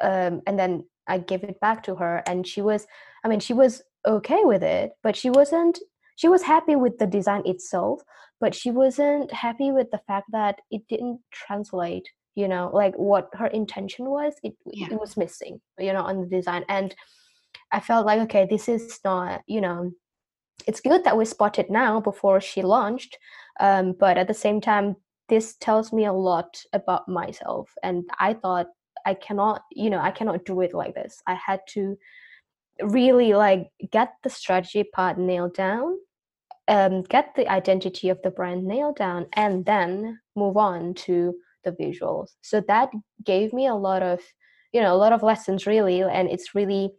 um, 0.03 0.43
and 0.47 0.59
then 0.59 0.85
I 1.07 1.19
gave 1.19 1.45
it 1.45 1.61
back 1.61 1.83
to 1.85 1.95
her, 1.97 2.23
and 2.27 2.47
she 2.47 2.63
was, 2.63 2.87
I 3.25 3.29
mean, 3.29 3.41
she 3.41 3.53
was 3.53 3.83
okay 4.07 4.45
with 4.45 4.63
it, 4.63 4.93
but 5.03 5.17
she 5.17 5.31
wasn't. 5.31 5.79
She 6.17 6.29
was 6.29 6.43
happy 6.43 6.77
with 6.77 6.99
the 6.99 7.07
design 7.07 7.43
itself, 7.45 8.03
but 8.41 8.55
she 8.55 8.71
wasn't 8.71 9.33
happy 9.33 9.73
with 9.73 9.91
the 9.91 10.01
fact 10.07 10.27
that 10.33 10.61
it 10.71 10.83
didn't 10.89 11.21
translate. 11.33 12.09
You 12.35 12.49
know, 12.49 12.71
like 12.73 12.95
what 12.97 13.29
her 13.35 13.47
intention 13.47 14.07
was, 14.07 14.35
it 14.43 14.55
yeah. 14.67 14.89
it 14.91 15.01
was 15.01 15.17
missing. 15.17 15.61
You 15.79 15.93
know, 15.93 16.03
on 16.03 16.21
the 16.21 16.27
design, 16.27 16.65
and 16.69 16.95
I 17.71 17.81
felt 17.81 18.07
like, 18.07 18.21
okay, 18.23 18.47
this 18.49 18.69
is 18.69 19.01
not. 19.05 19.43
You 19.47 19.61
know, 19.61 19.93
it's 20.67 20.81
good 20.81 21.05
that 21.05 21.17
we 21.17 21.25
spotted 21.25 21.71
now 21.71 22.01
before 22.01 22.41
she 22.41 22.63
launched, 22.63 23.19
um, 23.61 23.95
but 23.99 24.19
at 24.19 24.29
the 24.29 24.35
same 24.35 24.61
time, 24.61 24.97
this 25.29 25.57
tells 25.57 25.93
me 25.93 26.05
a 26.07 26.13
lot 26.13 26.61
about 26.73 27.09
myself, 27.09 27.71
and 27.83 28.05
I 28.19 28.35
thought 28.35 28.67
I 29.07 29.15
cannot, 29.15 29.63
you 29.71 29.91
know, 29.91 30.01
I 30.01 30.11
cannot 30.11 30.45
do 30.45 30.61
it 30.61 30.75
like 30.75 30.95
this. 30.95 31.23
I 31.27 31.35
had 31.35 31.61
to 31.69 31.97
really 32.83 33.35
like 33.35 33.69
get 33.93 34.15
the 34.23 34.31
strategy 34.31 34.85
part 34.85 35.19
nailed 35.19 35.55
down, 35.55 35.99
um, 36.69 37.03
get 37.03 37.35
the 37.37 37.49
identity 37.49 38.09
of 38.09 38.21
the 38.23 38.31
brand 38.31 38.65
nailed 38.65 38.97
down, 38.97 39.27
and 39.35 39.65
then 39.65 40.21
move 40.35 40.57
on 40.57 40.95
to 40.95 41.35
the 41.65 41.73
visuals. 41.73 42.31
So 42.43 42.63
that 42.69 42.91
gave 43.25 43.53
me 43.53 43.67
a 43.67 43.75
lot 43.75 44.03
of, 44.03 44.21
you 44.73 44.81
know, 44.81 44.95
a 44.95 44.99
lot 44.99 45.13
of 45.13 45.23
lessons 45.23 45.67
really, 45.67 46.03
and 46.03 46.29
it's 46.31 46.55
really 46.55 46.91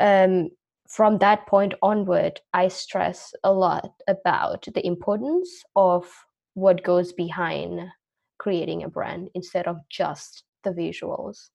um, 0.00 0.50
from 0.88 1.18
that 1.18 1.46
point 1.46 1.74
onward, 1.82 2.40
I 2.52 2.68
stress 2.68 3.32
a 3.42 3.52
lot 3.52 3.92
about 4.08 4.66
the 4.74 4.86
importance 4.86 5.50
of 5.74 6.06
what 6.54 6.84
goes 6.84 7.12
behind 7.12 7.80
creating 8.38 8.82
a 8.82 8.88
brand 8.88 9.30
instead 9.34 9.66
of 9.66 9.78
just 9.88 10.44
the 10.64 10.70
visuals. 10.70 11.48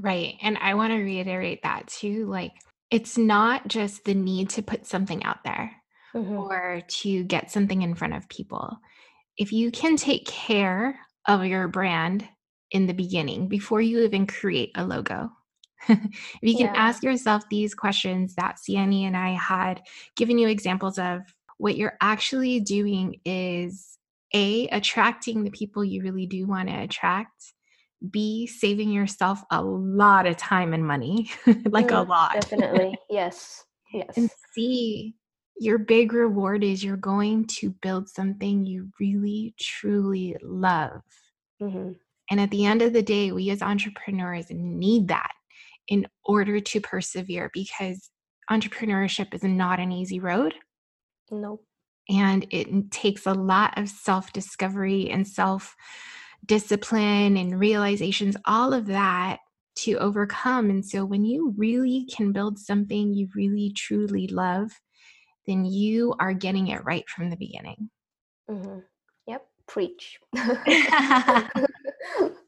Right. 0.00 0.34
And 0.42 0.58
I 0.58 0.74
want 0.74 0.92
to 0.92 1.02
reiterate 1.02 1.62
that 1.62 1.86
too. 1.86 2.26
Like, 2.26 2.52
it's 2.90 3.18
not 3.18 3.68
just 3.68 4.04
the 4.04 4.14
need 4.14 4.50
to 4.50 4.62
put 4.62 4.86
something 4.86 5.22
out 5.22 5.44
there 5.44 5.70
mm-hmm. 6.14 6.36
or 6.36 6.82
to 6.88 7.24
get 7.24 7.50
something 7.50 7.82
in 7.82 7.94
front 7.94 8.14
of 8.14 8.28
people. 8.28 8.76
If 9.36 9.52
you 9.52 9.70
can 9.70 9.96
take 9.96 10.26
care 10.26 10.98
of 11.28 11.44
your 11.44 11.68
brand 11.68 12.26
in 12.72 12.86
the 12.86 12.94
beginning 12.94 13.48
before 13.48 13.80
you 13.80 14.00
even 14.00 14.26
create 14.26 14.72
a 14.74 14.84
logo, 14.84 15.30
if 15.88 16.00
you 16.42 16.56
can 16.56 16.66
yeah. 16.66 16.72
ask 16.74 17.02
yourself 17.02 17.44
these 17.50 17.74
questions 17.74 18.34
that 18.34 18.56
Siani 18.56 19.02
and 19.02 19.16
I 19.16 19.30
had 19.30 19.82
given 20.16 20.38
you 20.38 20.48
examples 20.48 20.98
of, 20.98 21.20
what 21.58 21.76
you're 21.76 21.96
actually 22.00 22.60
doing 22.60 23.20
is 23.24 23.98
A, 24.32 24.68
attracting 24.68 25.42
the 25.42 25.50
people 25.50 25.84
you 25.84 26.02
really 26.02 26.26
do 26.26 26.46
want 26.46 26.68
to 26.68 26.74
attract 26.74 27.52
B, 28.10 28.46
saving 28.46 28.90
yourself 28.90 29.42
a 29.50 29.60
lot 29.62 30.26
of 30.26 30.36
time 30.36 30.72
and 30.72 30.86
money, 30.86 31.30
like 31.66 31.88
mm, 31.88 31.98
a 31.98 32.08
lot. 32.08 32.34
Definitely. 32.34 32.96
Yes. 33.10 33.64
Yes. 33.90 34.18
And 34.18 34.30
C, 34.52 35.14
your 35.60 35.78
big 35.78 36.12
reward 36.12 36.62
is 36.62 36.84
you're 36.84 36.96
going 36.96 37.46
to 37.46 37.70
build 37.82 38.08
something 38.08 38.64
you 38.64 38.90
really, 39.00 39.54
truly 39.58 40.36
love. 40.42 41.00
Mm-hmm. 41.60 41.92
And 42.30 42.40
at 42.40 42.50
the 42.50 42.66
end 42.66 42.82
of 42.82 42.92
the 42.92 43.02
day, 43.02 43.32
we 43.32 43.50
as 43.50 43.62
entrepreneurs 43.62 44.46
need 44.50 45.08
that 45.08 45.32
in 45.88 46.06
order 46.24 46.60
to 46.60 46.80
persevere 46.80 47.50
because 47.52 48.10
entrepreneurship 48.50 49.34
is 49.34 49.42
not 49.42 49.80
an 49.80 49.90
easy 49.90 50.20
road. 50.20 50.54
Nope. 51.30 51.64
And 52.08 52.46
it 52.50 52.90
takes 52.90 53.26
a 53.26 53.32
lot 53.32 53.76
of 53.76 53.88
self 53.88 54.32
discovery 54.32 55.10
and 55.10 55.26
self 55.26 55.74
discipline 56.46 57.36
and 57.36 57.58
realizations, 57.58 58.36
all 58.46 58.72
of 58.72 58.86
that 58.86 59.38
to 59.76 59.94
overcome. 59.96 60.70
And 60.70 60.84
so 60.84 61.04
when 61.04 61.24
you 61.24 61.54
really 61.56 62.06
can 62.14 62.32
build 62.32 62.58
something 62.58 63.12
you 63.12 63.28
really 63.34 63.72
truly 63.76 64.26
love, 64.28 64.70
then 65.48 65.64
you 65.64 66.14
are 66.20 66.34
getting 66.34 66.68
it 66.68 66.84
right 66.84 67.08
from 67.08 67.30
the 67.30 67.36
beginning. 67.36 67.90
Mm-hmm. 68.48 68.78
Yep, 69.26 69.46
preach. 69.66 70.20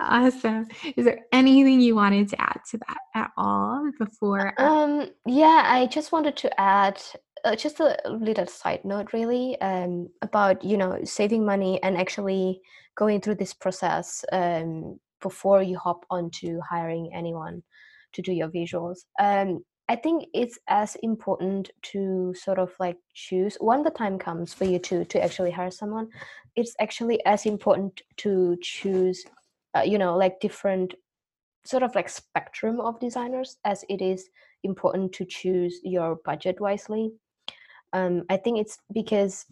awesome. 0.00 0.68
Is 0.96 1.04
there 1.04 1.20
anything 1.32 1.80
you 1.80 1.96
wanted 1.96 2.28
to 2.28 2.40
add 2.40 2.60
to 2.70 2.78
that 2.78 2.98
at 3.14 3.30
all 3.36 3.90
before? 3.98 4.54
Um, 4.58 5.10
yeah, 5.26 5.64
I 5.66 5.86
just 5.86 6.12
wanted 6.12 6.36
to 6.36 6.60
add 6.60 7.02
uh, 7.44 7.56
just 7.56 7.80
a 7.80 7.98
little 8.08 8.46
side 8.46 8.84
note, 8.84 9.12
really, 9.12 9.60
um, 9.60 10.08
about 10.22 10.64
you 10.64 10.76
know 10.76 11.00
saving 11.04 11.44
money 11.44 11.82
and 11.82 11.96
actually 11.96 12.60
going 12.96 13.20
through 13.20 13.36
this 13.36 13.54
process 13.54 14.24
um, 14.32 15.00
before 15.20 15.62
you 15.62 15.78
hop 15.78 16.04
onto 16.10 16.60
hiring 16.60 17.10
anyone 17.12 17.62
to 18.12 18.22
do 18.22 18.32
your 18.32 18.48
visuals. 18.48 18.98
Um, 19.18 19.64
I 19.90 19.96
think 19.96 20.26
it's 20.32 20.56
as 20.68 20.94
important 21.02 21.72
to 21.90 22.32
sort 22.34 22.60
of 22.60 22.72
like 22.78 22.96
choose 23.12 23.56
when 23.58 23.82
the 23.82 23.90
time 23.90 24.20
comes 24.20 24.54
for 24.54 24.64
you 24.64 24.78
to 24.78 25.04
to 25.04 25.20
actually 25.20 25.50
hire 25.50 25.72
someone. 25.72 26.10
It's 26.54 26.76
actually 26.78 27.18
as 27.26 27.44
important 27.44 28.00
to 28.18 28.56
choose, 28.62 29.24
uh, 29.74 29.82
you 29.82 29.98
know, 29.98 30.16
like 30.16 30.38
different 30.38 30.94
sort 31.64 31.82
of 31.82 31.92
like 31.96 32.08
spectrum 32.08 32.78
of 32.78 33.00
designers 33.00 33.56
as 33.64 33.84
it 33.88 34.00
is 34.00 34.28
important 34.62 35.12
to 35.14 35.24
choose 35.24 35.80
your 35.82 36.20
budget 36.24 36.60
wisely. 36.60 37.10
Um, 37.92 38.22
I 38.30 38.36
think 38.36 38.58
it's 38.58 38.78
because 38.94 39.44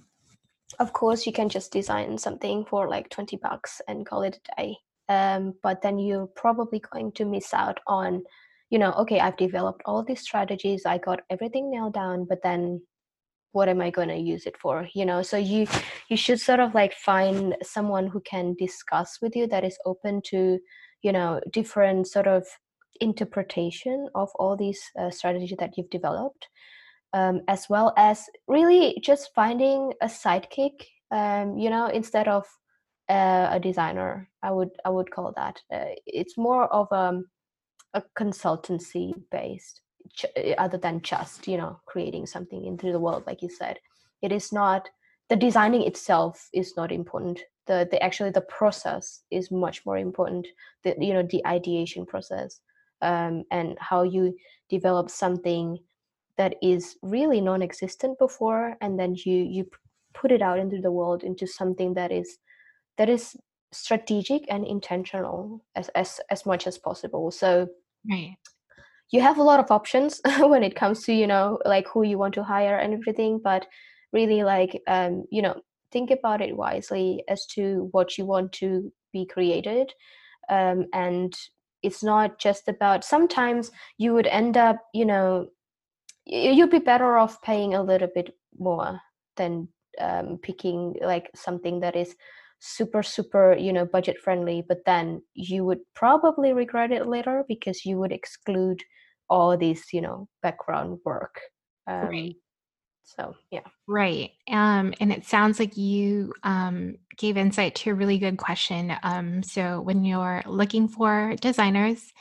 of 0.78 0.92
course 0.92 1.26
you 1.26 1.32
can 1.32 1.48
just 1.48 1.72
design 1.72 2.16
something 2.16 2.64
for 2.64 2.88
like 2.88 3.10
20 3.10 3.38
bucks 3.38 3.80
and 3.88 4.06
call 4.06 4.22
it 4.22 4.38
a 4.38 4.62
day 4.62 4.76
um, 5.08 5.54
but 5.62 5.80
then 5.82 5.98
you're 5.98 6.28
probably 6.36 6.78
going 6.78 7.10
to 7.12 7.24
miss 7.24 7.54
out 7.54 7.80
on 7.86 8.22
you 8.70 8.78
know 8.78 8.92
okay 8.92 9.20
i've 9.20 9.36
developed 9.36 9.82
all 9.84 10.04
these 10.04 10.20
strategies 10.20 10.82
i 10.86 10.98
got 10.98 11.20
everything 11.30 11.70
nailed 11.70 11.94
down 11.94 12.24
but 12.28 12.42
then 12.42 12.80
what 13.52 13.68
am 13.68 13.80
i 13.80 13.90
going 13.90 14.08
to 14.08 14.16
use 14.16 14.46
it 14.46 14.56
for? 14.58 14.86
You 14.94 15.04
know 15.04 15.22
so 15.22 15.36
you 15.36 15.66
you 16.08 16.16
should 16.16 16.40
sort 16.40 16.60
of 16.60 16.74
like 16.74 16.94
find 16.94 17.56
someone 17.62 18.06
who 18.06 18.20
can 18.20 18.54
discuss 18.58 19.18
with 19.22 19.34
you 19.34 19.46
that 19.48 19.64
is 19.64 19.78
open 19.84 20.22
to 20.26 20.58
you 21.02 21.12
know 21.12 21.40
different 21.52 22.06
sort 22.06 22.26
of 22.26 22.46
interpretation 23.00 24.08
of 24.14 24.28
all 24.36 24.56
these 24.56 24.80
uh, 25.00 25.10
strategies 25.10 25.56
that 25.58 25.76
you've 25.76 25.90
developed 25.90 26.48
um, 27.14 27.40
as 27.48 27.66
well 27.70 27.94
as 27.96 28.26
really 28.48 28.98
just 29.02 29.30
finding 29.34 29.92
a 30.02 30.06
sidekick 30.06 30.76
um, 31.10 31.56
you 31.56 31.70
know 31.70 31.86
instead 31.86 32.28
of 32.28 32.44
uh, 33.08 33.48
a 33.52 33.60
designer 33.60 34.28
i 34.42 34.50
would 34.50 34.70
i 34.84 34.90
would 34.90 35.10
call 35.10 35.32
that. 35.36 35.60
Uh, 35.72 35.94
it's 36.06 36.36
more 36.36 36.64
of 36.72 36.86
um, 36.92 37.24
a 37.94 38.02
consultancy 38.16 39.12
based 39.30 39.80
ch- 40.14 40.26
uh, 40.36 40.54
other 40.58 40.78
than 40.78 41.00
just 41.02 41.46
you 41.48 41.56
know 41.56 41.80
creating 41.86 42.26
something 42.26 42.64
into 42.64 42.92
the 42.92 43.00
world 43.00 43.24
like 43.26 43.42
you 43.42 43.50
said. 43.50 43.78
It 44.22 44.32
is 44.32 44.52
not 44.52 44.88
the 45.28 45.36
designing 45.36 45.82
itself 45.82 46.48
is 46.52 46.74
not 46.76 46.90
important. 46.90 47.40
The, 47.66 47.86
the 47.90 48.02
actually 48.02 48.30
the 48.30 48.40
process 48.40 49.22
is 49.30 49.50
much 49.50 49.84
more 49.84 49.98
important 49.98 50.46
the 50.84 50.96
you 50.98 51.12
know 51.12 51.22
the 51.22 51.46
ideation 51.46 52.06
process 52.06 52.60
um, 53.02 53.44
and 53.50 53.76
how 53.78 54.02
you 54.02 54.36
develop 54.70 55.10
something 55.10 55.78
that 56.36 56.54
is 56.62 56.96
really 57.02 57.40
non-existent 57.40 58.18
before 58.18 58.76
and 58.80 58.98
then 58.98 59.14
you 59.16 59.34
you 59.34 59.68
put 60.14 60.32
it 60.32 60.40
out 60.40 60.58
into 60.58 60.80
the 60.80 60.90
world 60.90 61.22
into 61.22 61.46
something 61.46 61.94
that 61.94 62.10
is 62.10 62.38
that 62.96 63.08
is 63.08 63.36
strategic 63.72 64.42
and 64.50 64.66
intentional 64.66 65.64
as 65.76 65.88
as, 65.90 66.20
as 66.30 66.46
much 66.46 66.66
as 66.66 66.78
possible. 66.78 67.30
So 67.30 67.68
right. 68.10 68.36
you 69.10 69.20
have 69.20 69.38
a 69.38 69.42
lot 69.42 69.60
of 69.60 69.70
options 69.70 70.20
when 70.38 70.62
it 70.62 70.76
comes 70.76 71.04
to 71.04 71.12
you 71.12 71.26
know 71.26 71.58
like 71.64 71.86
who 71.88 72.02
you 72.02 72.18
want 72.18 72.34
to 72.34 72.44
hire 72.44 72.78
and 72.78 72.94
everything 72.94 73.40
but 73.42 73.66
really 74.12 74.42
like 74.42 74.80
um 74.86 75.24
you 75.30 75.42
know 75.42 75.60
think 75.92 76.10
about 76.10 76.40
it 76.40 76.56
wisely 76.56 77.24
as 77.28 77.46
to 77.46 77.88
what 77.92 78.18
you 78.18 78.26
want 78.26 78.52
to 78.52 78.92
be 79.12 79.26
created. 79.26 79.92
Um 80.48 80.86
and 80.92 81.34
it's 81.82 82.02
not 82.02 82.38
just 82.38 82.68
about 82.68 83.04
sometimes 83.04 83.70
you 83.98 84.12
would 84.12 84.26
end 84.26 84.56
up 84.56 84.76
you 84.92 85.04
know 85.04 85.48
you'd 86.26 86.70
be 86.70 86.78
better 86.78 87.16
off 87.16 87.40
paying 87.42 87.74
a 87.74 87.82
little 87.82 88.08
bit 88.14 88.34
more 88.58 89.00
than 89.36 89.68
um, 89.98 90.38
picking 90.42 90.94
like 91.00 91.30
something 91.34 91.80
that 91.80 91.96
is 91.96 92.14
super 92.60 93.02
super 93.02 93.54
you 93.56 93.72
know 93.72 93.84
budget 93.84 94.18
friendly 94.18 94.64
but 94.66 94.84
then 94.84 95.22
you 95.34 95.64
would 95.64 95.78
probably 95.94 96.52
regret 96.52 96.90
it 96.90 97.06
later 97.06 97.44
because 97.46 97.84
you 97.84 97.98
would 97.98 98.12
exclude 98.12 98.82
all 99.30 99.56
these 99.56 99.84
you 99.92 100.00
know 100.00 100.28
background 100.42 100.98
work 101.04 101.40
um, 101.86 102.08
right. 102.08 102.36
so 103.04 103.34
yeah. 103.50 103.60
Right 103.86 104.30
um, 104.50 104.92
and 105.00 105.12
it 105.12 105.24
sounds 105.24 105.58
like 105.58 105.76
you 105.76 106.34
um, 106.42 106.96
gave 107.16 107.36
insight 107.36 107.74
to 107.76 107.90
a 107.90 107.94
really 107.94 108.18
good 108.18 108.38
question 108.38 108.92
um, 109.02 109.42
so 109.42 109.80
when 109.80 110.04
you're 110.04 110.42
looking 110.44 110.88
for 110.88 111.36
designers 111.40 112.12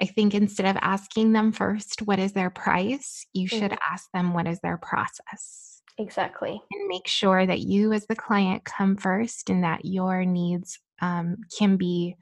i 0.00 0.06
think 0.06 0.34
instead 0.34 0.66
of 0.66 0.76
asking 0.82 1.32
them 1.32 1.50
first 1.50 2.02
what 2.02 2.20
is 2.20 2.32
their 2.32 2.50
price? 2.50 3.26
you 3.32 3.48
should 3.48 3.72
mm-hmm. 3.72 3.92
ask 3.92 4.08
them 4.12 4.34
what 4.34 4.46
is 4.46 4.60
their 4.60 4.76
process 4.76 5.79
Exactly. 6.00 6.62
And 6.72 6.88
make 6.88 7.06
sure 7.06 7.44
that 7.44 7.60
you, 7.60 7.92
as 7.92 8.06
the 8.06 8.16
client, 8.16 8.64
come 8.64 8.96
first 8.96 9.50
and 9.50 9.64
that 9.64 9.84
your 9.84 10.24
needs 10.24 10.78
um, 11.02 11.36
can 11.58 11.76
be 11.76 12.16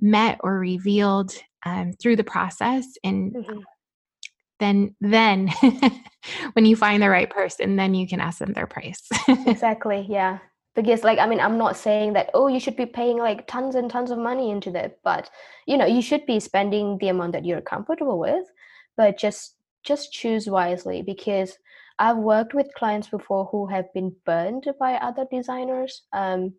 met 0.00 0.40
or 0.42 0.58
revealed 0.58 1.32
um, 1.64 1.92
through 1.92 2.16
the 2.16 2.24
process. 2.24 2.86
And 3.04 3.32
mm-hmm. 3.32 3.60
then, 4.58 4.96
then 5.00 5.48
when 6.54 6.64
you 6.64 6.74
find 6.74 7.00
the 7.00 7.08
right 7.08 7.30
person, 7.30 7.76
then 7.76 7.94
you 7.94 8.08
can 8.08 8.20
ask 8.20 8.38
them 8.38 8.52
their 8.52 8.66
price. 8.66 9.08
exactly. 9.28 10.06
Yeah. 10.08 10.38
Because, 10.74 11.04
like, 11.04 11.18
I 11.18 11.26
mean, 11.26 11.40
I'm 11.40 11.58
not 11.58 11.76
saying 11.76 12.14
that, 12.14 12.30
oh, 12.34 12.48
you 12.48 12.58
should 12.58 12.76
be 12.76 12.86
paying 12.86 13.18
like 13.18 13.46
tons 13.46 13.76
and 13.76 13.88
tons 13.88 14.10
of 14.10 14.18
money 14.18 14.50
into 14.50 14.72
that, 14.72 14.98
but 15.04 15.30
you 15.66 15.76
know, 15.76 15.86
you 15.86 16.02
should 16.02 16.26
be 16.26 16.40
spending 16.40 16.98
the 16.98 17.08
amount 17.08 17.32
that 17.32 17.44
you're 17.44 17.60
comfortable 17.60 18.18
with, 18.18 18.46
but 18.96 19.18
just 19.18 19.56
just 19.82 20.12
choose 20.12 20.46
wisely 20.48 21.02
because 21.02 21.58
I've 22.00 22.16
worked 22.16 22.54
with 22.54 22.74
clients 22.74 23.08
before 23.08 23.44
who 23.52 23.66
have 23.66 23.92
been 23.92 24.16
burned 24.24 24.66
by 24.80 24.94
other 24.94 25.26
designers. 25.30 26.02
Um, 26.14 26.54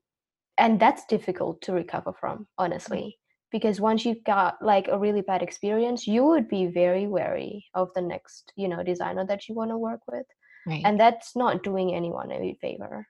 and 0.58 0.80
that's 0.80 1.06
difficult 1.06 1.62
to 1.64 1.74
recover 1.74 2.14
from, 2.14 2.48
honestly. 2.60 3.18
Because 3.52 3.82
once 3.82 4.06
you've 4.06 4.24
got 4.24 4.64
like 4.64 4.88
a 4.88 5.00
really 5.00 5.22
bad 5.22 5.42
experience, 5.42 6.06
you 6.08 6.24
would 6.24 6.48
be 6.48 6.68
very 6.68 7.08
wary 7.08 7.66
of 7.74 7.89
the 7.96 8.02
next, 8.02 8.54
you 8.56 8.68
know, 8.70 8.84
designer 8.84 9.26
that 9.26 9.50
you 9.50 9.56
want 9.56 9.72
to 9.72 9.78
work 9.78 10.02
with. 10.08 10.26
Right. 10.68 10.84
And 10.86 11.00
that's 11.00 11.36
not 11.36 11.64
doing 11.64 11.94
anyone 11.94 12.32
any 12.32 12.58
favor. 12.62 13.08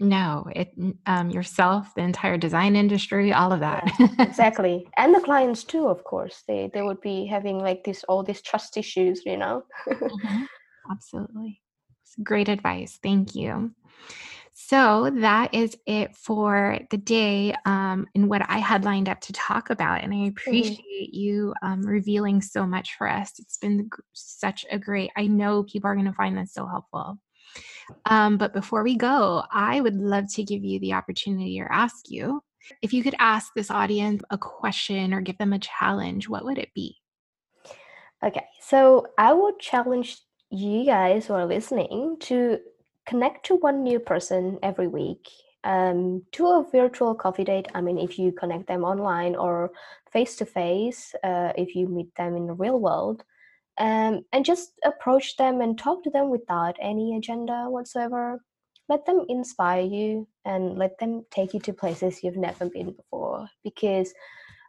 No, 0.00 0.46
it 0.54 0.72
um, 1.06 1.30
yourself, 1.30 1.92
the 1.96 2.02
entire 2.02 2.38
design 2.38 2.76
industry, 2.76 3.32
all 3.32 3.52
of 3.52 3.58
that. 3.60 3.90
Yeah, 3.98 4.06
exactly, 4.20 4.86
and 4.96 5.12
the 5.12 5.20
clients 5.20 5.64
too. 5.64 5.88
Of 5.88 6.04
course, 6.04 6.44
they 6.46 6.70
they 6.72 6.82
would 6.82 7.00
be 7.00 7.26
having 7.26 7.58
like 7.58 7.82
this 7.82 8.04
all 8.04 8.22
these 8.22 8.40
trust 8.40 8.76
issues, 8.76 9.22
you 9.26 9.36
know. 9.36 9.64
mm-hmm. 9.88 10.44
Absolutely. 10.90 11.60
Great 12.22 12.48
advice. 12.48 12.98
Thank 13.02 13.34
you. 13.34 13.72
So 14.54 15.10
that 15.20 15.54
is 15.54 15.76
it 15.86 16.16
for 16.16 16.80
the 16.90 16.96
day 16.96 17.54
um, 17.64 18.06
and 18.14 18.28
what 18.28 18.42
I 18.48 18.58
had 18.58 18.84
lined 18.84 19.08
up 19.08 19.20
to 19.22 19.32
talk 19.32 19.70
about. 19.70 20.02
And 20.02 20.12
I 20.12 20.26
appreciate 20.26 20.80
mm-hmm. 20.80 21.16
you 21.16 21.54
um, 21.62 21.82
revealing 21.82 22.42
so 22.42 22.66
much 22.66 22.96
for 22.98 23.08
us. 23.08 23.38
It's 23.38 23.58
been 23.58 23.88
such 24.14 24.66
a 24.70 24.78
great, 24.78 25.10
I 25.16 25.28
know 25.28 25.62
people 25.62 25.88
are 25.88 25.94
going 25.94 26.06
to 26.06 26.12
find 26.12 26.36
this 26.36 26.52
so 26.52 26.66
helpful. 26.66 27.18
Um, 28.06 28.36
but 28.36 28.52
before 28.52 28.82
we 28.82 28.96
go, 28.96 29.44
I 29.52 29.80
would 29.80 29.96
love 29.96 30.24
to 30.34 30.42
give 30.42 30.64
you 30.64 30.80
the 30.80 30.94
opportunity 30.94 31.60
or 31.60 31.70
ask 31.70 32.10
you 32.10 32.42
if 32.82 32.92
you 32.92 33.02
could 33.02 33.14
ask 33.18 33.52
this 33.54 33.70
audience 33.70 34.22
a 34.30 34.38
question 34.38 35.14
or 35.14 35.20
give 35.20 35.38
them 35.38 35.52
a 35.52 35.58
challenge, 35.58 36.28
what 36.28 36.44
would 36.44 36.58
it 36.58 36.74
be? 36.74 36.96
Okay, 38.24 38.44
so 38.60 39.06
I 39.16 39.32
would 39.32 39.58
challenge 39.60 40.18
you 40.50 40.84
guys 40.84 41.26
who 41.26 41.34
are 41.34 41.46
listening 41.46 42.16
to 42.20 42.58
connect 43.06 43.46
to 43.46 43.56
one 43.56 43.82
new 43.82 43.98
person 43.98 44.58
every 44.62 44.86
week 44.86 45.28
um, 45.64 46.22
to 46.32 46.46
a 46.46 46.66
virtual 46.70 47.14
coffee 47.14 47.44
date. 47.44 47.68
I 47.74 47.80
mean, 47.80 47.98
if 47.98 48.18
you 48.18 48.32
connect 48.32 48.66
them 48.66 48.84
online 48.84 49.34
or 49.36 49.70
face 50.12 50.36
to 50.36 50.46
face, 50.46 51.14
if 51.24 51.74
you 51.74 51.88
meet 51.88 52.14
them 52.16 52.36
in 52.36 52.46
the 52.46 52.54
real 52.54 52.78
world, 52.80 53.24
um, 53.78 54.24
and 54.32 54.44
just 54.44 54.72
approach 54.84 55.36
them 55.36 55.60
and 55.60 55.78
talk 55.78 56.02
to 56.04 56.10
them 56.10 56.30
without 56.30 56.76
any 56.80 57.16
agenda 57.16 57.66
whatsoever. 57.68 58.42
Let 58.88 59.06
them 59.06 59.24
inspire 59.28 59.82
you 59.82 60.26
and 60.44 60.78
let 60.78 60.98
them 60.98 61.24
take 61.30 61.54
you 61.54 61.60
to 61.60 61.72
places 61.72 62.24
you've 62.24 62.36
never 62.36 62.68
been 62.68 62.92
before. 62.92 63.48
Because, 63.62 64.12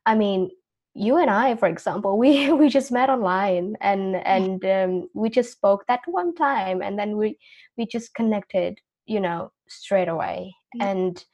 I 0.05 0.15
mean, 0.15 0.51
you 0.93 1.17
and 1.17 1.29
I, 1.29 1.55
for 1.55 1.67
example, 1.67 2.17
we 2.17 2.51
we 2.61 2.69
just 2.69 2.91
met 2.91 3.09
online 3.09 3.75
and 3.81 4.15
and 4.15 4.63
um, 4.65 5.09
we 5.13 5.29
just 5.29 5.51
spoke 5.51 5.85
that 5.87 6.01
one 6.05 6.35
time, 6.35 6.81
and 6.81 6.97
then 6.97 7.17
we 7.17 7.37
we 7.77 7.85
just 7.85 8.13
connected, 8.13 8.79
you 9.05 9.19
know, 9.19 9.51
straight 9.67 10.07
away. 10.07 10.55
Mm-hmm. 10.75 10.87
And 10.87 11.25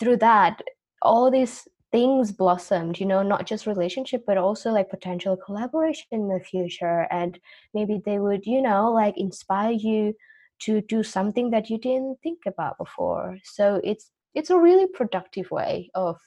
through 0.00 0.18
that, 0.18 0.62
all 1.02 1.30
these 1.30 1.66
things 1.92 2.32
blossomed. 2.32 2.98
You 2.98 3.06
know, 3.06 3.22
not 3.22 3.46
just 3.46 3.66
relationship, 3.66 4.24
but 4.26 4.38
also 4.38 4.70
like 4.70 4.90
potential 4.90 5.36
collaboration 5.36 6.06
in 6.10 6.28
the 6.28 6.40
future. 6.40 7.06
And 7.10 7.38
maybe 7.72 8.02
they 8.04 8.18
would, 8.18 8.46
you 8.46 8.60
know, 8.62 8.92
like 8.92 9.14
inspire 9.16 9.72
you 9.72 10.14
to 10.60 10.80
do 10.80 11.02
something 11.02 11.50
that 11.50 11.70
you 11.70 11.78
didn't 11.78 12.18
think 12.22 12.40
about 12.46 12.78
before. 12.78 13.38
So 13.44 13.80
it's 13.84 14.10
it's 14.34 14.50
a 14.50 14.58
really 14.58 14.86
productive 14.86 15.50
way 15.50 15.90
of 15.94 16.18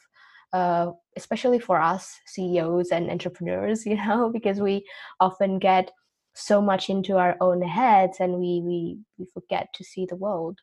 uh, 0.53 0.91
especially 1.15 1.59
for 1.59 1.79
us 1.79 2.19
CEOs 2.27 2.89
and 2.89 3.09
entrepreneurs, 3.09 3.85
you 3.85 3.95
know, 3.95 4.29
because 4.31 4.59
we 4.59 4.85
often 5.19 5.59
get 5.59 5.91
so 6.33 6.61
much 6.61 6.89
into 6.89 7.17
our 7.17 7.35
own 7.41 7.61
heads 7.61 8.17
and 8.19 8.33
we 8.33 8.61
we, 8.63 8.97
we 9.17 9.25
forget 9.33 9.67
to 9.73 9.83
see 9.83 10.05
the 10.05 10.15
world. 10.15 10.59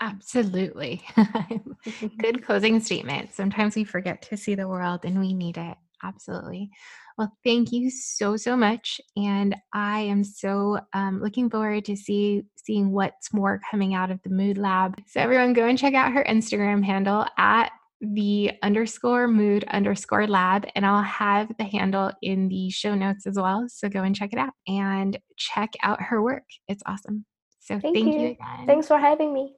Absolutely. 0.00 1.02
Good 2.18 2.44
closing 2.44 2.80
statement. 2.80 3.32
Sometimes 3.32 3.76
we 3.76 3.84
forget 3.84 4.22
to 4.22 4.36
see 4.36 4.54
the 4.54 4.68
world 4.68 5.04
and 5.04 5.20
we 5.20 5.34
need 5.34 5.56
it. 5.56 5.76
Absolutely. 6.02 6.70
Well, 7.16 7.32
thank 7.44 7.70
you 7.70 7.90
so 7.90 8.36
so 8.36 8.56
much, 8.56 9.00
and 9.16 9.54
I 9.72 10.00
am 10.00 10.24
so 10.24 10.80
um, 10.92 11.22
looking 11.22 11.48
forward 11.48 11.84
to 11.84 11.96
see 11.96 12.42
seeing 12.56 12.90
what's 12.90 13.32
more 13.32 13.60
coming 13.70 13.94
out 13.94 14.10
of 14.10 14.20
the 14.22 14.30
Mood 14.30 14.58
Lab. 14.58 15.00
So 15.06 15.20
everyone, 15.20 15.52
go 15.52 15.66
and 15.66 15.78
check 15.78 15.94
out 15.94 16.12
her 16.12 16.24
Instagram 16.24 16.84
handle 16.84 17.24
at 17.38 17.70
the 18.00 18.52
underscore 18.62 19.28
mood 19.28 19.64
underscore 19.64 20.26
lab, 20.26 20.66
and 20.74 20.84
I'll 20.84 21.02
have 21.02 21.50
the 21.58 21.64
handle 21.64 22.12
in 22.22 22.48
the 22.48 22.70
show 22.70 22.94
notes 22.94 23.26
as 23.26 23.36
well. 23.36 23.66
So 23.68 23.88
go 23.88 24.02
and 24.02 24.14
check 24.14 24.32
it 24.32 24.38
out 24.38 24.52
and 24.66 25.18
check 25.36 25.70
out 25.82 26.02
her 26.02 26.22
work. 26.22 26.44
It's 26.68 26.82
awesome. 26.86 27.24
So 27.60 27.80
thank, 27.80 27.96
thank 27.96 28.06
you. 28.06 28.20
you 28.20 28.26
again. 28.28 28.66
Thanks 28.66 28.88
for 28.88 28.98
having 28.98 29.32
me. 29.32 29.54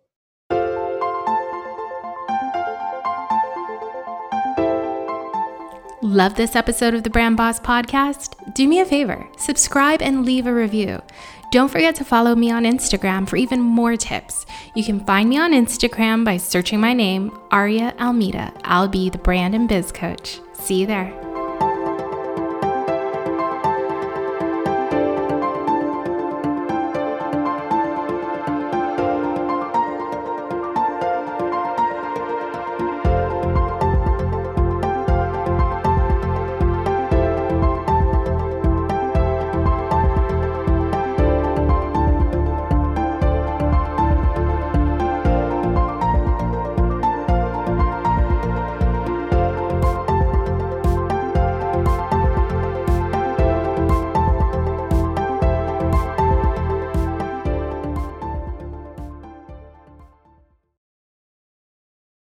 Love 6.02 6.36
this 6.36 6.54
episode 6.54 6.94
of 6.94 7.02
the 7.02 7.10
Brand 7.10 7.36
Boss 7.36 7.58
Podcast? 7.58 8.54
Do 8.54 8.68
me 8.68 8.78
a 8.78 8.84
favor, 8.84 9.26
subscribe 9.38 10.00
and 10.00 10.24
leave 10.24 10.46
a 10.46 10.54
review. 10.54 11.02
Don't 11.50 11.70
forget 11.70 11.94
to 11.96 12.04
follow 12.04 12.34
me 12.34 12.50
on 12.50 12.64
Instagram 12.64 13.28
for 13.28 13.36
even 13.36 13.60
more 13.60 13.96
tips. 13.96 14.46
You 14.74 14.84
can 14.84 15.04
find 15.04 15.28
me 15.28 15.38
on 15.38 15.52
Instagram 15.52 16.24
by 16.24 16.36
searching 16.36 16.80
my 16.80 16.92
name, 16.92 17.36
Aria 17.50 17.94
Almeida. 18.00 18.52
I'll 18.64 18.88
be 18.88 19.10
the 19.10 19.18
brand 19.18 19.54
and 19.54 19.68
biz 19.68 19.92
coach. 19.92 20.40
See 20.54 20.80
you 20.80 20.86
there. 20.86 21.25